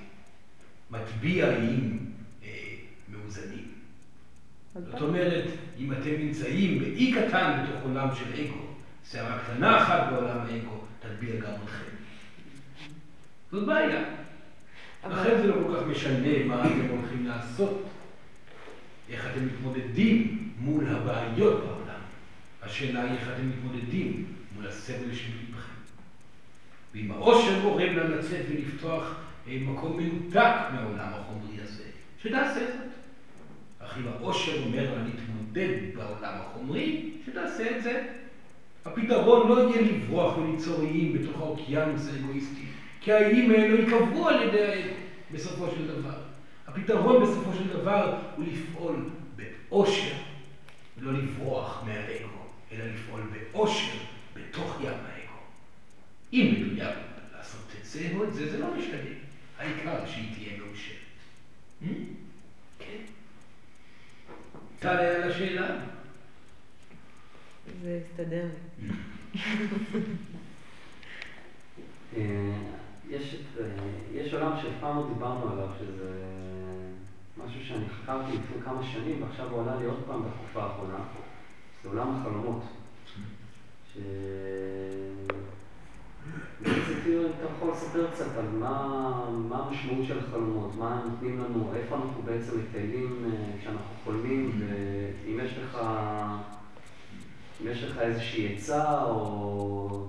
מטביע 0.92 1.48
איים 1.50 2.00
אה, 2.44 2.50
מאוזנים. 3.10 3.68
זאת 4.92 5.02
אומרת, 5.02 5.44
אם 5.80 5.92
אתם 5.92 6.10
נמצאים 6.20 6.80
באי 6.80 7.12
קטן 7.14 7.64
בתוך 7.64 7.82
עולם 7.84 8.08
של 8.16 8.42
אגו, 8.42 8.62
שערה 9.10 9.40
קטנה 9.40 9.84
אחת 9.84 10.12
בעולם 10.12 10.38
האגו 10.38 10.82
תטביע 11.00 11.36
גם 11.36 11.52
אתכם. 11.64 11.96
זאת 13.52 13.66
בעיה. 13.66 14.04
לכן 15.10 15.38
זה 15.42 15.48
לא 15.48 15.54
כל 15.54 15.76
כך 15.76 15.88
משנה 15.88 16.44
מה 16.46 16.66
אתם 16.66 16.88
הולכים 16.90 17.26
לעשות, 17.26 17.90
איך 19.10 19.28
אתם 19.32 19.46
מתמודדים 19.46 20.50
מול 20.58 20.88
הבעיות 20.88 21.60
בעולם. 21.60 22.00
השאלה 22.62 23.04
היא 23.04 23.12
איך 23.12 23.30
אתם 23.36 23.50
מתמודדים 23.50 24.26
מול 24.56 24.68
הסבל 24.68 25.16
של 25.16 25.30
ליבכם. 25.40 25.72
ואם 26.94 27.12
העושר 27.12 27.62
גורם 27.62 27.96
לה 27.96 28.04
לצאת 28.04 28.46
ולפתוח 28.50 29.16
אה, 29.48 29.58
מקום 29.62 29.98
מנותק 29.98 30.56
מהעולם 30.74 31.10
החומרי 31.14 31.62
הזה, 31.64 31.84
שתעשה 32.24 32.60
זאת. 32.60 32.92
אך 33.80 33.98
אם 33.98 34.08
העושר 34.08 34.64
אומר 34.64 34.96
לה 34.96 35.04
להתמודד 35.04 35.96
בעולם 35.96 36.34
החומרי, 36.42 37.12
שתעשה 37.26 37.78
את 37.78 37.84
זה. 37.84 38.21
הפתרון 38.86 39.48
לא 39.48 39.70
יהיה 39.70 39.82
לברוח 39.82 40.38
וליצור 40.38 40.82
איים 40.82 41.14
בתוך 41.14 41.42
האוקיינוס 41.42 42.08
האגואיסטי, 42.14 42.66
כי 43.02 43.14
האיים 43.14 43.52
האלו 43.52 43.78
ייקבעו 43.78 44.28
על 44.28 44.42
ידי 44.42 44.64
האגו 44.64 44.96
בסופו 45.32 45.72
של 45.72 45.88
דבר. 45.88 46.22
הפתרון 46.68 47.24
בסופו 47.24 47.54
של 47.54 47.68
דבר 47.68 48.18
הוא 48.36 48.46
לפעול 48.46 49.10
באושר, 49.36 50.16
ולא 50.98 51.14
לברוח 51.14 51.84
מהאגו, 51.86 52.46
אלא 52.72 52.86
לפעול 52.86 53.22
באושר 53.32 53.98
בתוך 54.36 54.78
ים 54.82 54.94
האגו. 54.94 55.40
אם 56.34 56.54
מדויק 56.58 56.96
לעשות 57.38 57.76
את 57.80 57.86
זה 57.86 58.12
או 58.16 58.24
את 58.24 58.34
זה, 58.34 58.52
זה 58.52 58.60
לא 58.60 58.76
משנה. 58.78 59.12
העיקר 59.58 60.06
שהיא 60.06 60.34
תהיה 60.34 60.58
מאושרת. 60.58 60.96
Hmm? 61.82 61.86
כן. 62.80 63.04
תעלה 64.80 65.16
על 65.16 65.32
השאלה. 65.32 65.78
זה 67.84 68.00
הסתדר 68.06 68.44
לי. 68.44 68.71
אה, 72.18 72.54
יש, 73.10 73.36
אה, 73.60 73.66
יש 74.14 74.34
עולם 74.34 74.52
שפעם 74.62 74.98
לא 74.98 75.08
דיברנו 75.14 75.52
עליו, 75.52 75.68
שזה 75.80 76.24
משהו 77.46 77.66
שאני 77.66 77.86
חקרתי 77.90 78.32
לפני 78.32 78.62
כמה 78.66 78.84
שנים, 78.84 79.24
ועכשיו 79.24 79.50
הוא 79.50 79.62
עלה 79.62 79.76
לי 79.76 79.86
עוד 79.86 80.00
פעם 80.08 80.22
בתקופה 80.24 80.64
האחרונה, 80.64 81.00
זה 81.84 81.90
עולם 81.90 82.16
החלומות. 82.16 82.62
ש... 83.94 83.98
רציתי, 86.66 87.18
אתה 87.26 87.46
יכול 87.56 87.72
לספר 87.72 88.12
קצת 88.12 88.38
על 88.38 88.46
מה, 88.60 89.12
מה 89.50 89.58
המשמעות 89.58 90.08
של 90.08 90.20
החלומות, 90.20 90.76
מה 90.76 91.00
הם 91.00 91.10
נותנים 91.10 91.40
לנו, 91.40 91.74
איפה 91.76 91.96
אנחנו 91.96 92.22
בעצם 92.26 92.52
מטיילים 92.60 93.26
אה, 93.26 93.60
כשאנחנו 93.60 93.96
חולמים, 94.04 94.52
ואם 94.60 95.40
יש 95.44 95.58
לך, 95.58 95.78
אם 97.62 97.72
יש 97.72 97.84
לך 97.84 97.98
איזושהי 97.98 98.54
עצה 98.54 99.04
או 99.04 100.08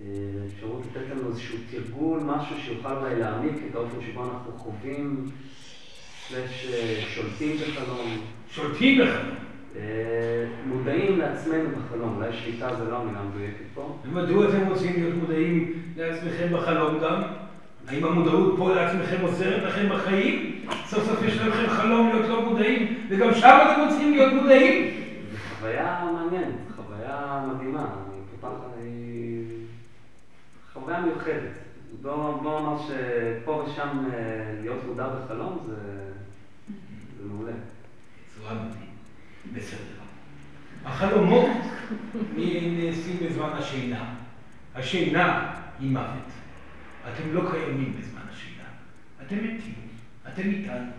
אה, 0.00 0.06
אפשרות 0.54 0.82
לתת 0.90 1.10
לנו 1.10 1.28
איזשהו 1.28 1.58
תרגול, 1.70 2.20
משהו 2.20 2.56
שיוכל 2.60 2.92
אולי 2.92 3.18
להעמיק 3.18 3.54
את 3.70 3.74
האופן 3.74 3.96
שבו 4.06 4.24
אנחנו 4.24 4.52
חווים, 4.52 5.30
סלש 6.28 6.66
אה, 6.72 7.00
שולטים 7.08 7.56
בחלום, 7.56 8.20
שולטים 8.50 9.00
בחלום. 9.00 9.34
אה, 9.76 10.46
מודעים 10.66 11.18
לעצמנו 11.18 11.68
בחלום, 11.70 12.16
אולי 12.16 12.32
שליטה 12.32 12.74
זה 12.74 12.84
לא 12.84 12.96
המילה 12.96 13.20
המדויקת 13.20 13.64
פה. 13.74 13.96
ומדוע 14.04 14.48
אתם 14.48 14.66
רוצים 14.66 14.92
להיות 14.92 15.14
מודעים 15.14 15.72
לעצמכם 15.96 16.48
בחלום 16.52 16.98
גם? 17.02 17.22
האם 17.88 18.04
המודעות 18.04 18.54
פה 18.58 18.74
לעצמכם 18.74 19.16
עוזרת 19.22 19.62
לכם 19.62 19.88
בחיים? 19.88 20.60
סוף 20.86 21.04
סוף 21.04 21.22
יש 21.22 21.36
לכם 21.36 21.68
חלום 21.68 22.08
להיות 22.08 22.28
לא 22.28 22.42
מודעים, 22.42 23.06
וגם 23.08 23.34
שם 23.34 23.58
אתם 23.62 23.80
רוצים 23.80 24.12
להיות 24.12 24.32
מודעים? 24.32 24.90
זו 25.32 25.38
חוויה 25.58 26.10
מעניינת, 26.12 26.54
חוויה 27.10 27.46
מדהימה, 27.54 27.86
חוויה 30.72 31.00
מיוחדת. 31.00 31.52
בוא 32.02 32.42
נאמר 32.42 32.76
שפה 32.82 33.50
ושם 33.50 34.04
אה, 34.12 34.54
להיות 34.60 34.84
מודע 34.86 35.08
בחלום 35.08 35.66
זה, 35.66 35.76
זה 37.18 37.28
מעולה. 37.28 37.52
צורה. 38.34 38.54
בסדר. 39.54 40.00
החלומות 40.84 41.50
נעשים 42.36 43.16
בזמן 43.26 43.50
השינה. 43.52 44.14
השינה 44.74 45.56
היא 45.80 45.90
מוות. 45.90 46.30
אתם 47.12 47.32
לא 47.34 47.50
קיימים 47.50 47.96
בזמן 47.98 48.22
השינה. 48.32 48.64
אתם 49.26 49.36
מתים. 49.36 49.74
אתם 50.28 50.42
איתנו. 50.42 50.90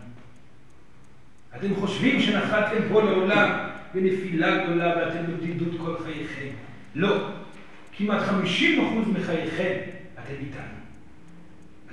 אתם 1.55 1.76
חושבים 1.76 2.22
שנחתתם 2.22 2.89
פה 2.89 3.01
לעולם 3.01 3.72
בנפילה 3.93 4.63
גדולה 4.63 4.97
ואתם 4.97 5.31
בבדידות 5.31 5.81
כל 5.81 6.03
חייכם. 6.03 6.49
לא. 6.95 7.29
כמעט 7.97 8.21
50% 8.29 8.29
מחייכם 9.19 9.77
אתם 10.13 10.33
איתנו. 10.39 10.81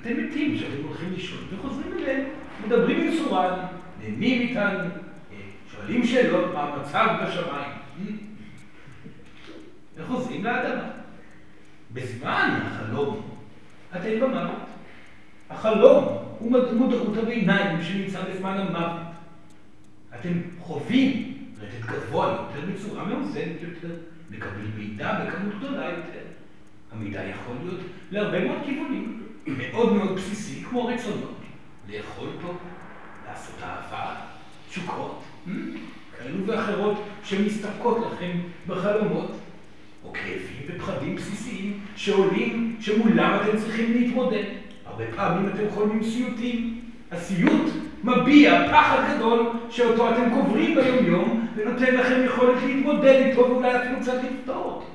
אתם 0.01 0.23
מתים 0.23 0.57
כשאתם 0.57 0.83
הולכים 0.87 1.11
לישון 1.13 1.39
וחוזרים 1.49 1.93
אליהם, 1.97 2.25
מדברים 2.65 3.01
עם 3.01 3.17
צורן, 3.17 3.59
נהנים 4.01 4.41
איתנו, 4.41 4.89
שואלים 5.71 6.05
שאלות 6.05 6.53
מה 6.53 6.61
המצב 6.61 7.07
בשמיים. 7.23 7.79
וחוזרים 9.97 10.43
לאדמה. 10.43 10.89
בזמן 11.93 12.59
החלום 12.65 13.29
אתם 13.95 14.19
במוות. 14.19 14.67
החלום 15.49 16.17
הוא 16.39 16.51
מודעות 16.75 17.17
הביניים 17.17 17.83
שנמצא 17.83 18.21
בזמן 18.21 18.57
המוות. 18.57 19.01
אתם 20.19 20.31
חווים 20.59 21.28
גבוה 21.91 22.27
יותר 22.27 22.71
בצורה 22.73 23.05
מאוזנת 23.05 23.61
יותר, 23.61 23.95
מקבלים 24.29 24.71
מידע 24.77 25.25
בכמות 25.25 25.53
גדולה 25.59 25.89
יותר. 25.89 26.25
המידע 26.91 27.23
יכול 27.23 27.55
להיות 27.63 27.79
להרבה 28.11 28.45
מאוד 28.45 28.57
כיוונים, 28.65 29.23
מאוד 29.47 29.93
מאוד 29.93 30.15
בסיסי, 30.15 30.63
כמו 30.63 30.85
רצונות. 30.85 31.35
לאכול 31.89 32.27
פה, 32.41 32.53
לעשות 33.27 33.55
אהבה, 33.63 34.15
תשוקות, 34.69 35.23
כאלו 36.17 36.47
ואחרות 36.47 37.03
שמסתפקות 37.23 37.97
לכם 38.11 38.31
בחלומות, 38.67 39.31
או 40.03 40.13
כאבים 40.13 40.63
ופחדים 40.67 41.15
בסיסיים 41.15 41.79
שעולים, 41.95 42.77
שמולם 42.79 43.39
אתם 43.41 43.57
צריכים 43.57 43.93
להתמודד. 43.93 44.43
הרבה 44.85 45.03
פעמים 45.15 45.49
אתם 45.49 45.69
חולמים 45.69 46.03
סיוטים. 46.03 46.81
הסיוט 47.11 47.71
מביע 48.03 48.71
פחד 48.71 49.15
גדול 49.15 49.49
שאותו 49.69 50.09
אתם 50.09 50.29
קוברים 50.33 50.75
ביום-יום 50.75 51.47
ונותן 51.55 51.95
לכם 51.95 52.21
יכולת 52.25 52.63
להתמודד 52.63 53.21
איתו 53.25 53.39
ואולי 53.39 53.77
אפילו 53.77 53.99
קצת 53.99 54.13
לפתור 54.23 54.63
אותו. 54.63 54.85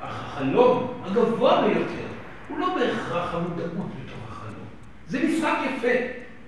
אך 0.00 0.24
החלום 0.24 0.92
הגבוה 1.04 1.62
ביותר 1.62 2.06
הוא 2.48 2.58
לא 2.58 2.74
בהכרח 2.74 3.34
המודעות 3.34 3.70
בתוך 3.72 4.28
החלום. 4.28 4.66
זה 5.08 5.28
משחק 5.28 5.56
יפה, 5.66 5.88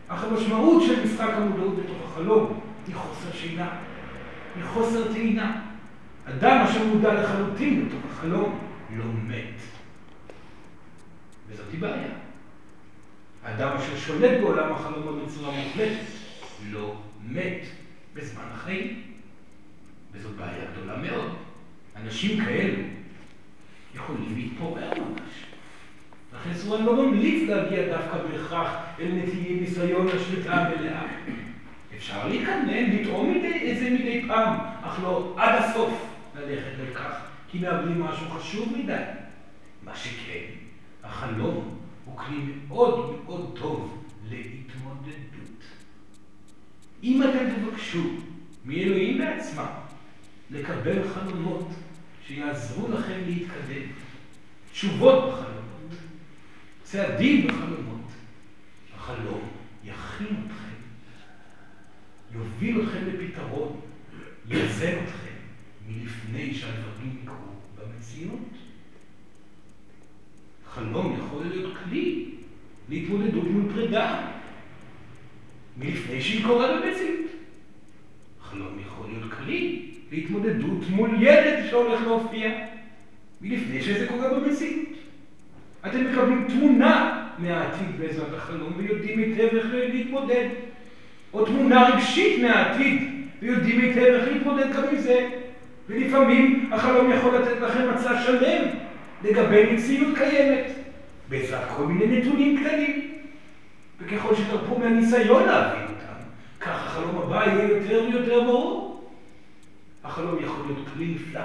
אך 0.08 0.24
המשמעות 0.24 0.82
של 0.82 1.04
משחק 1.04 1.30
המודעות 1.36 1.76
בתוך 1.76 1.96
החלום 2.04 2.60
היא 2.86 2.94
חוסר 2.94 3.32
שינה, 3.32 3.68
היא 4.56 4.64
חוסר 4.64 5.12
טעינה. 5.12 5.60
אדם 6.24 6.64
אשר 6.64 6.84
מודע 6.84 7.14
לחלוטין 7.14 7.88
בתוך 7.88 8.00
החלום 8.10 8.58
לא 8.96 9.04
מת. 9.26 9.60
וזאתי 11.48 11.76
בעיה. 11.76 12.29
האדם 13.44 13.76
אשר 13.76 13.96
שולט 13.96 14.40
בעולם 14.40 14.72
החלומות 14.72 15.24
בצורה 15.24 15.50
מוחלטת 15.50 16.04
לא 16.70 16.94
מת 17.28 17.60
בזמן 18.14 18.44
החיים. 18.52 19.02
וזאת 20.12 20.36
בעיה 20.36 20.64
גדולה 20.72 20.96
מאוד. 20.96 21.32
אנשים 21.96 22.44
כאלו 22.44 22.82
יכולים 23.94 24.36
להתפורר 24.36 24.90
ממש. 24.90 25.44
לכן 26.34 26.54
סורן 26.54 26.84
לא 26.84 27.06
ממליץ 27.06 27.48
להגיע 27.48 27.96
דווקא 27.96 28.18
בהכרח 28.18 28.68
אל 29.00 29.12
ניסיון 29.60 30.08
השליטה 30.08 30.52
המלאה. 30.52 31.06
אפשר 31.96 32.28
להתכוונן, 32.28 32.90
לטעום 32.90 33.42
איזה 33.44 33.90
מדי 33.90 34.24
פעם, 34.28 34.58
אך 34.82 34.98
לא 35.02 35.34
עד 35.38 35.62
הסוף 35.62 36.06
ללכת 36.36 36.72
לכך, 36.82 37.20
כי 37.50 37.58
מאבדים 37.58 38.02
משהו 38.02 38.30
חשוב 38.30 38.78
מדי. 38.78 39.02
מה 39.82 39.96
שכן, 39.96 40.44
החלום 41.04 41.78
הוא 42.10 42.18
כלי 42.18 42.36
מאוד 42.68 43.24
מאוד 43.24 43.58
טוב 43.58 44.04
להתמודדות. 44.28 45.64
אם 47.02 47.22
אתם 47.22 47.46
תבקשו 47.54 48.10
מאלוהים 48.64 49.18
בעצמם 49.18 49.66
לקבל 50.50 51.08
חלומות 51.08 51.68
שיעזרו 52.26 52.88
לכם 52.88 53.20
להתקדם, 53.26 53.88
תשובות 54.72 55.24
בחלומות, 55.24 55.98
צעדים 56.82 57.46
בחלומות, 57.46 58.06
החלום 58.94 59.48
יכין 59.84 60.46
אתכם, 60.46 60.74
יוביל 62.32 62.82
אתכם 62.82 63.06
לפתרון, 63.06 63.80
יזם 64.48 64.92
אתכם 65.04 65.34
מלפני 65.88 66.54
שהדברים 66.54 67.18
יקרו 67.22 67.60
במציאות. 67.76 68.59
חלום 70.74 71.16
יכול 71.18 71.42
להיות 71.50 71.72
כלי 71.84 72.24
להתמודדות 72.88 73.44
מול 73.50 73.72
פרידה 73.72 74.20
מלפני 75.76 76.20
שהיא 76.20 76.44
קורה 76.46 76.76
במציאות. 76.76 77.30
חלום 78.42 78.78
יכול 78.86 79.06
להיות 79.08 79.32
כלי 79.32 79.90
להתמודדות 80.12 80.88
מול 80.90 81.10
ילד 81.20 81.66
שהולך 81.70 82.00
להופיע 82.02 82.50
מלפני 83.40 83.82
שזה 83.82 84.06
קורה 84.06 84.34
במציאות. 84.34 84.88
אתם 85.86 86.10
מקבלים 86.10 86.46
תמונה 86.48 87.26
מהעתיד 87.38 87.98
בעזרת 87.98 88.34
החלום 88.36 88.72
ויודעים 88.76 89.18
היטב 89.18 89.56
איך 89.56 89.66
להתמודד. 89.72 90.48
או 91.32 91.44
תמונה 91.44 91.88
רגשית 91.88 92.42
מהעתיד 92.42 93.02
ויודעים 93.40 93.80
היטב 93.80 94.00
איך 94.00 94.28
להתמודד 94.28 94.72
גם 94.76 94.82
עם 94.92 94.98
זה. 94.98 95.28
ולפעמים 95.88 96.70
החלום 96.72 97.12
יכול 97.12 97.34
לתת 97.34 97.60
לכם 97.60 97.90
מצע 97.94 98.22
שלם 98.22 98.68
לגבי 99.24 99.72
מציאות 99.72 100.18
קיימת, 100.18 100.66
בעזרת 101.28 101.68
כל 101.76 101.86
מיני 101.86 102.20
נתונים 102.20 102.64
קטנים. 102.64 103.18
וככל 103.98 104.34
שתרפו 104.34 104.78
מהניסיון 104.78 105.46
להבין 105.46 105.82
אותם, 105.82 106.20
כך 106.60 106.86
החלום 106.86 107.18
הבא 107.18 107.46
יהיה 107.46 107.68
יותר 107.68 108.04
ויותר 108.08 108.44
ברור. 108.44 109.10
החלום 110.04 110.44
יכול 110.44 110.66
להיות 110.66 110.88
כלי 110.94 111.06
נפלא. 111.06 111.44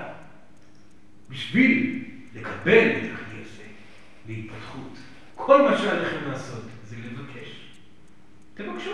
בשביל 1.30 2.04
לקבל 2.36 2.90
את 2.90 3.04
הכלי 3.14 3.42
הזה 3.42 3.64
להתפתחות, 4.28 4.98
כל 5.36 5.62
מה 5.62 5.78
שעליכם 5.78 6.30
לעשות 6.32 6.64
זה 6.84 6.96
לבקש. 6.96 7.70
תבקשו. 8.54 8.92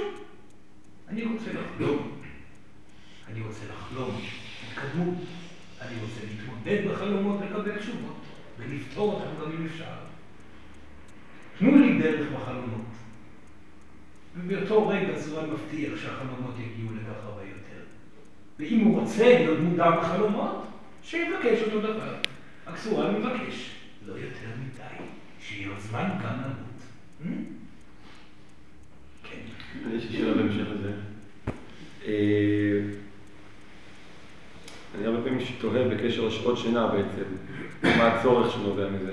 אני 1.09 1.25
רוצה 1.25 1.45
לחלום. 1.53 2.21
אני 3.31 3.41
רוצה 3.41 3.59
לחלום 3.73 4.21
התקדמות. 4.67 5.15
אני 5.81 5.95
רוצה 6.01 6.19
להתמודד 6.29 6.91
בחלומות, 6.91 7.41
לקבל 7.41 7.79
תשובות. 7.79 8.30
ולפתור 8.69 9.13
אותם 9.13 9.41
גם 9.41 9.51
אם 9.51 9.65
אפשר. 9.65 9.93
תנו 11.57 11.77
לי 11.77 12.01
דרך 12.01 12.27
בחלומות. 12.35 12.85
ובאותו 14.35 14.87
רגע 14.87 15.19
סורן 15.19 15.49
מבטיח 15.49 15.91
שהחלומות 16.01 16.55
יגיעו 16.59 16.89
לכך 16.95 17.23
הרבה 17.23 17.41
יותר. 17.41 17.83
ואם 18.59 18.79
הוא 18.79 18.99
רוצה 18.99 19.39
להיות 19.39 19.59
מודע 19.59 19.91
בחלומות, 19.91 20.67
שיבקש 21.03 21.61
אותו 21.61 21.81
דבר. 21.81 22.15
רק 22.67 22.77
סורן 22.77 23.15
מבקש, 23.15 23.71
לא 24.05 24.13
יותר 24.13 24.47
מדי, 24.59 25.03
שיהיה 25.39 25.67
לו 25.67 25.73
זמן 25.79 26.09
גם 26.23 26.33
למות. 26.33 26.81
Hmm? 27.21 27.25
כן. 29.23 29.39
יש 29.93 30.05
לי 30.05 30.17
שאלה 30.17 30.33
בהמשך 30.33 30.67
לזה. 30.71 30.93
אני 34.97 35.05
הרבה 35.05 35.23
פעמים 35.23 35.39
תוהה 35.61 35.87
בקשר 35.87 36.27
לשעות 36.27 36.57
שינה 36.57 36.87
בעצם. 36.87 37.23
מה 37.83 38.07
הצורך 38.07 38.53
שנובע 38.53 38.89
מזה, 38.89 39.11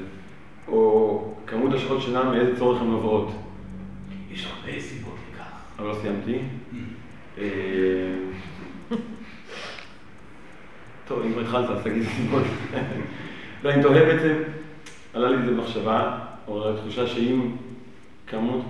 או 0.69 1.35
כמות 1.47 1.75
השעות 1.75 2.03
שינה 2.03 2.25
מאיזה 2.25 2.57
צורך 2.59 2.81
הן 2.81 2.87
נובעות. 2.87 3.31
יש 4.33 4.47
הרבה 4.47 4.81
סיבות 4.81 5.15
לכך. 5.33 5.51
אבל 5.79 5.89
לא 5.89 5.95
סיימתי. 5.95 6.39
Mm. 6.39 6.77
אה, 7.39 7.45
טוב, 11.09 11.23
אם 11.23 11.33
כבר 11.33 11.41
התחלת, 11.41 11.71
אז 11.71 11.83
תגיד 11.85 12.03
סיבות. 12.03 12.43
לא, 13.65 13.71
אני 13.71 13.83
תוהה 13.83 14.05
בעצם, 14.05 14.35
עלה 15.15 15.31
לי 15.31 15.37
איזה 15.37 15.51
מחשבה, 15.51 16.19
או 16.49 16.77
תחושה 16.77 17.07
שאם 17.07 17.51
כמות, 18.27 18.65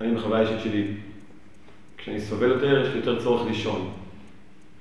אני 0.00 0.14
בחוויה 0.14 0.38
האישית 0.38 0.60
שלי, 0.60 0.86
כשאני 1.98 2.20
סובל 2.20 2.48
יותר, 2.48 2.82
יש 2.82 2.88
לי 2.88 2.96
יותר 2.96 3.22
צורך 3.22 3.46
לישון. 3.46 3.92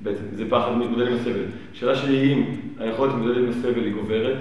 בעצם, 0.05 0.23
זה 0.33 0.49
פחד 0.49 0.71
מתמודד 0.77 1.07
עם 1.07 1.13
הסבל. 1.13 1.45
השאלה 1.73 1.95
שלי 1.95 2.33
אם 2.33 2.55
היכולת 2.79 3.13
להתמודד 3.13 3.37
עם 3.37 3.49
הסבל 3.49 3.83
היא 3.83 3.93
גוברת 3.93 4.37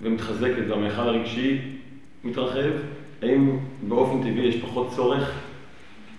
ומתחזקת 0.00 0.62
והמכל 0.68 1.02
הרגשי 1.02 1.58
מתרחב, 2.24 2.70
האם 3.22 3.58
באופן 3.88 4.18
טבעי 4.20 4.46
יש 4.46 4.56
פחות 4.56 4.90
צורך 4.90 5.32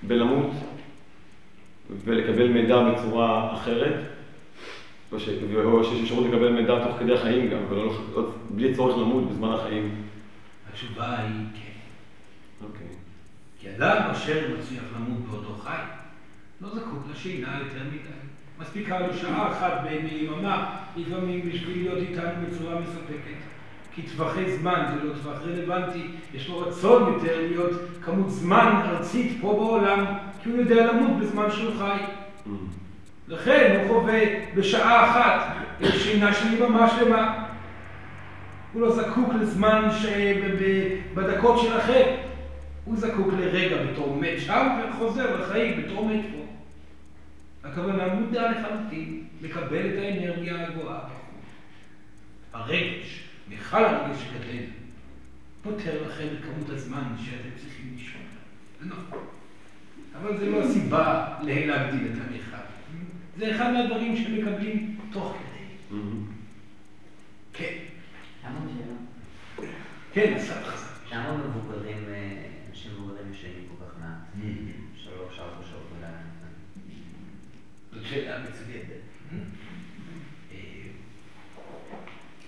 בלמות 0.04 0.52
ולקבל 2.06 2.48
מידע 2.48 2.90
בצורה 2.90 3.54
אחרת, 3.54 3.96
או, 5.12 5.20
ש... 5.20 5.30
או 5.64 5.84
שיש 5.84 6.02
אפשרות 6.02 6.28
לקבל 6.28 6.52
מידע 6.52 6.88
תוך 6.88 7.00
כדי 7.00 7.14
החיים 7.14 7.50
גם, 7.50 7.60
ולא 7.70 7.86
לחכות, 7.86 8.36
בלי 8.50 8.76
צורך 8.76 8.98
למות 8.98 9.30
בזמן 9.30 9.50
החיים? 9.50 9.96
התשובה 10.70 11.18
היא 11.20 11.46
כן. 11.54 12.66
אוקיי. 12.66 12.88
כי 13.60 13.70
אדם 13.70 14.10
אשר 14.12 14.48
מצליח 14.58 14.84
למות 14.96 15.20
באותו 15.20 15.54
חי, 15.54 15.82
לא 16.62 16.70
זקוק 16.70 17.04
לשינה 17.12 17.60
יותר 17.60 17.84
מדי. 17.88 18.29
מספיקה 18.62 19.00
לו 19.00 19.14
שעה 19.14 19.52
אחת 19.52 19.82
ביממה, 19.84 20.76
לפעמים 20.98 21.50
בשביל 21.50 21.78
להיות 21.78 21.98
איתנו 21.98 22.46
בצורה 22.48 22.80
מספקת. 22.80 23.40
כי 23.96 24.02
טווחי 24.02 24.52
זמן 24.58 24.86
זה 24.94 25.04
לא 25.04 25.14
טווח 25.14 25.38
רלוונטי, 25.44 26.08
יש 26.34 26.50
לו 26.50 26.60
רצון 26.60 27.14
יותר 27.14 27.40
להיות 27.48 27.72
כמות 28.06 28.30
זמן 28.30 28.82
ארצית 28.86 29.38
פה 29.42 29.54
בעולם, 29.54 30.06
כי 30.44 30.50
הוא 30.50 30.58
יודע 30.58 30.94
למות 30.94 31.20
בזמן 31.20 31.52
שהוא 31.52 31.74
חי. 31.78 31.98
לכן 33.28 33.78
הוא 33.80 33.88
חווה 33.88 34.20
בשעה 34.56 35.10
אחת 35.10 35.56
שינה 35.98 36.34
של 36.34 36.64
יממה 36.64 36.90
שלמה. 36.90 37.46
הוא 38.74 38.82
לא 38.82 38.92
זקוק 38.92 39.30
לזמן 39.42 39.88
ש... 39.92 40.06
בדקות 41.14 41.60
שלכם. 41.60 42.16
הוא 42.86 42.96
זקוק 42.98 43.28
לרגע 43.40 43.76
בתור 43.84 44.16
מת 44.16 44.40
שם 44.40 44.68
וחוזר 44.90 45.42
לחיים 45.42 45.84
בתור 45.84 46.06
מת 46.06 46.22
פה. 46.32 46.39
הכוונה 47.72 48.14
מודע 48.14 48.52
לחלוטין, 48.52 49.24
לקבל 49.42 49.90
את 49.90 49.98
האנרגיה 49.98 50.68
הגבוהה 50.68 51.00
בחוץ. 51.00 51.46
הרגש, 52.54 53.24
מיכל 53.48 53.86
הרגש 53.86 54.18
שגדל, 54.22 54.66
פותר 55.62 56.08
לכם 56.08 56.28
את 56.34 56.44
כמות 56.44 56.70
הזמן 56.70 57.04
שאתם 57.26 57.50
צריכים 57.58 57.94
לישון. 57.98 58.22
זה 58.82 58.86
נכון. 58.86 59.26
אבל 60.22 60.38
זה 60.38 60.50
לא 60.50 60.64
הסיבה 60.64 61.36
להגדיל 61.44 62.08
את 62.14 62.18
המיכל. 62.28 62.58
זה 63.38 63.56
אחד 63.56 63.72
מהדברים 63.74 64.18
שמקבלים 64.18 64.98
תוך 65.12 65.38
כדי. 65.38 65.98
כן. 67.54 67.74
למה 68.46 68.60
שאלה? 68.60 69.68
כן, 70.14 70.34
אסף 70.34 70.64
חזק. 70.66 71.14
למה 71.14 71.38
מבוגרים, 71.38 72.04
אה, 72.10 72.46
אנשים 72.70 72.92
מבוגרים 72.92 73.32
ישנים 73.32 73.68
כל 73.70 73.86
כך 73.86 73.92
מעט? 74.02 74.44
שלוש, 74.96 75.40
ארבע 75.40 75.66
שעות 75.70 75.79
שאלה 78.06 78.40
מצוינת. 78.40 79.02
אה, 80.52 80.58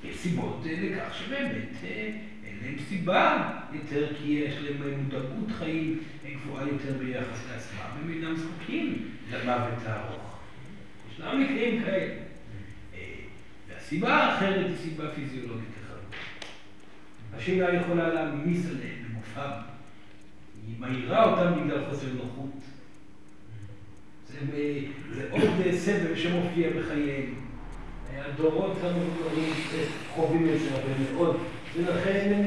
יש 0.04 0.18
סיבות 0.18 0.64
אה, 0.66 0.76
לכך 0.82 1.14
שבאמת 1.16 1.84
אין 1.84 2.58
להם 2.64 2.76
סיבה 2.90 3.52
יותר 3.74 4.16
כי 4.18 4.28
יש 4.28 4.56
להם 4.56 5.00
מודעות 5.04 5.52
חיים 5.58 6.00
גבוהה 6.26 6.68
יותר 6.68 6.98
ביחס 6.98 7.40
לעצמם, 7.52 8.04
הם 8.04 8.10
אינם 8.10 8.36
זקוקים 8.36 9.12
למוות 9.32 9.86
הארוך. 9.86 10.40
ישנם 11.12 11.42
מקרים 11.42 11.84
כאלה. 11.84 12.14
והסיבה 13.70 14.16
האחרת 14.16 14.66
היא 14.66 14.78
סיבה 14.78 15.12
פיזיולוגית 15.16 15.68
אחרת. 15.86 16.22
השינה 17.34 17.74
יכולה 17.74 18.14
להעמיס 18.14 18.66
עליהם 18.70 19.06
בגופם. 19.10 19.52
היא 20.68 20.76
מהירה 20.80 21.24
אותם 21.24 21.64
בגלל 21.64 21.86
חוסר 21.90 22.08
נוחות. 22.14 22.62
זה, 24.32 25.22
עוד 25.32 25.42
סבל 25.72 26.16
שמופיע 26.16 26.70
בחייהם. 26.70 27.34
הדורות 28.26 28.78
המבוגרים 28.84 29.54
חווים 30.16 30.50
את 30.54 30.60
זה 30.60 30.68
הרבה 30.76 31.14
מאוד, 31.14 31.38
ולכן 31.78 32.32
הם 32.34 32.46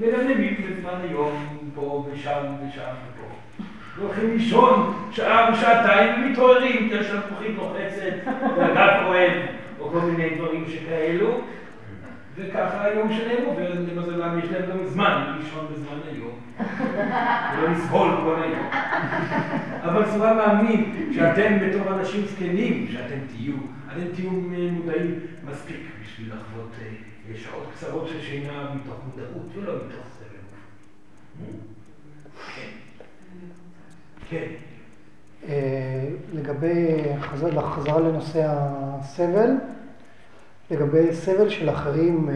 מנמנמים 0.00 0.54
בזמן 0.54 1.00
היום 1.08 1.46
פה 1.74 2.06
ושם 2.12 2.42
ושם 2.68 2.80
ופה. 2.80 3.64
הולכים 4.02 4.36
לישון 4.36 4.94
שעה 5.12 5.50
ושעתיים 5.52 6.24
ומתעוררים 6.24 6.88
כי 6.88 6.98
השלפוחית 6.98 7.56
לוחצת 7.56 8.30
והגב 8.56 9.06
כואב 9.06 9.32
או 9.80 9.90
כל 9.90 10.00
מיני 10.00 10.30
דברים 10.34 10.64
שכאלו 10.68 11.40
וככה 12.36 12.84
היום 12.84 13.12
שלהם 13.12 13.44
עובר, 13.46 13.72
למזלם 13.74 14.38
יש 14.38 14.50
להם 14.50 14.70
גם 14.70 14.86
זמן 14.86 15.36
לישון 15.38 15.66
בזמן 15.72 15.98
היום 16.12 16.38
ולא 17.56 17.70
לסבול 17.70 18.08
כל 18.24 18.42
היום 18.42 18.68
אבל 19.82 20.06
סבבה 20.06 20.34
מאמין 20.34 21.10
שאתם 21.14 21.58
בתור 21.66 21.94
אנשים 21.94 22.26
זקנים 22.26 22.88
שאתם 22.92 23.18
תהיו, 23.28 23.54
אתם 23.92 24.14
תהיו 24.14 24.30
מודעים 24.30 25.20
מספיק 25.50 25.80
בשביל 26.02 26.32
לחוות 26.34 26.70
שעות 27.34 27.66
קצרות 27.74 28.08
של 28.08 28.20
שינה 28.20 28.74
מתוך 28.74 29.00
מודעות 29.06 29.46
ולא 29.54 29.74
מתוך 29.76 30.06
סבל. 30.18 31.44
כן. 32.56 32.68
כן. 34.28 34.46
לגבי, 36.32 37.02
חזרה 37.20 38.00
לנושא 38.00 38.42
הסבל, 38.46 39.50
לגבי 40.70 41.14
סבל 41.14 41.48
של 41.48 41.70
אחרים, 41.70 42.28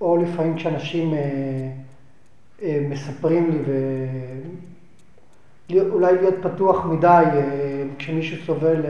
או 0.00 0.16
לפעמים 0.16 0.56
כשאנשים 0.56 1.14
מספרים 2.62 3.50
לי, 3.50 3.58
ואולי 5.70 6.14
להיות 6.14 6.34
פתוח 6.42 6.84
מדי, 6.84 7.24
כשמישהו 7.98 8.44
סובל, 8.46 8.82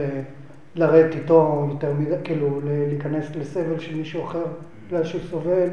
לרדת 0.75 1.15
איתו 1.15 1.67
יותר 1.71 1.93
מדי, 1.93 2.15
כאילו 2.23 2.61
להיכנס 2.63 3.35
לסבל 3.35 3.79
של 3.79 3.95
מישהו 3.95 4.23
אחר 4.23 4.45
בגלל 4.87 5.03
שהוא 5.03 5.21
סובל, 5.29 5.69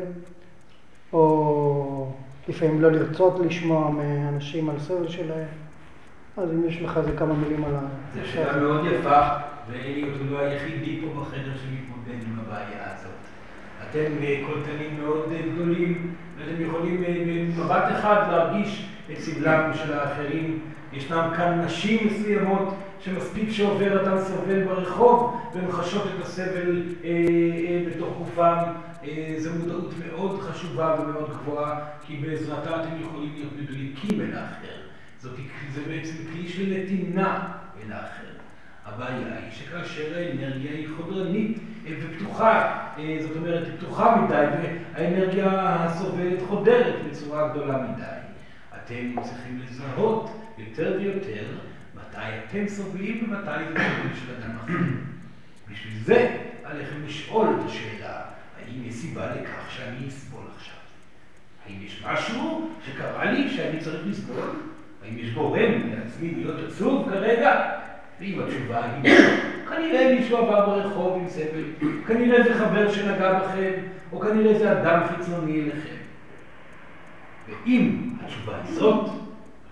או 1.13 2.07
לפעמים 2.49 2.81
לא 2.81 2.93
לרצות 2.93 3.39
לשמוע 3.39 3.91
מאנשים 3.91 4.71
על 4.71 4.79
סבל 4.79 5.09
שלהם. 5.09 5.62
אז 6.37 6.51
אם 6.53 6.69
יש 6.69 6.83
לך 6.83 6.97
איזה 6.97 7.13
כמה 7.17 7.35
מילים 7.35 7.65
על 7.65 7.75
ה... 7.75 7.81
זו 8.15 8.29
שאלה 8.33 8.57
מאוד 8.57 8.87
יפה, 8.87 9.21
ואלי 9.71 10.03
הוא 10.03 10.31
לא 10.31 10.39
היחידי 10.39 11.01
פה 11.01 11.21
בחדר 11.21 11.53
שמתמודד 11.57 12.23
עם 12.27 12.39
הבעיה 12.41 12.95
הזאת. 12.95 13.13
אתם 13.91 14.13
קולטנים 14.47 15.01
מאוד 15.03 15.33
גדולים, 15.55 16.15
ואתם 16.39 16.63
יכולים 16.63 17.05
במבט 17.57 17.85
אחד 17.93 18.27
להרגיש 18.31 18.87
את 19.13 19.19
סבלם 19.19 19.71
של 19.75 19.93
האחרים. 19.93 20.61
ישנם 20.93 21.31
כאן 21.37 21.61
נשים 21.65 22.07
מסוימות 22.07 22.75
שמספיק 23.01 23.51
שעובר 23.51 24.03
אדם 24.03 24.19
סובל 24.19 24.65
ברחוב 24.65 25.41
והן 25.55 25.71
חשות 25.71 26.03
את 26.07 26.25
הסבל 26.25 26.83
בתוך 27.91 28.19
גופם. 28.19 28.57
זו 29.39 29.51
מודעות 29.61 29.95
מאוד 30.07 30.41
חשובה 30.41 30.97
ומאוד 31.01 31.31
גבוהה, 31.31 31.79
כי 32.07 32.17
בעזרתה 32.17 32.83
אתם 32.83 33.01
יכולים 33.01 33.31
להיות 33.35 33.53
מדויקים 33.63 34.21
אל 34.21 34.35
האחר. 34.35 34.82
זה 35.23 35.81
בעצם 35.87 36.17
כלי 36.33 36.49
של 36.49 36.75
נתינה 36.77 37.53
אל 37.83 37.93
האחר. 37.93 38.33
הבעיה 38.85 39.37
היא 39.39 39.53
שכאשר 39.53 40.17
האנרגיה 40.17 40.73
היא 40.73 40.89
חודרנית 40.97 41.59
ופתוחה, 41.85 42.79
זאת 43.21 43.37
אומרת, 43.37 43.67
היא 43.67 43.77
פתוחה 43.77 44.17
מדי, 44.17 44.45
והאנרגיה 44.95 45.75
הסובלת 45.85 46.39
חודרת 46.49 46.95
בצורה 47.11 47.49
גדולה 47.49 47.79
מדי. 47.79 48.03
אתם 48.77 49.23
צריכים 49.23 49.61
לזהות 49.65 50.31
יותר 50.59 50.97
ויותר 51.01 51.45
מתי 51.95 52.19
אתם 52.49 52.69
סובלים 52.69 53.25
ומתי 53.25 53.65
זה 53.73 53.81
סובל 53.81 54.15
של 54.15 54.35
אדם 54.35 54.57
אחר. 54.57 54.73
בשביל 55.73 55.95
זה 56.05 56.39
עליכם 56.65 57.03
לשאול 57.07 57.47
את 57.49 57.67
השאלה, 57.67 58.23
האם 58.59 58.85
יש 58.85 58.95
סיבה 58.95 59.35
לכך 59.35 59.71
שאני 59.71 60.09
אסבול 60.09 60.45
עכשיו? 60.57 60.75
האם 61.67 61.83
יש 61.83 62.05
משהו 62.07 62.71
שקרה 62.87 63.33
לי 63.33 63.51
שאני 63.51 63.81
צריך 63.81 64.07
לסבול? 64.07 64.51
האם 65.05 65.19
יש 65.19 65.35
גורם 65.35 65.73
לעצמי 65.91 66.35
להיות 66.35 66.57
עצוב 66.67 67.09
כרגע? 67.11 67.61
ואם 68.21 68.41
התשובה 68.41 68.85
היא 68.85 69.15
כנראה 69.69 70.15
מישהו 70.15 70.37
עבר 70.37 70.67
ברחוב 70.67 71.19
עם 71.19 71.29
סבל, 71.29 71.65
כנראה 72.07 72.43
זה 72.43 72.55
חבר 72.55 72.93
שנגע 72.93 73.39
בכם, 73.39 73.73
או 74.13 74.21
כנראה 74.21 74.59
זה 74.59 74.73
אדם 74.73 75.03
חיצוני 75.09 75.61
אליכם. 75.63 75.97
ואם 77.49 78.11
התשובה 78.21 78.57
היא 78.57 78.75
זאת, 78.75 79.11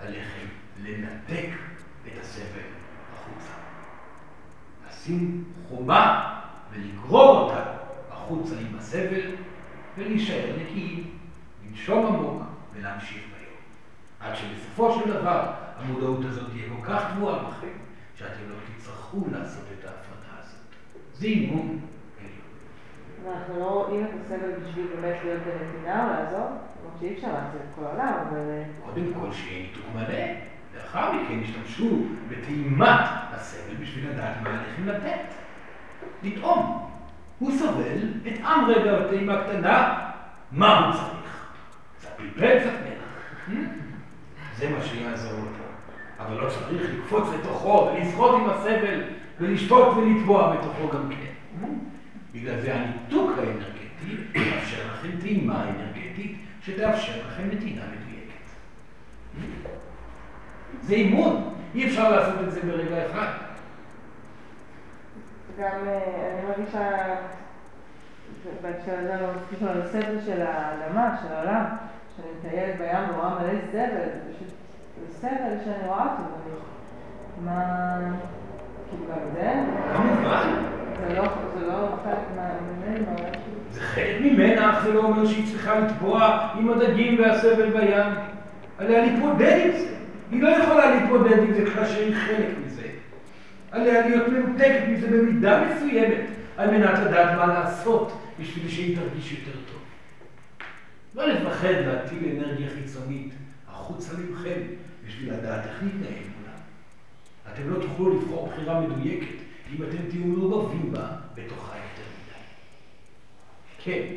עליכם 0.00 0.46
לנתק 0.82 1.48
את 2.06 2.20
הסבל 2.20 2.60
החוצה. 3.12 3.52
לשים 4.88 5.44
חומה 5.68 6.34
ולגרור 6.72 7.38
אותה 7.38 7.64
החוצה 8.10 8.54
עם 8.60 8.78
הסבל 8.78 9.20
ולהישאר 9.98 10.56
נקיים, 10.62 11.04
לנשום 11.68 12.06
עמוק 12.06 12.42
ולהמשיך. 12.74 13.29
עד 14.20 14.34
שבסופו 14.34 14.92
של 14.92 15.12
דבר 15.12 15.52
המודעות 15.76 16.24
הזאת 16.24 16.50
תהיה 16.50 16.64
כל 16.68 16.86
כך 16.92 17.04
גבוהה 17.16 17.44
בכם, 17.44 17.72
שאתם 18.16 18.40
לא 18.50 18.54
תצטרכו 18.76 19.20
לעשות 19.32 19.64
את 19.78 19.84
ההפרדה 19.84 20.38
הזאת. 20.38 20.60
זה 21.12 21.26
אימון 21.26 21.78
עליון. 22.18 22.40
ואנחנו 23.24 23.60
לא 23.60 23.64
רואים 23.64 24.04
את 24.04 24.10
הסבל 24.20 24.52
בשביל 24.66 24.86
באמת 24.86 25.16
להיות 25.24 25.42
בנתינה 25.42 26.04
או 26.04 26.12
לעזור? 26.12 26.46
למרות 26.80 26.96
שאי 27.00 27.14
אפשר 27.14 27.28
להציל 27.28 27.60
את 27.60 27.74
כל 27.74 27.84
העולם, 27.84 28.14
אבל... 28.28 28.62
קודם 28.84 29.04
כל 29.14 29.32
שיהיה 29.32 29.66
ניתוק 29.66 29.84
מלא. 29.94 30.50
לאחר 30.76 31.12
מכן 31.12 31.40
השתמשו 31.42 32.04
בטעימת 32.28 33.04
הסבל 33.32 33.74
בשביל 33.80 34.10
לדעת 34.10 34.36
מה 34.42 34.50
עליכם 34.50 34.86
לתת. 34.86 35.34
לטעום. 36.22 36.90
הוא 37.38 37.52
סובל, 37.58 37.98
אטעם 38.28 38.64
רגע 38.70 39.00
בטעימה 39.00 39.44
קטנה, 39.44 40.10
מה 40.52 40.86
הוא 40.86 40.94
צריך? 40.94 41.46
קצת 41.98 42.08
פלפל, 42.16 42.60
קצת 42.60 42.72
מלח. 42.84 42.89
זה 44.60 44.68
מה 44.68 44.84
שיעזור 44.84 45.40
פה. 45.40 46.24
אבל 46.24 46.36
לא 46.44 46.50
צריך 46.50 46.90
לקפוץ 46.94 47.24
לתוכו 47.38 47.90
ולשחות 47.92 48.40
עם 48.40 48.50
הסבל 48.50 49.02
ולשתות 49.40 49.96
ולטבוע 49.96 50.56
בתוכו 50.56 50.88
גם 50.88 51.08
כן. 51.08 51.66
בגלל 52.34 52.60
זה 52.60 52.74
הניתוק 52.74 53.30
האנרגטי 53.38 54.16
יאפשר 54.34 54.86
לכם 54.92 55.20
טעימה 55.20 55.64
אנרגטית 55.68 56.36
שתאפשר 56.62 57.12
לכם 57.26 57.42
נתינה 57.52 57.82
מדויקת. 57.82 58.50
זה 60.82 60.94
אימון, 60.94 61.54
אי 61.74 61.86
אפשר 61.86 62.10
לעשות 62.10 62.34
את 62.46 62.52
זה 62.52 62.60
ברגע 62.62 63.06
אחד. 63.06 63.32
גם 65.58 65.70
אני 65.82 66.46
מרגישה, 66.48 67.16
בהקשר 68.62 68.92
הזה 68.98 69.16
לא 69.20 69.26
מספיק 69.36 69.68
על 69.68 69.82
הסבל 69.82 70.20
של 70.26 70.42
האדמה, 70.42 71.16
של 71.22 71.32
העולם, 71.32 71.64
כשאני 72.20 72.32
מטיילת 72.38 72.78
בים 72.78 73.16
ורואה 73.16 73.28
מלא 73.28 73.52
זבל, 73.72 74.06
זה 74.14 74.34
פשוט 74.34 74.48
סבל 75.10 75.64
שאני 75.64 75.88
רואה 75.88 76.02
אותו, 76.02 76.22
ואני... 76.22 76.56
מה... 77.44 77.96
כאילו 78.90 79.04
גם 79.12 79.20
זה? 79.34 79.52
לא 79.92 79.96
כמובן. 79.96 80.70
לא, 81.16 81.22
זה 81.58 81.66
לא 81.66 81.88
חלק 82.04 82.18
ממנו, 82.36 83.16
זה 83.70 83.80
חלק 83.80 84.20
ממנה, 84.20 84.70
אך 84.70 84.84
זה 84.84 84.92
לא 84.92 85.00
אומר 85.00 85.26
שהיא 85.26 85.46
צריכה 85.46 85.78
לתבוע 85.78 86.48
עם 86.58 86.70
הדגים 86.70 87.20
והסבל 87.20 87.70
בים. 87.70 88.14
עליה 88.78 89.06
להתמודד 89.06 89.60
עם 89.64 89.80
זה. 89.80 89.94
היא 90.30 90.42
לא 90.42 90.48
יכולה 90.48 90.94
להתמודד 90.94 91.38
עם 91.38 91.54
זה 91.54 91.70
כאשר 91.74 92.00
היא 92.00 92.14
חלק 92.14 92.48
מזה. 92.64 92.86
עליה 93.70 94.06
להיות 94.06 94.28
מנותקת 94.28 94.80
מזה 94.88 95.06
במידה 95.06 95.62
מסוימת, 95.64 96.24
על 96.56 96.70
מנת 96.70 96.98
לדעת 96.98 97.38
מה 97.38 97.46
לעשות 97.46 98.12
בשביל 98.40 98.68
שהיא 98.68 98.96
תרגיש 98.96 99.32
יותר 99.32 99.58
טוב. 99.72 99.79
לא 101.14 101.26
לפחד 101.26 101.74
להטיל 101.86 102.36
אנרגיה 102.36 102.70
חיצונית 102.70 103.34
החוצה 103.68 104.12
מכם 104.16 104.60
בשביל 105.06 105.32
לדעת 105.32 105.66
איך 105.66 105.82
להתנהל 105.82 106.24
מולה. 106.38 106.56
אתם 107.52 107.70
לא 107.70 107.86
תוכלו 107.86 108.14
לבחור 108.14 108.48
בחירה 108.48 108.80
מדויקת 108.80 109.42
אם 109.72 109.82
אתם 109.82 110.10
תהיו 110.10 110.26
מעורבים 110.26 110.92
בה 110.92 111.08
בתוכה 111.34 111.76
יותר 111.76 112.08
מדי. 112.20 112.40
כן, 113.78 114.14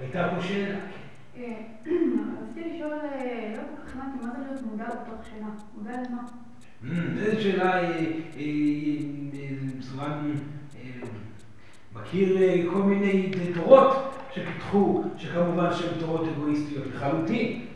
הייתה 0.00 0.28
פה 0.34 0.42
שאלה. 0.42 0.78
אה, 1.36 1.56
רציתי 2.42 2.74
לשאול, 2.74 2.92
אה, 2.92 3.54
לא 3.56 3.62
כל 3.62 3.86
כך 3.86 3.96
הבנתי, 3.96 4.26
מה 4.26 4.32
זה 4.32 4.44
להיות 4.44 4.62
מודע 4.62 4.84
בתוך 4.84 5.26
שינה? 5.30 5.50
מודע 5.74 5.92
למה? 5.92 6.22
Hmm, 6.82 7.34
זו 7.34 7.42
שאלה, 7.42 7.80
סורן 9.80 10.34
מכיר 11.94 12.42
אה, 12.42 12.62
כל 12.72 12.82
מיני 12.82 13.30
תורות 13.54 14.21
שפיתחו, 14.34 15.04
שכמובן 15.18 15.72
שהן 15.72 16.00
תורות 16.00 16.28
אגואיסטיות 16.28 16.84
לחלוטין, 16.94 17.66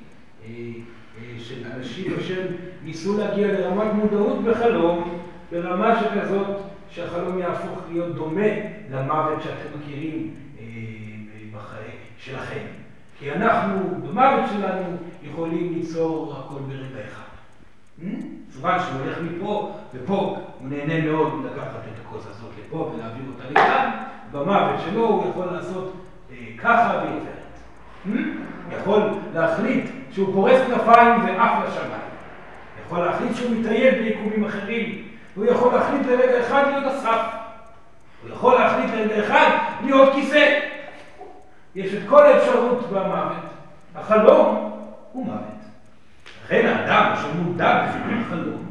אה, 0.44 0.48
אה, 0.48 1.38
של 1.38 1.62
אנשים 1.76 2.12
אשר 2.18 2.46
ניסו 2.84 3.18
להגיע 3.18 3.46
לרמת 3.46 3.92
מודעות 3.92 4.44
בחלום, 4.44 5.18
ברמה 5.52 6.00
שכזאת 6.00 6.46
שהחלום 6.90 7.38
יהפוך 7.38 7.78
להיות 7.92 8.14
דומה 8.14 8.46
למוות 8.90 9.42
שאתם 9.42 9.78
מכירים 9.78 10.34
בחיי 11.54 11.90
שלכם. 12.18 12.66
כי 13.18 13.32
אנחנו, 13.32 13.78
במוות 14.08 14.50
שלנו, 14.52 14.96
יכולים 15.22 15.74
ליצור 15.74 16.34
הכל 16.38 16.60
ברגע 16.68 17.04
אחד. 17.08 17.26
צורה 18.48 18.82
שהוא 18.82 19.00
הולך 19.00 19.18
מפה, 19.22 19.72
ופה 19.94 20.38
הוא 20.60 20.68
נהנה 20.68 21.12
מאוד 21.12 21.32
לקחת 21.44 21.70
את 21.70 22.06
הכוס 22.06 22.26
הזאת 22.26 22.50
לפה 22.66 22.92
ולהעביר 22.94 23.22
אותה 23.26 23.50
לכאן, 23.50 23.90
במוות 24.32 24.80
שלו 24.84 25.08
הוא 25.08 25.30
יכול 25.30 25.46
לעשות 25.46 25.92
אה, 25.94 26.05
ככה 26.58 27.00
ועיוורת. 27.02 27.36
יכול 28.70 29.02
להחליט 29.34 29.84
שהוא 30.12 30.34
פורס 30.34 30.60
כנפיים 30.66 31.24
ועף 31.24 31.64
לשמיים. 31.68 32.06
יכול 32.86 32.98
להחליט 32.98 33.36
שהוא 33.36 33.50
מטייל 33.50 34.02
ביקומים 34.02 34.44
אחרים. 34.44 35.02
הוא 35.34 35.44
יכול 35.44 35.74
להחליט 35.74 36.06
לרגע 36.06 36.40
אחד 36.40 36.64
להיות 36.66 36.94
אסף. 36.94 37.20
הוא 38.22 38.30
יכול 38.30 38.54
להחליט 38.54 38.90
לרגע 38.94 39.26
אחד 39.26 39.50
להיות 39.84 40.12
כיסא. 40.14 40.58
יש 41.74 41.94
את 41.94 42.08
כל 42.08 42.26
האפשרות 42.26 42.90
במוות. 42.90 43.36
החלום 43.94 44.72
הוא 45.12 45.26
מוות. 45.26 45.40
לכן 46.44 46.66
האדם 46.66 47.12
שמודע 47.22 47.86
בזמן 47.86 48.22
החלום, 48.22 48.64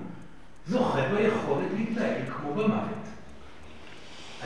זוכה 0.67 1.01
ביכולת 1.01 1.67
להתנהל 1.77 2.21
כמו 2.37 2.53
במוות. 2.53 3.04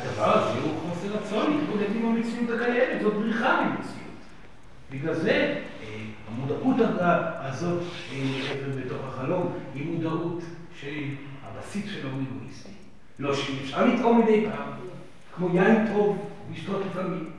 הדבר 0.01 0.37
הזה 0.37 0.59
הוא 0.59 0.79
חוסר 0.79 1.07
רצון 1.07 1.57
להתמודד 1.57 1.95
עם 1.95 2.05
המציאות 2.05 2.49
הקיימת, 2.49 3.01
זאת 3.01 3.13
בריחה 3.13 3.61
ממציאות. 3.61 3.99
בגלל 4.91 5.13
זה 5.13 5.61
אה, 5.83 6.05
המודעות 6.27 6.75
הזאת 7.39 7.83
אה, 8.13 8.81
בתוך 8.85 8.97
החלום 9.07 9.53
היא 9.73 9.85
מודעות 9.85 10.43
שהבסיס 10.79 11.85
שלו 11.91 12.09
הוא 12.09 12.21
אגואיסטי. 12.21 12.69
לא 13.19 13.35
שאפשר 13.35 13.85
לטעום 13.85 14.21
מדי 14.21 14.45
פעם, 14.45 14.71
כמו 15.35 15.55
יין 15.55 15.93
טוב, 15.93 16.29
לשתות 16.53 16.81
לפעמים, 16.85 17.29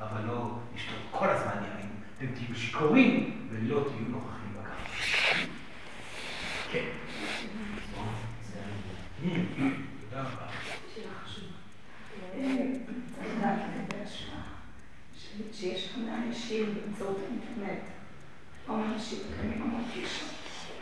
אבל 0.00 0.20
לא 0.26 0.50
לשתות 0.74 0.98
כל 1.10 1.28
הזמן 1.28 1.52
יין. 1.52 1.88
אתם 2.18 2.26
תהיו 2.34 2.56
שיכורים 2.56 3.30
ולא 3.50 3.80
תהיו 3.80 4.08
נוכחים. 4.08 4.36
כן. 6.72 6.84
תודה 10.10 10.22
רבה. 10.22 10.46
שיש 15.52 15.94
אנשים 16.46 16.74
באמצעות 16.74 17.16
האינטרנט, 17.18 17.82
המון 18.68 18.90
אנשים 18.94 19.18
מקיימים 19.30 19.62
המון 19.62 19.84
קשר, 19.94 20.26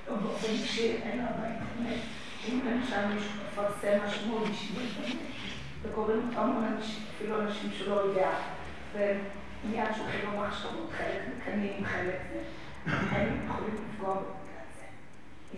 לא 0.08 0.16
באופן 0.16 0.48
אישי, 0.48 0.96
אלא 1.04 1.24
באינטרנט. 1.40 2.02
אם 2.48 2.60
למשל 2.66 3.06
מישהו 3.06 3.30
מפרסם 3.46 3.98
משהו 4.06 4.28
מאוד 4.28 4.48
אישי 4.48 4.72
באינטרנט, 4.72 5.20
וקוראים 5.82 6.28
אותו 6.28 6.40
המון 6.40 6.64
אנשים, 6.64 7.04
אפילו 7.16 7.40
אנשים 7.40 7.70
שלא 7.78 7.94
יודע, 7.94 8.30
ומיד 8.94 9.84
שולחים 9.96 10.20
לו 10.24 10.40
מחשבות, 10.40 10.90
חלק 10.98 11.22
מקנאים, 11.36 11.84
חלק 11.84 12.18
זה, 12.32 12.42
הם 13.10 13.46
יכולים 13.48 13.74
לפגוע 13.74 14.16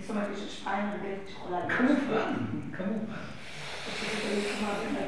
זאת 0.01 0.11
אומרת, 0.11 0.29
יש 0.35 0.43
השפעה 0.49 0.81
אנרגטית 0.81 1.29
שיכולה... 1.29 1.59
כמובן, 1.69 2.35
כמובן. 2.73 3.13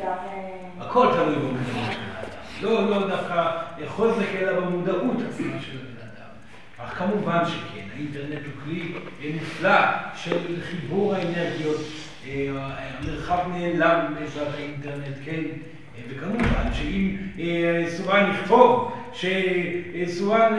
אה, 0.09 0.69
הכל 0.81 1.07
תלוי 1.15 1.53
האדם. 1.75 2.18
לא, 2.63 2.91
לא 2.91 3.09
דווקא 3.09 3.51
חוזק, 3.87 4.27
אלא 4.41 4.61
במודעות 4.61 5.17
עצמה 5.29 5.61
של 5.61 5.79
הבן 5.79 6.01
אדם. 6.01 6.31
אך 6.79 6.99
כמובן 6.99 7.45
שכן, 7.45 7.85
האינטרנט 7.95 8.45
הוא 8.45 8.65
כלי 8.65 8.93
נפלא 9.35 9.81
של 10.17 10.61
חיבור 10.71 11.15
האנרגיות, 11.15 11.81
אה, 12.27 12.49
המרחב 12.57 13.39
נעלם 13.53 14.15
בעזרת 14.15 14.55
האינטרנט, 14.55 15.17
כן. 15.25 15.43
וכמובן 16.09 16.73
שאם 16.73 17.17
אה, 17.39 17.85
סורן 17.89 18.31
יכתוב 18.31 18.93
שסורן 19.13 20.53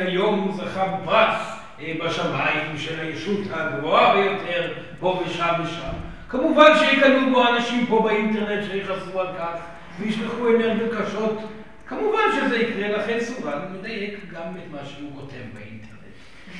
היום 0.00 0.52
זכה 0.56 0.86
בפרס 0.86 1.58
אה, 1.80 1.92
בשמיים 2.04 2.78
של 2.78 3.00
הישות 3.00 3.40
הגבוהה 3.52 4.14
ביותר, 4.14 4.72
פה 5.00 5.22
ושם 5.26 5.52
ושם. 5.64 5.92
כמובן 6.28 6.72
שיקנו 6.78 7.30
בו 7.32 7.48
אנשים 7.48 7.86
פה 7.86 8.02
באינטרנט 8.02 8.64
שיחסו 8.70 9.20
על 9.20 9.26
כך 9.38 9.73
וישלחו 9.98 10.48
אנרגיות 10.48 10.90
קשות. 10.98 11.38
כמובן 11.86 12.22
שזה 12.40 12.56
יקרה, 12.56 12.88
לכן 12.88 13.18
סורן 13.20 13.58
מדייק 13.78 14.20
גם 14.32 14.56
את 14.56 14.72
מה 14.72 14.78
שהוא 14.84 15.10
כותב 15.14 15.42
באינטרנט. 15.54 15.94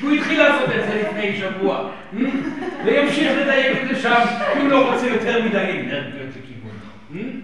הוא 0.00 0.10
התחיל 0.10 0.38
לעשות 0.42 0.68
את 0.68 0.84
זה 0.88 1.02
לפני 1.02 1.36
שבוע, 1.36 1.90
וימשיך 2.84 3.32
לדייק 3.40 3.76
את 3.82 3.88
זה 3.88 4.02
שם, 4.02 4.24
כי 4.52 4.60
הוא 4.60 4.68
לא 4.68 4.92
רוצה 4.92 5.06
יותר 5.06 5.42
מדי 5.42 5.80
אנרגיות 5.80 6.28
לכיוונו. 6.36 7.40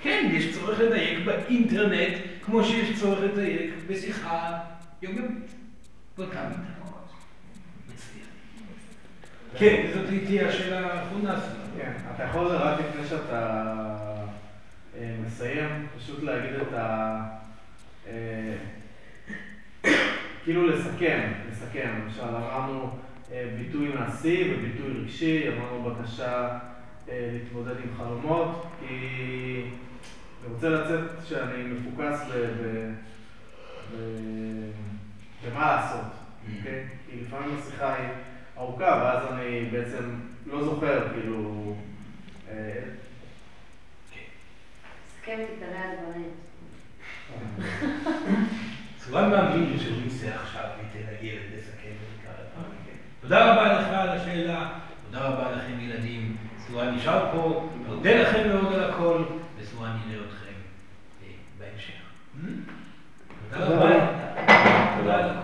כן, 0.00 0.30
יש 0.32 0.54
צורך 0.54 0.80
לדייק 0.80 1.18
באינטרנט, 1.24 2.14
כמו 2.42 2.64
שיש 2.64 3.00
צורך 3.00 3.18
לדייק 3.22 3.70
בשיחה 3.88 4.58
יומיומית. 5.02 5.56
באותה 6.18 6.42
מידה. 6.48 6.76
כן, 9.58 9.86
זאת 9.94 10.06
תהיה 10.26 10.48
השאלה 10.48 10.78
האחרונה 10.78 11.40
שלנו. 11.40 11.66
כן, 11.78 11.92
אתה 12.14 12.22
יכול 12.22 12.46
רק 12.46 12.80
לפני 12.80 13.08
שאתה 13.08 13.64
מסיים, 15.26 15.86
פשוט 15.98 16.22
להגיד 16.22 16.54
את 16.54 16.72
ה... 16.72 17.20
אה, 18.08 18.56
כאילו 20.44 20.66
לסכם, 20.66 21.32
לסכם. 21.50 21.90
למשל, 22.04 22.22
אמרנו 22.22 22.90
אה, 23.32 23.48
ביטוי 23.58 23.88
מעשי 23.88 24.54
וביטוי 24.54 25.00
רגשי, 25.02 25.48
אמרנו 25.48 25.90
בקשה 25.90 26.58
להתמודד 27.08 27.74
עם 27.84 27.96
חלומות, 27.96 28.66
כי 28.80 28.94
אני 30.44 30.54
רוצה 30.54 30.68
לצאת 30.68 31.10
שאני 31.28 31.62
מפוקס 31.62 32.20
ב... 32.30 32.90
ומה 35.44 35.76
לעשות, 35.76 36.12
אוקיי? 36.58 36.84
כי 37.10 37.20
לפעמים 37.20 37.56
השיחה 37.58 37.94
היא 37.94 38.08
ארוכה, 38.58 38.84
ואז 38.84 39.32
אני 39.32 39.68
בעצם 39.72 40.04
לא 40.46 40.64
זוכר, 40.64 41.08
כאילו... 41.14 41.74
את 45.34 45.50
עיקרי 45.50 45.78
הדברים. 45.78 46.30
סורן 48.98 49.30
מאמין 49.30 49.78
שהוא 49.78 49.96
יצא 50.06 50.26
עכשיו 50.26 50.64
וייתן 50.78 51.10
לילד 51.20 51.42
לסכם 51.56 51.88
את 51.88 52.18
עיקר 52.18 52.30
הדברים. 52.40 52.78
תודה 53.20 53.52
רבה 53.52 53.80
לך 53.80 53.86
על 53.88 54.08
השאלה, 54.08 54.68
תודה 55.06 55.28
רבה 55.28 55.52
לכם 55.52 55.80
ילדים. 55.80 56.36
סורן 56.66 56.94
נשאר 56.94 57.32
פה, 57.32 57.68
מודה 57.86 58.22
לכם 58.22 58.48
מאוד 58.48 58.72
על 58.72 58.90
הכל, 58.90 59.24
וסורן 59.58 59.96
נראה 60.06 60.24
אתכם 60.24 60.52
בהמשך. 61.58 61.92
תודה 63.50 63.66
רבה. 63.66 64.06
תודה. 64.98 65.42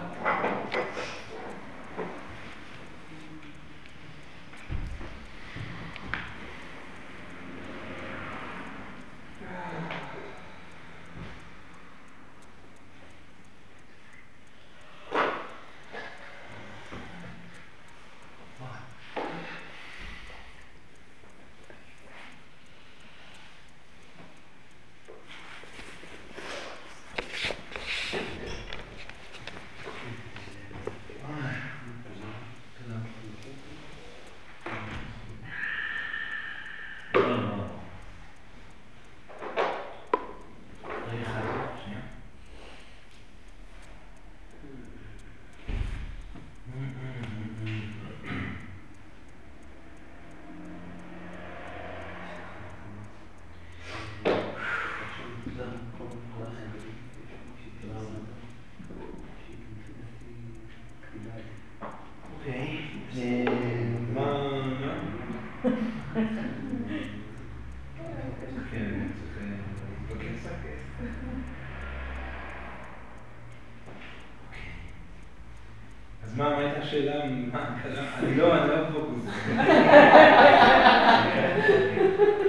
מה, 76.93 76.99
מה 76.99 77.05
הייתה 77.05 77.21
השאלה? 77.21 77.27
מה 77.53 77.81
קרה? 77.83 78.19
אני 78.19 78.37
לא, 78.37 78.63
אני 78.63 78.69
לא 78.71 78.91
פוקוס. 78.93 79.25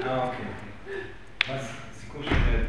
אה, 0.06 0.24
אוקיי. 0.24 0.46
מה 1.50 1.58
סיכום 1.94 2.24
של 2.24 2.30
זה? 2.30 2.66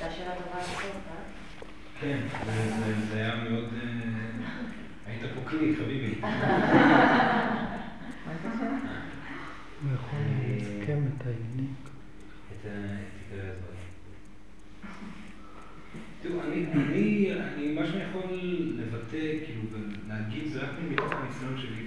הייתה 0.00 0.10
שאלה 0.16 0.34
טובה 0.34 0.58
לסוף, 0.60 0.82
אה? 0.84 1.14
כן, 2.00 2.18
זה- 2.46 2.70
זה- 2.76 3.06
זה 3.10 3.16
היה 3.16 3.34
מאוד... 3.50 3.64
אה, 3.82 3.88
היית 5.06 5.22
פה 5.34 5.50
כלי, 5.50 5.76
חביבי. 5.76 6.14
הוא 9.82 9.92
יכול 9.94 10.18
לסכם 10.56 10.98
את 11.16 11.26
העניינים. 11.26 11.74
את 12.52 12.66
ה- 12.66 12.68
את 12.68 13.32
עיקרי 13.32 13.48
הדברים. 13.50 13.78
תראו, 16.22 16.40
אני, 16.42 16.66
אני, 16.72 17.32
אני, 17.34 17.72
מה 17.74 17.86
שאני 17.86 18.02
יכול 18.02 18.22
לבטא, 18.76 19.16
כאילו, 19.46 19.62
ולהגיד, 19.72 20.46
זה 20.52 20.62
רק 20.62 20.70
מתוך 20.90 21.12
הניסיון 21.12 21.58
שלי. 21.58 21.84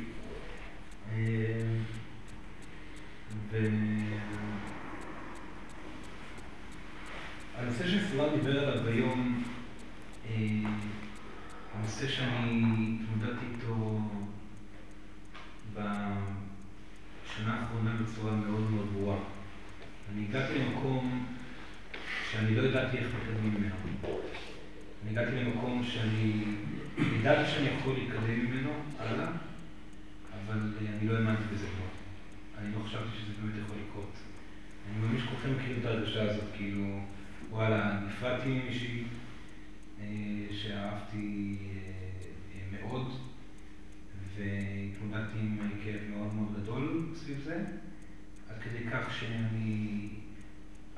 אה, 1.11 1.61
ו... 3.51 3.57
הנושא 7.57 7.87
שסורן 7.87 8.35
דיבר 8.39 8.67
עליו 8.69 8.87
היום, 8.87 9.43
אה, 10.29 10.37
הנושא 11.75 12.07
שאני 12.07 12.63
התמודדתי 13.03 13.45
איתו 13.55 13.99
בשנה 15.73 15.93
האחרונה 17.59 17.95
בצורה 18.01 18.31
מאוד 18.35 18.71
מאוד 18.71 18.87
ברורה. 18.93 19.17
אני 20.13 20.25
הגעתי 20.29 20.53
למקום 20.59 21.25
שאני 22.31 22.55
לא 22.55 22.61
ידעתי 22.61 22.97
איך 22.97 23.07
מקדמים 23.21 23.53
ממנו. 23.53 23.75
אני 25.03 25.11
הגעתי 25.11 25.35
למקום 25.35 25.83
שאני 25.83 26.43
ידעתי 27.19 27.51
שאני 27.51 27.67
יכול 27.67 27.93
להתקדם 27.93 28.45
ממנו 28.45 28.69
הלאה, 28.99 29.27
אבל 30.45 30.57
אה, 30.81 30.87
אני 30.99 31.07
לא 31.07 31.15
האמנתי 31.17 31.43
בזה 31.53 31.67
כבר. 31.67 31.87
אני 32.57 32.75
לא 32.75 32.83
חשבתי 32.83 33.17
שזה 33.17 33.33
באמת 33.41 33.55
יכול 33.65 33.77
לקרות. 33.89 34.11
אני 34.89 35.01
מאמין 35.05 35.21
שכולכם 35.21 35.49
מכירים 35.57 35.77
את 35.79 35.85
ההרגשה 35.85 36.23
הזאת, 36.31 36.43
כאילו, 36.57 36.99
וואלה, 37.49 37.99
נפרדתי 38.07 38.49
ממישהי 38.49 39.03
אה, 40.01 40.05
שאהבתי 40.51 41.57
אה, 41.61 41.77
אה, 42.55 42.79
מאוד, 42.81 43.11
והתמודדתי 44.37 45.39
עם 45.39 45.57
כאב 45.83 45.99
מאוד 46.15 46.33
מאוד 46.33 46.61
גדול 46.63 47.09
סביב 47.15 47.39
זה, 47.43 47.63
עד 48.49 48.55
כדי 48.63 48.89
כך 48.91 49.13
שאני 49.19 50.07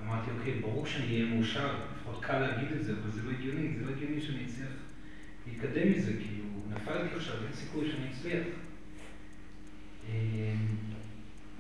אמרתי, 0.02 0.32
אוקיי, 0.40 0.54
ברור 0.62 0.86
שאני 0.86 1.06
אהיה 1.06 1.26
מאושר, 1.36 1.76
לפחות 1.96 2.24
קל 2.26 2.40
להגיד 2.40 2.72
את 2.72 2.84
זה, 2.84 2.94
אבל 3.02 3.12
זה 3.12 3.22
לא 3.24 3.32
הגיוני, 3.32 3.78
זה 3.80 3.86
לא 3.86 3.92
הגיוני 3.92 4.22
שאני 4.22 4.46
אצליח 4.46 4.70
להתקדם 5.48 5.92
מזה, 5.92 6.14
כאילו, 6.14 6.46
נפלתי 6.76 7.16
עכשיו, 7.16 7.36
אין 7.44 7.54
סיכוי 7.54 7.92
שאני 7.92 8.12
אצליח. 8.12 8.46
אה, 10.10 10.54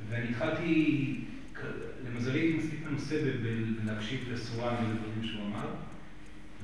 ואני 0.09 0.29
התחלתי, 0.29 1.15
כ- 1.55 1.65
למזלי 2.07 2.39
הייתי 2.39 2.57
מספיק 2.57 2.79
מנוסה 2.89 3.15
ב- 3.15 3.47
ב- 3.47 3.81
בלהקשיב 3.83 4.29
לסורן 4.31 4.75
ולדברים 4.75 5.23
שהוא 5.23 5.45
אמר, 5.45 5.69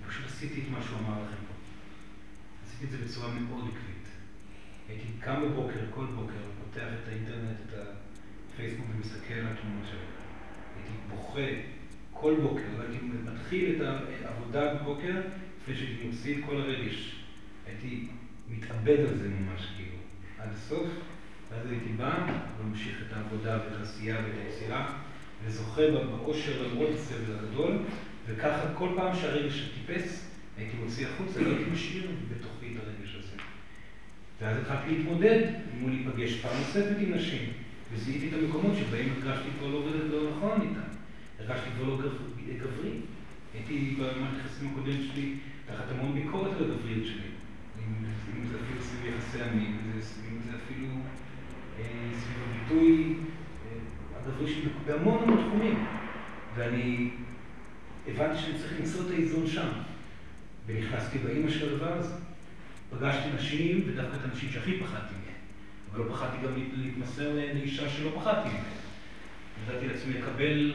ופשוט 0.05 0.25
עשיתי 0.25 0.61
את 0.61 0.71
מה 0.71 0.81
שהוא 0.83 0.99
אמר 0.99 1.23
לכם 1.23 1.35
פה. 1.47 1.53
עשיתי 2.65 2.85
את 2.85 2.89
זה 2.91 2.97
בצורה 3.05 3.33
מאוד 3.33 3.63
עקבית. 3.67 4.07
הייתי 4.89 5.05
קם 5.19 5.41
בבוקר, 5.43 5.79
כל 5.89 6.05
בוקר, 6.15 6.33
פותח 6.79 6.93
את 7.03 7.07
האינטרנט, 7.07 7.57
את 7.67 7.73
הפייסבוק 8.53 8.85
ומסתכל 8.95 9.33
על 9.33 9.45
התמונות 9.45 9.85
שלו. 9.91 9.99
הייתי 10.75 10.93
בוכה 11.09 11.47
כל 12.13 12.35
בוקר, 12.41 12.81
הייתי 12.81 13.05
מתחיל 13.05 13.75
את 13.75 13.87
העבודה 14.25 14.73
בבוקר 14.73 15.21
לפני 15.61 15.75
שהייתי 15.75 16.07
מוציא 16.07 16.37
את 16.37 16.43
כל 16.45 16.61
הרגש. 16.61 17.15
הייתי 17.67 18.07
מתאבד 18.49 18.99
על 18.99 19.17
זה 19.17 19.29
ממש, 19.29 19.67
כאילו, 19.75 19.95
עד 20.39 20.49
הסוף, 20.53 20.87
ואז 21.51 21.71
הייתי 21.71 21.89
בא 21.97 22.39
וממשיך 22.59 23.03
את 23.07 23.17
העבודה 23.17 23.57
ואת 23.57 23.79
העשייה 23.79 24.15
ואת 24.15 24.45
היצירה, 24.45 24.93
וזוכה 25.45 25.81
באושר 25.91 26.67
למרות 26.67 26.89
הסבל 26.95 27.35
הגדול, 27.39 27.77
וככה 28.27 28.73
כל 28.75 28.89
פעם 28.95 29.15
שהרגש 29.15 29.69
טיפס, 29.75 30.31
הייתי 30.57 30.77
מוציא 30.77 31.07
החוצה, 31.07 31.41
לא 31.41 31.47
הייתי 31.49 31.71
משאיר 31.71 32.03
הזה. 32.03 32.48
ואז 34.41 34.57
התחלתי 34.57 34.95
להתמודד 34.97 35.39
מול 35.79 35.91
להיפגש 35.91 36.33
פעם 36.41 36.57
נוספת 36.59 36.95
עם 36.99 37.13
נשים, 37.13 37.49
וזיהיתי 37.93 38.27
את 38.27 38.43
המקומות 38.43 38.73
שבהם 38.77 39.09
הרגשתי 39.09 39.49
כבר 39.59 39.67
לא, 39.67 39.81
לא 40.11 40.31
נכון 40.31 40.61
איתם. 40.61 40.89
הרגשתי 41.39 41.69
כבר 41.77 41.87
לא 41.87 41.97
גב- 41.97 42.39
גברי. 42.59 42.91
הייתי 43.53 43.95
במערכת 43.99 44.35
היחסים 44.43 44.69
הקודמת 44.71 44.99
שלי 45.13 45.33
תחת 45.67 45.83
המון 45.91 46.13
ביקורת 46.13 46.51
על 46.57 46.71
הגבריות 46.71 47.05
שלי. 47.05 47.27
אם, 47.79 48.05
זה 48.51 48.55
אפילו 48.63 48.81
סביב 48.81 49.13
יחסי 49.15 49.41
זה, 50.01 50.01
אם 50.31 50.37
זה 50.45 50.51
אפילו 50.65 50.87
אה, 51.79 51.83
סביב 52.13 52.37
הביטוי 52.49 53.13
אה, 53.65 53.77
הגברי 54.19 54.53
שלי 54.53 54.69
בהמון 54.87 55.23
המון 55.23 55.47
תחומים. 55.47 55.85
ואני 56.55 57.09
הבנתי 58.07 58.37
שאני 58.41 58.57
צריך 58.59 58.73
למצוא 58.79 59.05
את 59.05 59.11
האיזון 59.11 59.47
שם. 59.47 59.67
ונכנסתי 60.65 61.17
באימא 61.17 61.49
של 61.49 61.73
הדבר 61.73 61.93
הזה. 61.93 62.13
פגשתי 62.89 63.29
נשים, 63.35 63.83
ודווקא 63.87 64.15
את 64.15 64.23
הנשים 64.23 64.49
שהכי 64.49 64.79
פחדתי 64.79 65.13
מהן. 65.13 65.33
אבל 65.91 65.99
לא 65.99 66.09
פחדתי 66.13 66.37
גם 66.37 66.55
להת- 66.55 66.71
להתמסר 66.77 67.35
לאישה 67.53 67.89
שלא 67.89 68.11
פחדתי 68.15 68.49
ממנה. 68.49 68.63
נתתי 69.67 69.87
לעצמי 69.87 70.13
לקבל, 70.13 70.73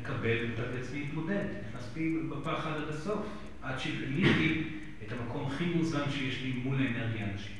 לקבל, 0.00 0.36
ונתתי 0.44 0.76
לעצמי 0.78 1.00
להתמודד. 1.00 1.44
נכנסתי 1.68 2.16
בפחד 2.30 2.70
עד 2.76 2.88
הסוף, 2.88 3.26
עד 3.62 3.78
שגיליתי 3.78 4.62
את 5.06 5.12
המקום 5.12 5.46
הכי 5.46 5.64
מאוזן 5.64 6.10
שיש 6.10 6.42
לי 6.42 6.52
מול 6.52 6.76
האנרגיה 6.76 7.26
הנשית. 7.26 7.52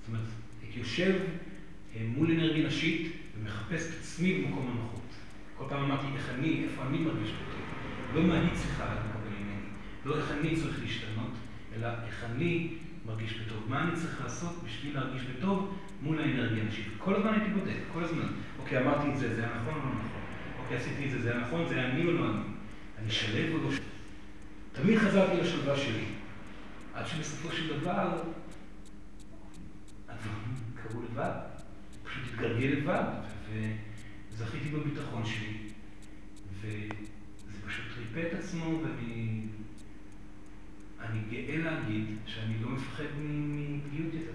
זאת 0.00 0.08
אומרת, 0.08 0.24
הייתי 0.62 0.78
יושב 0.78 1.14
אה, 1.96 2.02
מול 2.16 2.30
אנרגיה 2.30 2.66
נשית 2.66 3.12
ומחפש 3.40 3.82
את 3.88 4.00
עצמי 4.00 4.34
במקום 4.42 4.70
הנוחות. 4.72 5.00
כל 5.58 5.64
פעם 5.68 5.84
אמרתי, 5.84 6.06
איך 6.16 6.30
אני, 6.38 6.64
איפה 6.64 6.82
אני 6.86 6.98
מרגיש 6.98 7.30
בטוב. 7.30 7.60
לא 8.14 8.22
מה 8.22 8.34
היא 8.40 8.50
צריכה 8.54 8.84
לקבל 8.84 9.36
ממני, 9.40 9.60
לא 10.04 10.18
איך 10.18 10.30
אני 10.30 10.56
צריך 10.56 10.82
להשתנות, 10.82 11.32
אלא 11.76 11.88
איך 12.06 12.24
אני 12.24 12.68
מרגיש 13.06 13.34
בטוב. 13.34 13.64
מה 13.68 13.82
אני 13.82 13.96
צריך 13.96 14.20
לעשות 14.22 14.62
בשביל 14.64 14.94
להרגיש 14.94 15.22
בטוב 15.22 15.78
מול 16.02 16.20
האנרגיה 16.20 16.62
הנשית. 16.62 16.86
כל 16.98 17.16
הזמן 17.16 17.32
הייתי 17.32 17.50
בודק, 17.50 17.78
כל 17.92 18.04
הזמן. 18.04 18.26
אוקיי, 18.58 18.78
אמרתי 18.78 19.10
את 19.10 19.16
זה, 19.16 19.34
זה 19.34 19.42
היה 19.42 19.54
נכון 19.60 19.74
או 19.74 19.78
לא 19.78 19.94
נכון? 19.94 20.08
אוקיי, 20.62 20.76
עשיתי 20.76 21.04
את 21.06 21.10
זה, 21.10 21.22
זה 21.22 21.30
היה 21.32 21.40
נכון, 21.40 21.68
זה 21.68 21.74
היה 21.74 21.90
אני 21.90 22.06
או 22.06 22.12
לא 22.12 22.30
אני? 22.30 22.42
אני 22.98 23.10
שלב 23.10 23.52
או 23.54 23.58
לא 23.58 23.70
שלב? 23.70 23.84
תמיד 24.72 24.98
חזרתי 24.98 25.40
לשלווה 25.40 25.76
שלי. 25.76 26.04
עד 26.94 27.06
שבסופו 27.06 27.52
של 27.52 27.80
דבר, 27.80 28.22
הדברים 30.08 30.54
קרו 30.74 31.02
לבד. 31.02 31.32
פשוט 32.04 32.24
התגלגל 32.32 32.66
לבד, 32.66 33.04
וזכיתי 34.32 34.68
בביטחון 34.68 35.26
שלי, 35.26 35.58
וזה 36.60 37.66
פשוט 37.66 37.84
ריפא 37.98 38.28
את 38.28 38.34
עצמו, 38.38 38.80
ואני 38.82 39.42
אני 41.10 41.20
גאה 41.30 41.56
להגיד 41.56 42.04
שאני 42.26 42.54
לא 42.62 42.68
מפחד 42.68 43.04
מפגיעות 43.18 44.14
יותר. 44.14 44.32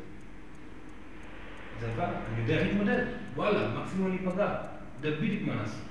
זה 1.80 1.92
עבד, 1.92 2.14
אני 2.34 2.42
יודע 2.42 2.64
להתמודד, 2.64 3.06
וואלה, 3.36 3.80
מקסימום 3.80 4.08
אני 4.08 4.18
אפגע, 4.28 4.56
יודע 5.04 5.18
בדיוק 5.18 5.44
מה 5.48 5.56
לעשות. 5.56 5.86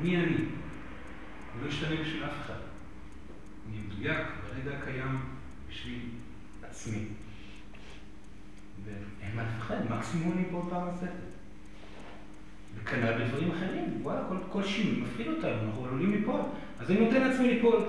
אני 0.00 0.16
אני. 0.16 0.34
אני 1.54 1.62
לא 1.62 1.68
אשתנה 1.68 1.96
בשביל 2.00 2.24
אף 2.24 2.40
אחד. 2.44 2.54
אני 3.68 3.78
מדויק 3.78 4.26
ברגע 4.42 4.78
הקיים 4.78 5.20
בשביל 5.68 6.00
עצמי. 6.62 7.04
ואין 8.84 9.36
מה 9.36 9.42
לפחד, 9.42 9.76
מקסימום 9.90 10.32
אני 10.32 10.44
פה 10.50 10.66
פעם 10.70 10.88
נוספת. 10.88 11.34
וכנ"ל 12.74 13.24
בדברים 13.24 13.50
אחרים, 13.50 13.98
וואלה, 14.02 14.20
כל, 14.28 14.36
כל 14.50 14.62
שינוי 14.62 15.00
מפחיד 15.00 15.26
אותנו, 15.26 15.66
אנחנו 15.66 15.84
עלולים 15.84 16.10
ליפול, 16.12 16.40
אז 16.80 16.90
אני 16.90 17.00
נותן 17.00 17.28
לעצמי 17.28 17.54
ליפול. 17.54 17.82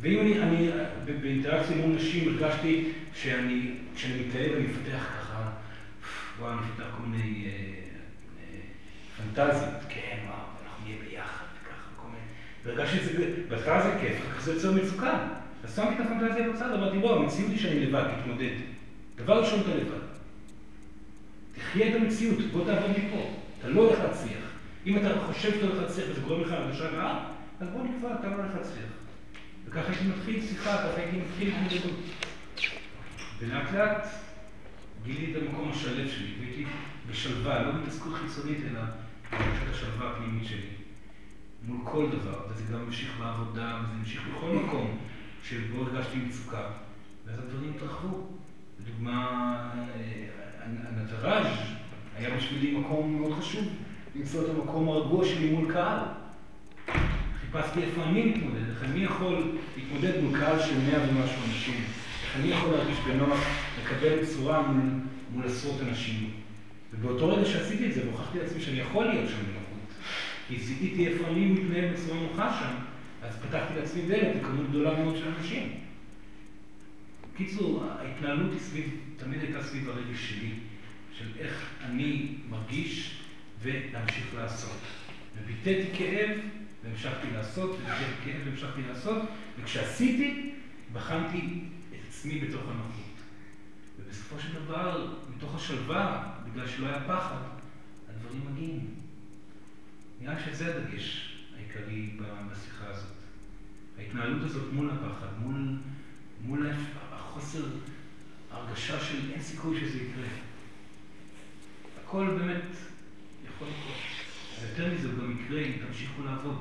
ואם 0.00 0.20
אני, 0.20 0.42
אני 0.42 0.70
באינטראקציה 1.20 1.76
מול 1.76 1.96
נשים 1.96 2.28
הרגשתי 2.28 2.92
שאני, 3.14 3.70
כשאני 3.94 4.22
מתאהב 4.26 4.52
אני 4.52 4.66
מפתח 4.66 5.06
ככה, 5.18 5.50
וואו, 6.38 6.52
אני 6.52 6.60
מפתח 6.60 6.84
כל 6.96 7.02
מיני 7.06 7.44
אה, 7.46 7.50
אה, 8.40 8.60
פנטזיות, 9.16 9.82
כן, 9.88 10.16
וואו, 10.26 10.38
אנחנו 10.64 10.84
נהיה 10.84 10.96
ביחד, 11.08 11.44
וככה, 11.62 11.90
כל 11.96 12.08
מיני, 12.08 12.24
והרגשתי 12.64 12.98
את 12.98 13.04
זה, 13.04 13.34
בהתחלה 13.48 13.82
זה 13.82 13.98
כיף, 14.00 14.16
אחר 14.20 14.34
כך 14.34 14.42
זה 14.42 14.52
יוצר 14.52 14.72
מצוקה. 14.72 15.18
אז 15.64 15.76
שמתי 15.76 15.94
את 15.94 16.00
הפנטזיה 16.00 16.48
בצד, 16.48 16.72
אמרתי, 16.72 16.98
לא, 16.98 17.16
המציאות 17.16 17.50
היא 17.50 17.58
שאני 17.58 17.86
לבד, 17.86 18.04
תתמודד. 18.20 18.54
דבר 19.16 19.40
ראשון, 19.40 19.60
אתה 19.60 19.74
לבד. 19.74 20.08
תחיה 21.54 21.88
את 21.88 22.00
המציאות, 22.00 22.38
בוא 22.52 22.64
תעבוד 22.64 22.90
מפה. 22.90 23.30
אתה 23.60 23.68
לא 23.68 23.80
הולך 23.80 23.98
להצליח. 23.98 24.42
אם 24.86 24.96
אתה 24.96 25.08
חושב 25.26 25.50
שאתה 25.54 25.66
הולך 25.66 25.82
להצליח 25.82 26.06
וזה 26.10 26.20
גורם 26.20 26.40
לך 26.40 26.52
הרגשה 26.52 26.88
רעה, 26.88 27.24
אז 27.60 27.68
בוא 27.68 27.82
נקבע, 27.84 28.14
אתה 28.20 28.28
לא 28.28 28.34
הולך 28.34 28.54
להצליח. 28.56 28.87
וככה 29.78 29.92
הייתי 29.92 30.08
מתחיל 30.08 30.46
שיחה, 30.46 30.76
ככה 30.76 30.96
הייתי 30.96 31.16
מתחיל 31.16 31.54
התמודדות. 31.54 32.00
ולאט 33.38 33.72
לאט 33.72 34.08
גיליתי 35.04 35.32
את 35.32 35.42
המקום 35.42 35.70
השלב 35.70 36.08
שלי, 36.08 36.34
והייתי 36.40 36.64
בשלווה, 37.10 37.62
לא 37.62 37.70
בהתעסקות 37.72 38.14
חיצונית, 38.14 38.58
אלא 38.70 38.80
בתחושת 39.24 39.70
השלווה 39.70 40.10
הפנימית 40.10 40.48
שלי. 40.48 40.68
מול 41.62 41.78
כל 41.84 42.06
דבר, 42.10 42.40
וזה 42.48 42.72
גם 42.72 42.80
המשיך 42.80 43.18
בעבודה, 43.18 43.80
וזה 43.82 43.92
המשיך 43.92 44.22
בכל 44.28 44.48
מקום 44.48 44.98
שבו 45.44 45.82
הרגשתי 45.82 46.16
מצוקה. 46.16 46.70
ואז 47.26 47.38
הדברים 47.38 47.72
התרחבו. 47.76 48.26
לדוגמה, 48.80 49.70
הנטראז' 50.62 51.46
היה 52.16 52.36
בשבילי 52.36 52.78
מקום 52.78 53.18
מאוד 53.20 53.38
חשוב, 53.38 53.64
למצוא 54.14 54.44
את 54.44 54.50
המקום 54.50 54.88
הרגוע 54.88 55.24
שלי 55.24 55.50
מול 55.50 55.72
קהל. 55.72 55.98
חיפשתי 57.52 57.80
איפה 57.82 58.02
אני 58.04 58.24
מתמודד, 58.24 58.68
איך 58.70 58.84
אני 58.84 59.04
יכול 59.04 59.52
להתמודד 59.76 60.22
מול 60.22 60.38
קהל 60.38 60.62
של 60.62 60.78
מאה 60.78 61.08
ומשהו 61.08 61.42
אנשים, 61.48 61.74
איך 62.22 62.36
אני 62.36 62.48
יכול 62.48 62.70
להרגיש 62.70 62.98
בנוח 62.98 63.38
לקבל 63.82 64.26
צורה 64.26 64.62
מול, 64.62 64.90
מול 65.32 65.46
עשרות 65.46 65.80
אנשים. 65.88 66.30
ובאותו 66.92 67.28
רגע 67.28 67.44
שעשיתי 67.44 67.86
את 67.86 67.94
זה, 67.94 68.06
והוכחתי 68.06 68.38
לעצמי 68.38 68.60
שאני 68.60 68.80
יכול 68.80 69.04
להיות 69.04 69.28
שם 69.28 69.36
בנוחות, 69.36 69.94
כי 70.48 70.60
זיהיתי 70.60 71.06
איפה 71.06 71.26
אני 71.26 71.46
מתנהל 71.46 71.92
בצורה 71.92 72.20
נוחה 72.20 72.58
שם, 72.60 72.74
אז 73.22 73.36
פתחתי 73.36 73.74
לעצמי 73.80 74.02
דלת 74.02 74.36
לכמות 74.36 74.68
גדולה 74.68 75.04
מאוד 75.04 75.16
של 75.16 75.28
אנשים. 75.38 75.72
בקיצור, 77.34 77.84
ההתנהלות 77.90 78.52
היא 78.52 78.60
סביב, 78.60 78.90
תמיד 79.16 79.40
הייתה 79.40 79.62
סביב 79.62 79.90
הרגש 79.90 80.30
שלי, 80.30 80.50
של 81.18 81.26
איך 81.38 81.66
אני 81.84 82.28
מרגיש 82.50 83.20
ולהמשיך 83.62 84.34
לעשות. 84.34 84.78
וביטאתי 85.36 85.86
כאב 85.94 86.30
והמשכתי 86.84 87.30
לעשות, 87.32 87.70
וביטאתי 87.70 88.04
כאב 88.24 88.40
והמשכתי 88.44 88.82
לעשות, 88.88 89.22
וכשעשיתי, 89.60 90.54
בחנתי 90.92 91.64
את 91.90 92.08
עצמי 92.08 92.40
בתוך 92.40 92.62
הנוחות. 92.68 93.04
ובסופו 93.98 94.40
של 94.40 94.54
דבר, 94.64 95.14
מתוך 95.36 95.54
השלווה, 95.54 96.34
בגלל 96.44 96.66
שלא 96.66 96.86
היה 96.86 97.00
פחד, 97.00 97.40
הדברים 98.08 98.42
מגיעים. 98.52 98.94
נראה 100.20 100.44
שזה 100.44 100.76
הדגש 100.76 101.34
העיקרי 101.56 102.16
בשיחה 102.52 102.86
הזאת. 102.86 103.16
ההתנהלות 103.98 104.42
הזאת 104.42 104.72
מול 104.72 104.90
הפחד, 104.90 105.26
מול, 105.38 105.78
מול 106.40 106.70
החוסר 107.12 107.64
הרגשה 108.50 109.00
של 109.00 109.30
אין 109.32 109.42
סיכוי 109.42 109.80
שזה 109.80 109.98
יקרה. 109.98 110.28
הכל 112.04 112.38
באמת 112.38 112.76
יכול 113.44 113.68
לקרות. 113.68 114.17
יותר 114.62 114.94
מזה, 114.94 115.08
הוא 115.08 115.18
גם 115.18 115.38
יקרה 115.40 115.60
אם 115.60 115.72
תמשיכו 115.86 116.22
לעבוד. 116.24 116.58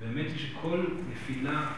באמת 0.00 0.26
היא 0.26 0.38
שכל 0.38 0.86
נפילה 1.10 1.72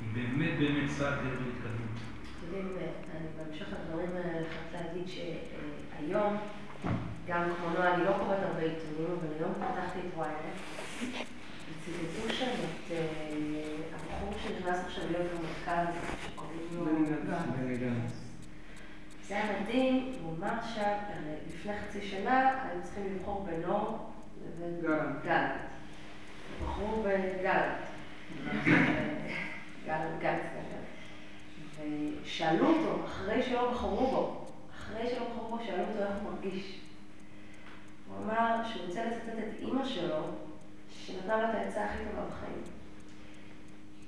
היא 0.00 0.08
באמת 0.22 0.58
באמת 0.58 0.90
צעד 0.90 1.14
לעבר 1.14 1.28
התקדמות. 1.30 1.96
יודעים, 2.42 2.76
אני 3.16 3.26
בהמשך 3.36 3.66
לדברים 3.72 4.10
האלה 4.16 4.46
חייבת 4.48 4.86
להגיד 4.86 5.08
שהיום, 5.08 6.36
גם 7.26 7.42
כמו 7.56 7.70
נועה, 7.70 7.94
אני 7.94 8.04
לא 8.04 8.12
קוראת 8.18 8.38
הרבה 8.42 8.60
עיתונים, 8.60 9.18
אבל 9.20 9.34
היום 9.38 9.52
פתחתי 9.54 9.98
את 9.98 10.18
ynet, 10.18 11.04
וציטטו 11.68 12.34
שם 12.34 12.50
את 12.86 12.92
הבחור 13.94 14.32
שנכנס 14.42 14.78
עכשיו 14.86 15.04
להיות 15.10 15.30
המרכז, 15.32 15.94
שקוראים 16.26 16.60
לו... 16.72 16.84
בני 17.56 17.76
גנץ. 17.78 18.12
זה 19.28 19.34
היה 19.34 19.60
מדהים, 19.60 20.12
הוא 20.22 20.36
אמר 20.38 20.62
שם, 20.74 20.96
לפני 21.48 21.72
חצי 21.78 22.02
שנה 22.02 22.48
היו 22.48 22.82
צריכים 22.82 23.04
לבחור 23.14 23.46
בינו 23.50 23.98
לבין 23.98 24.15
גלנט. 25.24 25.52
בחרו 26.62 27.02
בגלנט. 27.02 27.78
גלנט, 29.86 30.46
ושאלו 32.22 32.66
אותו, 32.66 33.04
אחרי 33.04 33.42
שלא 33.42 33.70
בחרו 33.70 34.06
בו, 34.06 34.46
אחרי 34.70 35.10
שלא 35.10 35.24
בחרו 35.24 35.48
בו, 35.48 35.64
שאלו 35.64 35.82
אותו 35.82 36.02
איך 36.02 36.22
הוא 36.22 36.32
מרגיש. 36.32 36.80
הוא 38.08 38.24
אמר 38.24 38.64
שהוא 38.64 38.86
רוצה 38.86 39.04
לצטט 39.04 39.38
את 39.38 39.60
אימא 39.60 39.84
שלו, 39.84 40.22
שנתנה 40.90 41.36
לו 41.36 41.48
את 41.50 41.54
העצה 41.54 41.84
הכי 41.84 41.98
טובה 42.04 42.26
בחיים. 42.26 42.62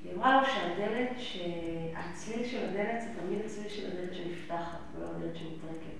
היא 0.04 0.14
אמרה 0.14 0.40
לו 0.40 0.46
שהדלת, 0.48 1.10
שהצליל 1.18 2.48
של 2.48 2.68
הדלת 2.68 3.00
זה 3.00 3.08
תמיד 3.20 3.38
הצליל 3.44 3.68
של 3.68 3.86
הדלת 3.86 4.14
שנפתחת, 4.14 4.78
ולא 4.94 5.06
הדלת 5.06 5.36
שנטרקת. 5.36 5.97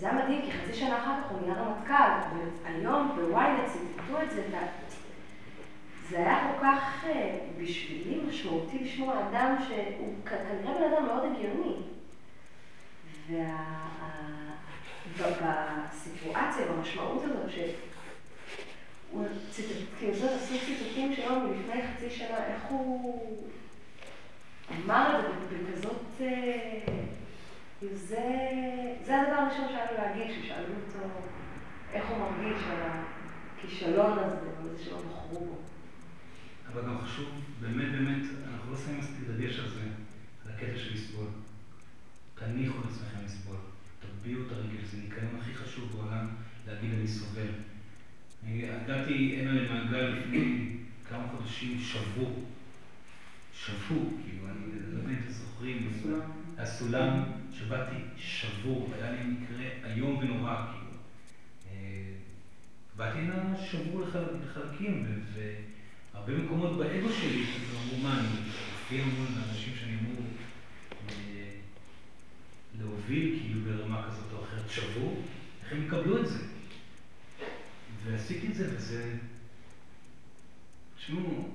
זה 0.00 0.10
היה 0.10 0.24
מדהים, 0.24 0.42
כי 0.42 0.52
חצי 0.52 0.74
שנה 0.74 0.98
אחר 0.98 1.22
כך 1.22 1.30
הוא 1.30 1.40
נהיה 1.40 1.54
רמטכ"ל, 1.54 2.10
והיום 2.64 3.12
בוויינט 3.16 3.68
ציטטו 3.68 4.22
את 4.22 4.30
זה, 4.30 4.42
זה 6.08 6.16
היה 6.16 6.52
כל 6.52 6.62
כך 6.62 7.04
בשבילי 7.58 8.20
משמעותי 8.28 8.78
לשמוע 8.78 9.14
אדם 9.28 9.56
שהוא 9.68 10.14
כנראה 10.24 10.74
בן 10.74 10.92
אדם 10.92 11.06
מאוד 11.06 11.22
הגיוני. 11.24 11.76
ובסיטואציה, 15.16 16.66
במשמעות 16.66 17.22
הזאת, 17.24 17.50
שהוא 17.50 19.24
עשו 20.12 20.54
ציטוטים 20.66 21.14
שלו 21.14 21.40
מלפני 21.40 21.82
חצי 21.82 22.10
שנה, 22.10 22.46
איך 22.46 22.62
הוא 22.68 23.46
אמר 24.84 25.18
את 25.18 25.24
זה 25.24 25.56
בכזאת... 25.56 26.20
זה, 27.80 28.50
זה 29.04 29.20
הדבר 29.20 29.36
הראשון 29.36 29.68
שהיה 29.68 29.92
לו 29.92 29.98
להגיד, 29.98 30.36
כששאלו 30.36 30.74
אותו 30.86 31.08
איך 31.92 32.04
הוא 32.08 32.18
מרגיש 32.18 32.62
על 32.70 32.76
הכישלון 33.58 34.18
הזה, 34.18 34.36
על 34.62 34.76
זה 34.76 34.84
שלא 34.84 34.98
בחרו 34.98 35.46
בו. 35.46 35.58
אבל 36.72 36.82
גם 36.82 36.98
חשוב, 36.98 37.28
באמת 37.60 37.92
באמת, 37.92 38.22
אנחנו 38.52 38.72
לא 38.72 38.76
שמים 38.76 38.98
מספיק 38.98 39.28
דגש 39.28 39.58
על 39.58 39.68
זה, 39.68 39.80
על 40.46 40.52
הקטע 40.52 40.78
של 40.78 40.94
לסבול. 40.94 41.26
תניחו 42.34 42.78
לעצמכם 42.78 43.24
לסבול, 43.24 43.56
תביעו 44.00 44.46
את 44.46 44.52
הרגל, 44.52 44.84
זה 44.84 44.96
ניקיון 44.96 45.36
הכי 45.40 45.54
חשוב 45.54 45.92
בעולם 45.92 46.28
להגיד 46.66 46.90
אני 46.98 47.08
סובל. 47.08 47.48
אני 48.44 48.70
הגעתי 48.70 49.36
הנה 49.40 49.52
למעגל 49.52 50.02
לפני 50.02 50.76
כמה 51.08 51.28
חודשים 51.28 51.78
שבור, 51.78 52.44
שבור, 53.52 54.10
כאילו, 54.24 54.46
אני 54.48 54.72
לא 54.92 54.98
יודע 54.98 55.10
אם 55.10 55.16
אתם 55.22 55.30
זוכרים, 55.30 55.92
הסולם 56.58 57.22
שבאתי 57.60 57.96
שבור, 58.16 58.90
היה 58.94 59.12
לי 59.12 59.18
מקרה 59.24 59.92
איום 59.92 60.18
ונורא, 60.18 60.66
כאילו. 60.72 60.90
באתי 62.96 63.18
הנה 63.18 63.56
שבור 63.70 64.00
לחלקים, 64.00 65.24
והרבה 65.34 66.32
מקומות 66.32 66.78
באגו 66.78 67.08
שלי, 67.12 67.44
אמרו 67.72 67.98
מה, 68.02 68.18
אני 68.18 68.28
מופיע 68.72 69.04
מול 69.04 69.26
אנשים 69.48 69.74
שאני 69.80 69.96
אמור 69.98 70.22
להוביל, 72.78 73.38
כאילו, 73.40 73.60
ברמה 73.60 74.08
כזאת 74.08 74.32
או 74.32 74.44
אחרת, 74.44 74.70
שבור, 74.70 75.22
איך 75.64 75.72
הם 75.72 75.86
יקבלו 75.86 76.20
את 76.20 76.28
זה? 76.28 76.38
ועשיתי 78.04 78.46
את 78.46 78.54
זה, 78.54 78.76
וזה... 78.76 79.16
תשמעו, 80.96 81.48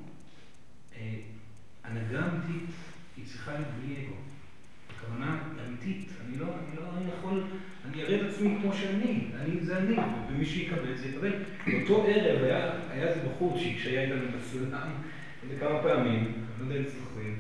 הנהגה 1.84 2.28
אמיתית 2.28 2.70
היא 3.18 3.26
צריכה 3.26 3.54
להיות 3.54 3.68
בלי 3.80 4.06
אגו. 4.06 4.16
הכוונה 5.06 5.38
אמיתית, 5.68 6.10
אני 6.28 6.40
לא, 6.40 6.46
אני 6.46 6.78
לא 6.78 6.84
אני 6.98 7.10
יכול, 7.20 7.44
אני 7.86 8.04
אראה 8.04 8.22
את 8.22 8.30
עצמי 8.30 8.58
כמו 8.62 8.74
שאני, 8.74 9.22
אני 9.42 9.60
זה 9.62 9.78
אני, 9.78 9.96
ומי 10.30 10.46
שיקבל 10.46 10.92
את 10.92 10.98
זה 10.98 11.08
יקבל. 11.08 11.32
באותו 11.68 12.06
ערב 12.08 12.44
היה, 12.44 13.08
איזה 13.08 13.22
בחור 13.30 13.58
שהיה 13.78 14.02
איתנו 14.02 14.26
בסולם 14.38 14.88
איזה 15.44 15.60
כמה 15.60 15.80
פעמים, 15.82 16.24
אני 16.24 16.70
לא 16.70 16.74
יודע 16.74 16.78
אם 16.78 16.84
זוכרים, 17.00 17.38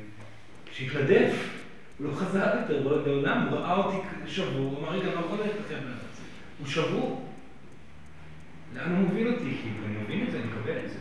שהתלדף, 0.71 1.49
הוא 1.97 2.07
לא 2.07 2.15
חזר 2.15 2.53
יותר 2.61 2.87
לעולם, 3.07 3.47
הוא 3.49 3.59
ראה 3.59 3.75
אותי 3.77 3.97
שבור, 4.27 4.69
הוא 4.71 4.79
אמר, 4.79 4.89
רגע, 4.89 5.05
אני 5.05 5.15
לא 5.15 5.19
יכול 5.19 5.39
ללכת 5.39 5.59
לכם. 5.65 5.79
הוא 6.59 6.67
שבור. 6.67 7.29
לאן 8.75 8.91
הוא 8.91 8.99
מוביל 8.99 9.27
אותי? 9.27 9.57
כאילו, 9.61 9.85
אני 9.85 10.03
מבין 10.03 10.27
את 10.27 10.31
זה, 10.31 10.37
אני 10.37 10.47
מקבל 10.47 10.85
את 10.85 10.89
זה. 10.89 10.99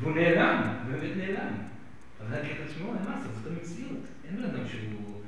והוא 0.00 0.14
נעלם, 0.14 0.62
באמת 0.86 1.16
נעלם. 1.16 1.52
אבל 2.20 2.36
הקטע 2.36 2.64
עצמו, 2.64 2.94
אין 2.94 3.04
מה 3.04 3.16
לעשות, 3.16 3.32
זאת 3.34 3.52
המציאות. 3.52 4.04
אין 4.24 4.36
בן 4.36 4.44
אדם 4.44 4.68
שהוא 4.68 5.19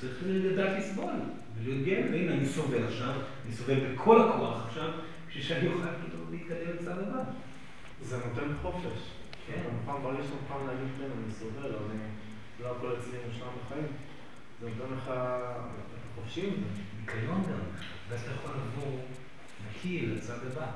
צריך 0.00 0.22
לדעת 0.26 0.78
לסבול 0.78 1.12
ולהיות 1.58 1.86
גאה, 1.86 2.02
והנה 2.10 2.32
אני 2.32 2.46
סובל 2.46 2.84
עכשיו, 2.84 3.12
אני 3.46 3.54
סובל 3.54 3.94
בכל 3.94 4.20
הכוח 4.20 4.66
עכשיו, 4.66 4.90
בשביל 5.28 5.44
שאני 5.44 5.68
אוכל 5.68 5.88
פתאום 6.06 6.24
להתקדם 6.30 6.76
לצד 6.80 6.98
הבא. 6.98 7.22
זה 8.02 8.16
נותן 8.16 8.52
חופש. 8.62 9.10
כן. 9.46 9.62
מוכן, 9.72 10.02
ברגע 10.02 10.22
שאתה 10.22 10.34
מוכן 10.42 10.66
להגיד, 10.66 10.88
כן, 10.98 11.04
אני 11.04 11.32
סובל, 11.32 11.76
אני 11.76 12.00
לא 12.60 12.76
הכל 12.76 12.94
אצלי 12.98 13.18
מושלם 13.28 13.48
בחיים. 13.66 13.86
זה 14.60 14.68
נותן 14.68 14.94
לך 14.94 15.10
חופשי. 16.14 16.50
ניקיון 17.00 17.42
גם, 17.42 17.58
ואז 18.08 18.22
אתה 18.22 18.30
יכול 18.30 18.50
לבוא 18.50 18.98
נקי 19.68 20.06
לצד 20.06 20.38
הבא. 20.52 20.66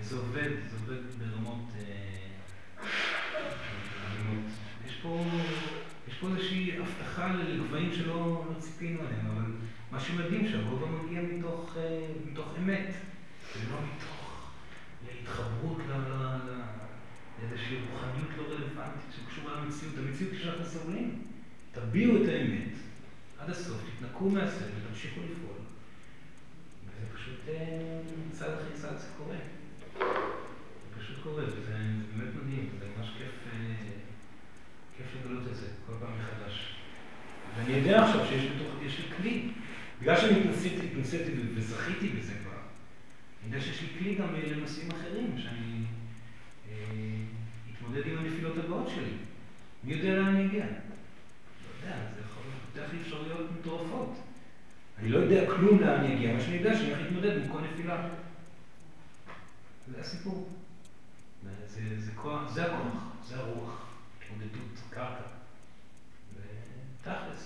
וזה 0.00 0.16
עובד, 0.16 0.50
זה 0.70 0.76
עובד 0.76 1.02
ברמות... 1.18 1.72
יש 4.86 4.98
פה, 5.02 5.24
פה 6.22 6.28
איזושהי 6.28 6.78
הבטחה 6.78 7.32
לגבהים 7.34 7.92
שלא 7.92 8.44
לא 8.48 8.60
ציפינו 8.60 9.00
עליהם, 9.00 9.26
אבל 9.26 9.44
מה 9.90 10.00
שמדהים 10.00 10.48
שהרובע 10.48 10.86
מגיע 10.86 11.22
מתוך, 11.22 11.76
אה, 11.76 12.06
מתוך 12.30 12.54
אמת, 12.58 12.94
ולא 13.56 13.78
מתוך 13.82 14.50
התחברות 15.22 15.78
לאיזושהי 17.38 17.76
רוחניות 17.90 18.28
לא 18.38 18.42
רלוונטית 18.42 19.12
שקשורה 19.16 19.60
למציאות. 19.60 19.94
המציאות 19.98 20.32
היא 20.32 20.42
שאנחנו 20.42 20.64
סובלים. 20.64 21.22
תביעו 21.72 22.22
את 22.22 22.28
האמת 22.28 22.74
עד 23.38 23.50
הסוף, 23.50 23.76
תתנקו 23.98 24.30
מהסבל, 24.30 24.68
תמשיכו 24.88 25.20
לפעול. 25.20 25.58
וזה 26.86 27.06
פשוט 27.14 27.48
אה, 27.48 28.00
צעד 28.32 28.52
אחרי 28.52 28.72
צד 28.74 28.98
זה 28.98 29.06
קורה. 29.18 29.36
זה 29.98 31.02
פשוט 31.02 31.16
קורה, 31.22 31.44
וזה 31.44 31.60
באמת 32.16 32.34
מדהים. 32.42 32.81
צריך 35.12 35.26
לגלות 35.26 35.48
את 35.48 35.56
זה 35.56 35.66
כל 35.86 35.92
פעם 36.00 36.12
מחדש. 36.18 36.72
ואני 37.56 37.72
יודע 37.72 38.04
עכשיו 38.04 38.26
שיש 38.26 38.44
בתוך, 38.44 38.82
יש 38.82 38.98
לי 38.98 39.16
כלי. 39.16 39.48
בגלל 40.00 40.16
שאני 40.16 40.40
התנסיתי, 40.40 40.86
התנסיתי 40.86 41.32
וזכיתי 41.54 42.08
בזה 42.08 42.32
כבר, 42.42 42.58
אני 43.42 43.54
יודע 43.54 43.60
שיש 43.60 43.82
לי 43.82 43.88
כלי 43.98 44.14
גם 44.14 44.34
אה, 44.34 44.52
לנושאים 44.52 44.90
אחרים, 44.90 45.34
שאני 45.38 45.84
אה, 46.68 46.74
אתמודד 47.72 48.06
עם 48.06 48.18
הנפילות 48.18 48.56
הבאות 48.56 48.88
שלי. 48.88 49.12
מי 49.84 49.92
יודע 49.94 50.14
לאן 50.14 50.26
אני 50.26 50.46
אגיע? 50.46 50.64
לא 50.64 51.86
יודע, 51.86 51.96
זה 52.14 52.20
יכול 52.20 52.42
לפתח 52.52 52.92
לי 52.92 53.00
אפשרויות 53.00 53.50
מטורפות. 53.60 54.16
אני 54.98 55.08
לא 55.08 55.18
יודע 55.18 55.46
כלום 55.46 55.80
לאן 55.80 56.00
אני 56.00 56.14
אגיע, 56.14 56.34
מה 56.34 56.40
שאני 56.40 56.56
יודע 56.56 56.76
שאני 56.76 56.88
הולך 56.88 57.00
להתמודד 57.00 57.36
עם 57.36 57.48
כל 57.52 57.58
נפילה. 57.60 58.08
זה 59.88 60.00
הסיפור. 60.00 60.48
זה, 61.42 61.50
זה, 61.66 62.00
זה, 62.00 62.12
כוח, 62.14 62.50
זה 62.50 62.66
הכוח, 62.66 63.02
זה 63.28 63.36
הרוח. 63.36 63.81
ככה 67.04 67.34
זה. 67.36 67.41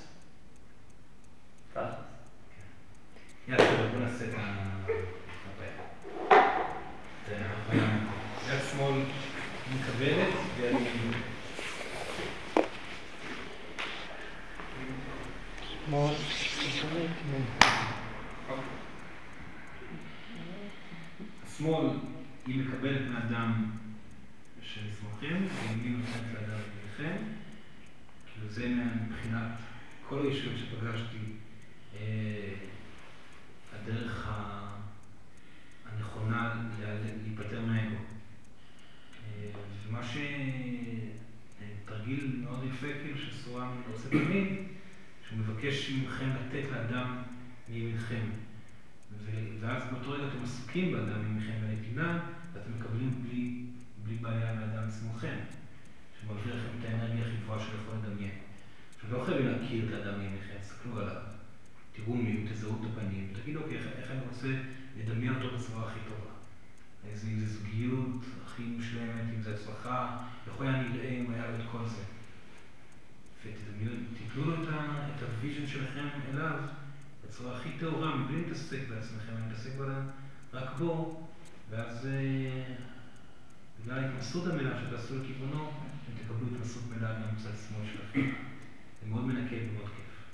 עצמו 87.56 87.78
של 87.92 87.98
הפיל. 88.08 88.34
זה 89.02 89.10
מאוד 89.10 89.24
מנקה 89.26 89.56
ומאוד 89.56 89.90
כיף. 89.96 90.24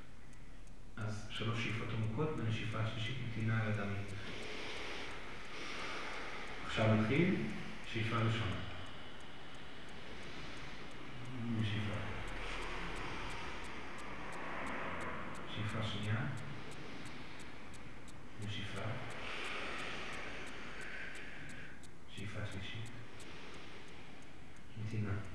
אז 0.96 1.26
שלוש 1.30 1.64
שאיפות 1.64 1.88
עמוקות 1.94 2.28
ונשיפה 2.38 2.78
השלישית 2.78 3.16
נתינה 3.28 3.62
על 3.62 3.72
הדמים. 3.72 4.04
עכשיו 6.66 6.94
נתחיל, 6.94 7.34
שאיפה 7.92 8.16
ראשונה. 8.16 8.56
נשיפה. 11.60 11.94
שאיפה 15.54 15.78
שנייה. 15.92 16.26
נשיפה. 18.46 18.82
שאיפה 22.14 22.40
שלישית. 22.52 22.90
נתינה. 24.86 25.31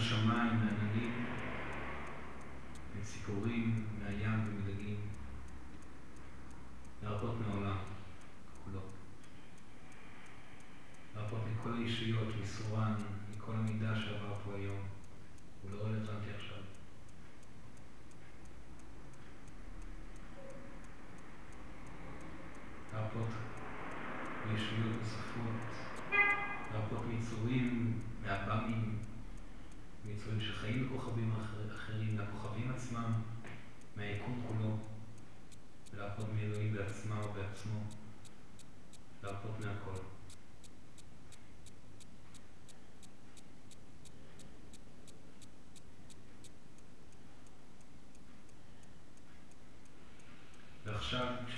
בשמיים, 0.00 0.69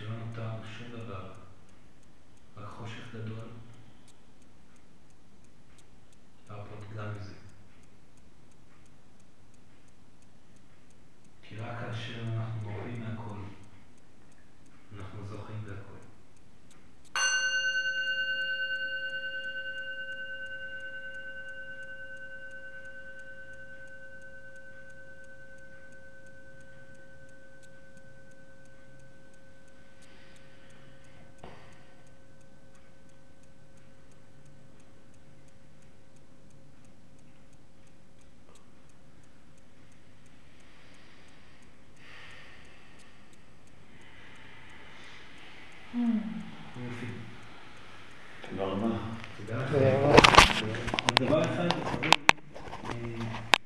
ועכשיו, 0.09 0.51
כשלא 0.63 1.22